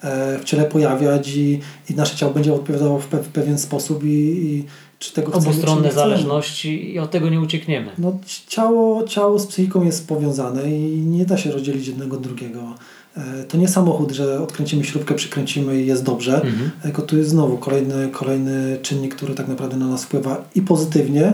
[0.03, 1.61] e, w ciele pojawiać i,
[1.91, 4.65] i nasze ciało będzie odpowiadało w, pe w pewien sposób i, i
[4.99, 7.93] czy tego Obustronne zależności i od tego nie uciekniemy.
[7.99, 8.19] No,
[8.49, 12.75] ciało, ciało z psychiką jest powiązane i nie da się rozdzielić jednego od drugiego.
[13.17, 16.71] E, to nie samochód, że odkręcimy śrubkę, przykręcimy i jest dobrze, mhm.
[16.83, 21.33] tylko tu jest znowu kolejny, kolejny czynnik, który tak naprawdę na nas wpływa i pozytywnie,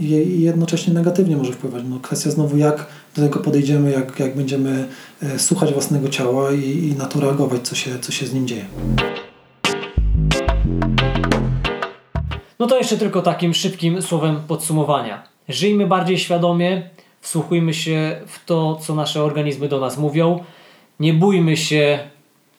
[0.00, 1.82] i jednocześnie negatywnie może wpływać.
[1.88, 2.86] No, kwestia znowu, jak
[3.16, 4.88] do tego podejdziemy, jak, jak będziemy
[5.22, 8.48] e, słuchać własnego ciała i, i na to reagować, co się, co się z nim
[8.48, 8.64] dzieje.
[12.60, 15.22] No to jeszcze tylko takim szybkim słowem podsumowania.
[15.48, 16.82] Żyjmy bardziej świadomie,
[17.20, 20.44] wsłuchujmy się w to, co nasze organizmy do nas mówią
[21.00, 21.98] nie bójmy się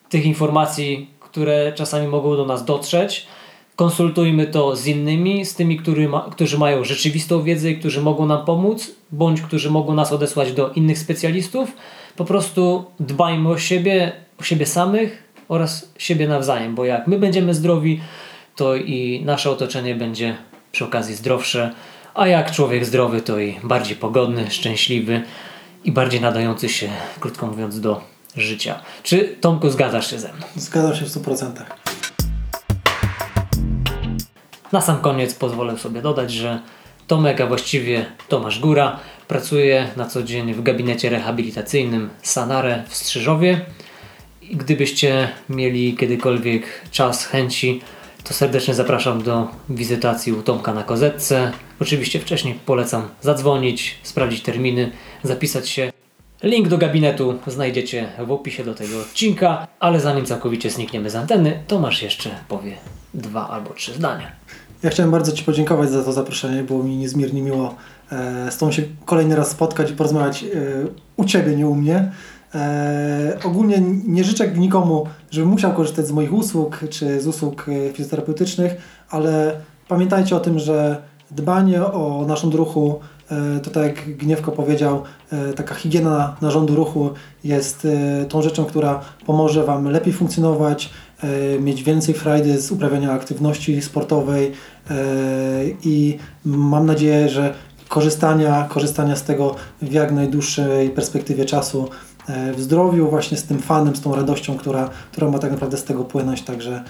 [0.09, 3.27] tych informacji, które czasami mogą do nas dotrzeć.
[3.75, 8.25] Konsultujmy to z innymi, z tymi, który ma, którzy mają rzeczywistą wiedzę i którzy mogą
[8.25, 11.71] nam pomóc, bądź którzy mogą nas odesłać do innych specjalistów.
[12.15, 17.53] Po prostu dbajmy o siebie, o siebie samych oraz siebie nawzajem, bo jak my będziemy
[17.53, 18.01] zdrowi,
[18.61, 20.37] to i nasze otoczenie będzie
[20.71, 21.71] przy okazji zdrowsze,
[22.13, 25.21] a jak człowiek zdrowy, to i bardziej pogodny, szczęśliwy
[25.83, 26.89] i bardziej nadający się,
[27.19, 28.01] krótko mówiąc, do
[28.37, 28.79] życia.
[29.03, 30.45] Czy Tomku zgadzasz się ze mną?
[30.55, 31.51] Zgadzam się w 100%.
[34.71, 36.59] Na sam koniec pozwolę sobie dodać, że
[37.07, 43.61] Tomek, a właściwie Tomasz Góra, Pracuję na co dzień w gabinecie rehabilitacyjnym Sanare w Strzyżowie.
[44.41, 47.81] I gdybyście mieli kiedykolwiek czas, chęci,
[48.23, 51.51] to serdecznie zapraszam do wizytacji u Tomka na Kozetce.
[51.79, 54.91] Oczywiście wcześniej polecam zadzwonić, sprawdzić terminy,
[55.23, 55.91] zapisać się.
[56.43, 61.63] Link do gabinetu znajdziecie w opisie do tego odcinka, ale zanim całkowicie znikniemy z anteny,
[61.67, 62.77] Tomasz jeszcze powie
[63.13, 64.31] dwa albo trzy zdania.
[64.83, 67.75] Ja chciałem bardzo Ci podziękować za to zaproszenie, było mi niezmiernie miło
[68.11, 70.47] e, z Tobą się kolejny raz spotkać i porozmawiać e,
[71.17, 72.11] u Ciebie, nie u mnie.
[72.55, 78.73] E, ogólnie nie życzę nikomu, żeby musiał korzystać z moich usług czy z usług fizjoterapeutycznych,
[79.09, 79.53] ale
[79.87, 81.01] pamiętajcie o tym, że
[81.31, 82.99] dbanie o naszą ruchu
[83.31, 87.09] E, to tak jak Gniewko powiedział, e, taka higiena narządu ruchu
[87.43, 90.89] jest e, tą rzeczą, która pomoże Wam lepiej funkcjonować,
[91.59, 94.51] mieć więcej frajdy z uprawiania aktywności sportowej
[95.83, 97.53] i mam nadzieję, że
[97.87, 101.89] korzystania, korzystania z tego w jak najdłuższej perspektywie czasu
[102.27, 105.83] w zdrowiu, właśnie z tym fanem, z tą radością, która, która ma tak naprawdę z
[105.83, 106.41] tego płynąć.
[106.41, 106.83] Także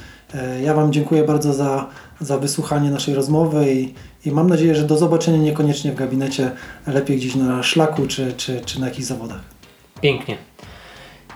[0.63, 1.87] ja Wam dziękuję bardzo za,
[2.21, 3.93] za wysłuchanie naszej rozmowy i,
[4.25, 6.51] i mam nadzieję, że do zobaczenia niekoniecznie w gabinecie,
[6.87, 9.41] lepiej gdzieś na szlaku czy, czy, czy na jakichś zawodach.
[10.01, 10.37] Pięknie.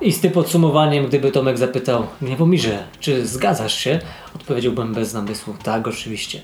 [0.02, 4.00] I z tym podsumowaniem, gdyby Tomek zapytał Gniewomirze, czy zgadzasz się?
[4.36, 6.42] Odpowiedziałbym bez namysłu, tak, oczywiście.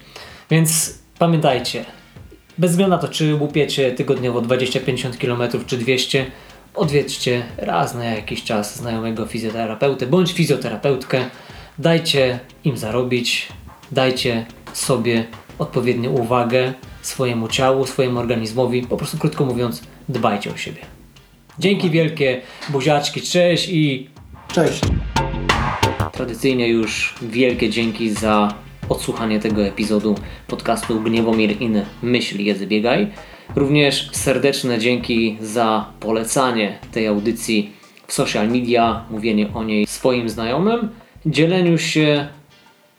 [0.49, 1.85] Więc pamiętajcie,
[2.57, 6.25] bez względu na to, czy łupiecie tygodniowo 20-50 km czy 200,
[6.75, 11.25] odwiedźcie raz na jakiś czas znajomego fizjoterapeutę bądź fizjoterapeutkę.
[11.79, 13.47] Dajcie im zarobić,
[13.91, 15.25] dajcie sobie
[15.59, 18.81] odpowiednią uwagę swojemu ciału, swojemu organizmowi.
[18.81, 20.81] Po prostu krótko mówiąc, dbajcie o siebie.
[21.59, 24.09] Dzięki wielkie, buziaczki, cześć i...
[24.53, 24.81] Cześć.
[26.11, 28.53] Tradycyjnie już wielkie dzięki za
[28.89, 30.15] odsłuchanie tego epizodu
[30.47, 33.07] podcastu Gniewomir in Myśl Jezy Biegaj.
[33.55, 37.73] Również serdeczne dzięki za polecanie tej audycji
[38.07, 40.89] w social media, mówienie o niej swoim znajomym,
[41.25, 42.27] dzieleniu się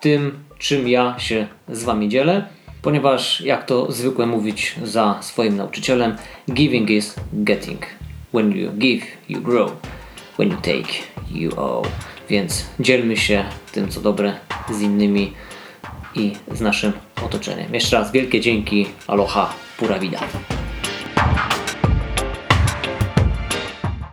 [0.00, 2.46] tym, czym ja się z Wami dzielę,
[2.82, 6.16] ponieważ jak to zwykle mówić za swoim nauczycielem,
[6.52, 7.86] giving is getting.
[8.34, 9.72] When you give, you grow.
[10.38, 10.92] When you take,
[11.30, 11.88] you owe.
[12.28, 14.34] Więc dzielmy się tym, co dobre
[14.70, 15.32] z innymi
[16.14, 16.92] i z naszym
[17.24, 17.74] otoczeniem.
[17.74, 18.86] Jeszcze raz wielkie dzięki.
[19.06, 20.18] Aloha, pura vida.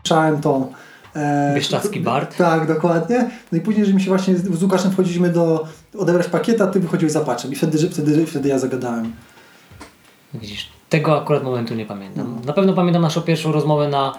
[0.04, 0.70] Słyszałem to
[1.16, 2.38] E, Bieszczadzki Bart.
[2.38, 3.30] Tak, dokładnie.
[3.52, 5.68] No i później, że mi się właśnie z Łukaszem wchodziliśmy do
[5.98, 9.14] odebrać pakieta, ty wychodziłeś za paczem i wtedy, wtedy, wtedy ja zagadałem.
[10.34, 12.36] Widzisz, tego akurat momentu nie pamiętam.
[12.36, 12.46] No.
[12.46, 14.14] Na pewno pamiętam naszą pierwszą rozmowę na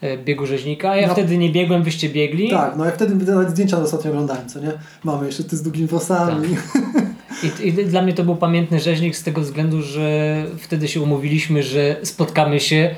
[0.00, 0.96] e, biegu rzeźnika.
[0.96, 1.12] Ja no.
[1.12, 2.50] wtedy nie biegłem, wyście biegli.
[2.50, 4.72] Tak, no ja wtedy nawet zdjęcia ostatnio oglądałem, co nie?
[5.04, 6.48] Mamy jeszcze ty z długimi włosami.
[6.72, 7.02] Tak.
[7.42, 11.62] I, I, dla mnie to był pamiętny rzeźnik z tego względu, że wtedy się umówiliśmy,
[11.62, 12.94] że spotkamy się,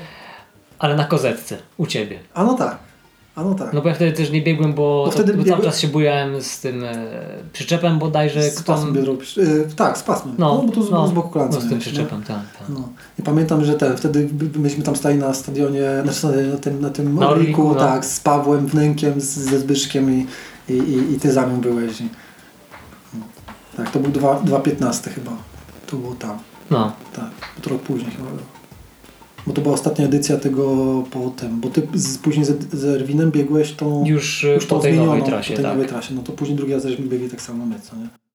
[0.79, 2.19] ale na kozetce u ciebie.
[2.33, 2.77] A no tak.
[3.35, 3.73] A no tak.
[3.73, 6.41] No bo ja wtedy też nie biegłem, bo, bo wtedy bo cały czas się bujałem
[6.41, 7.07] z tym e,
[7.53, 8.43] przyczepem bodajże.
[8.43, 10.35] Z pasmem biodro, e, tak, z pasmem.
[10.37, 11.57] No, no bo to z, no, z boku kolancy.
[11.59, 12.37] No z tym przyczepem, tak.
[12.59, 12.69] tak.
[12.69, 12.89] No.
[13.19, 17.19] I pamiętam, że ten, wtedy myśmy tam stali na stadionie, znaczy na tym, na tym
[17.19, 17.75] na Orliku, no.
[17.75, 20.27] tak, z Pawłem Wnękiem, z, ze Zbyszkiem i,
[20.69, 22.01] i, i, i ty za mną byłeś.
[22.01, 22.09] I.
[23.77, 25.31] Tak, to był 2.15 chyba.
[25.87, 26.39] To było tam.
[26.71, 26.91] No.
[27.15, 27.29] Tak,
[27.61, 28.29] trochę później chyba
[29.47, 33.73] bo to była ostatnia edycja tego potem, bo ty z, później z, z Erwinem biegłeś
[33.73, 35.73] tą już, już po tej nowej trasie, po tej tak.
[35.73, 38.07] nowej trasie, no to później drugi raz żeśmy biegli tak samo my, co nie?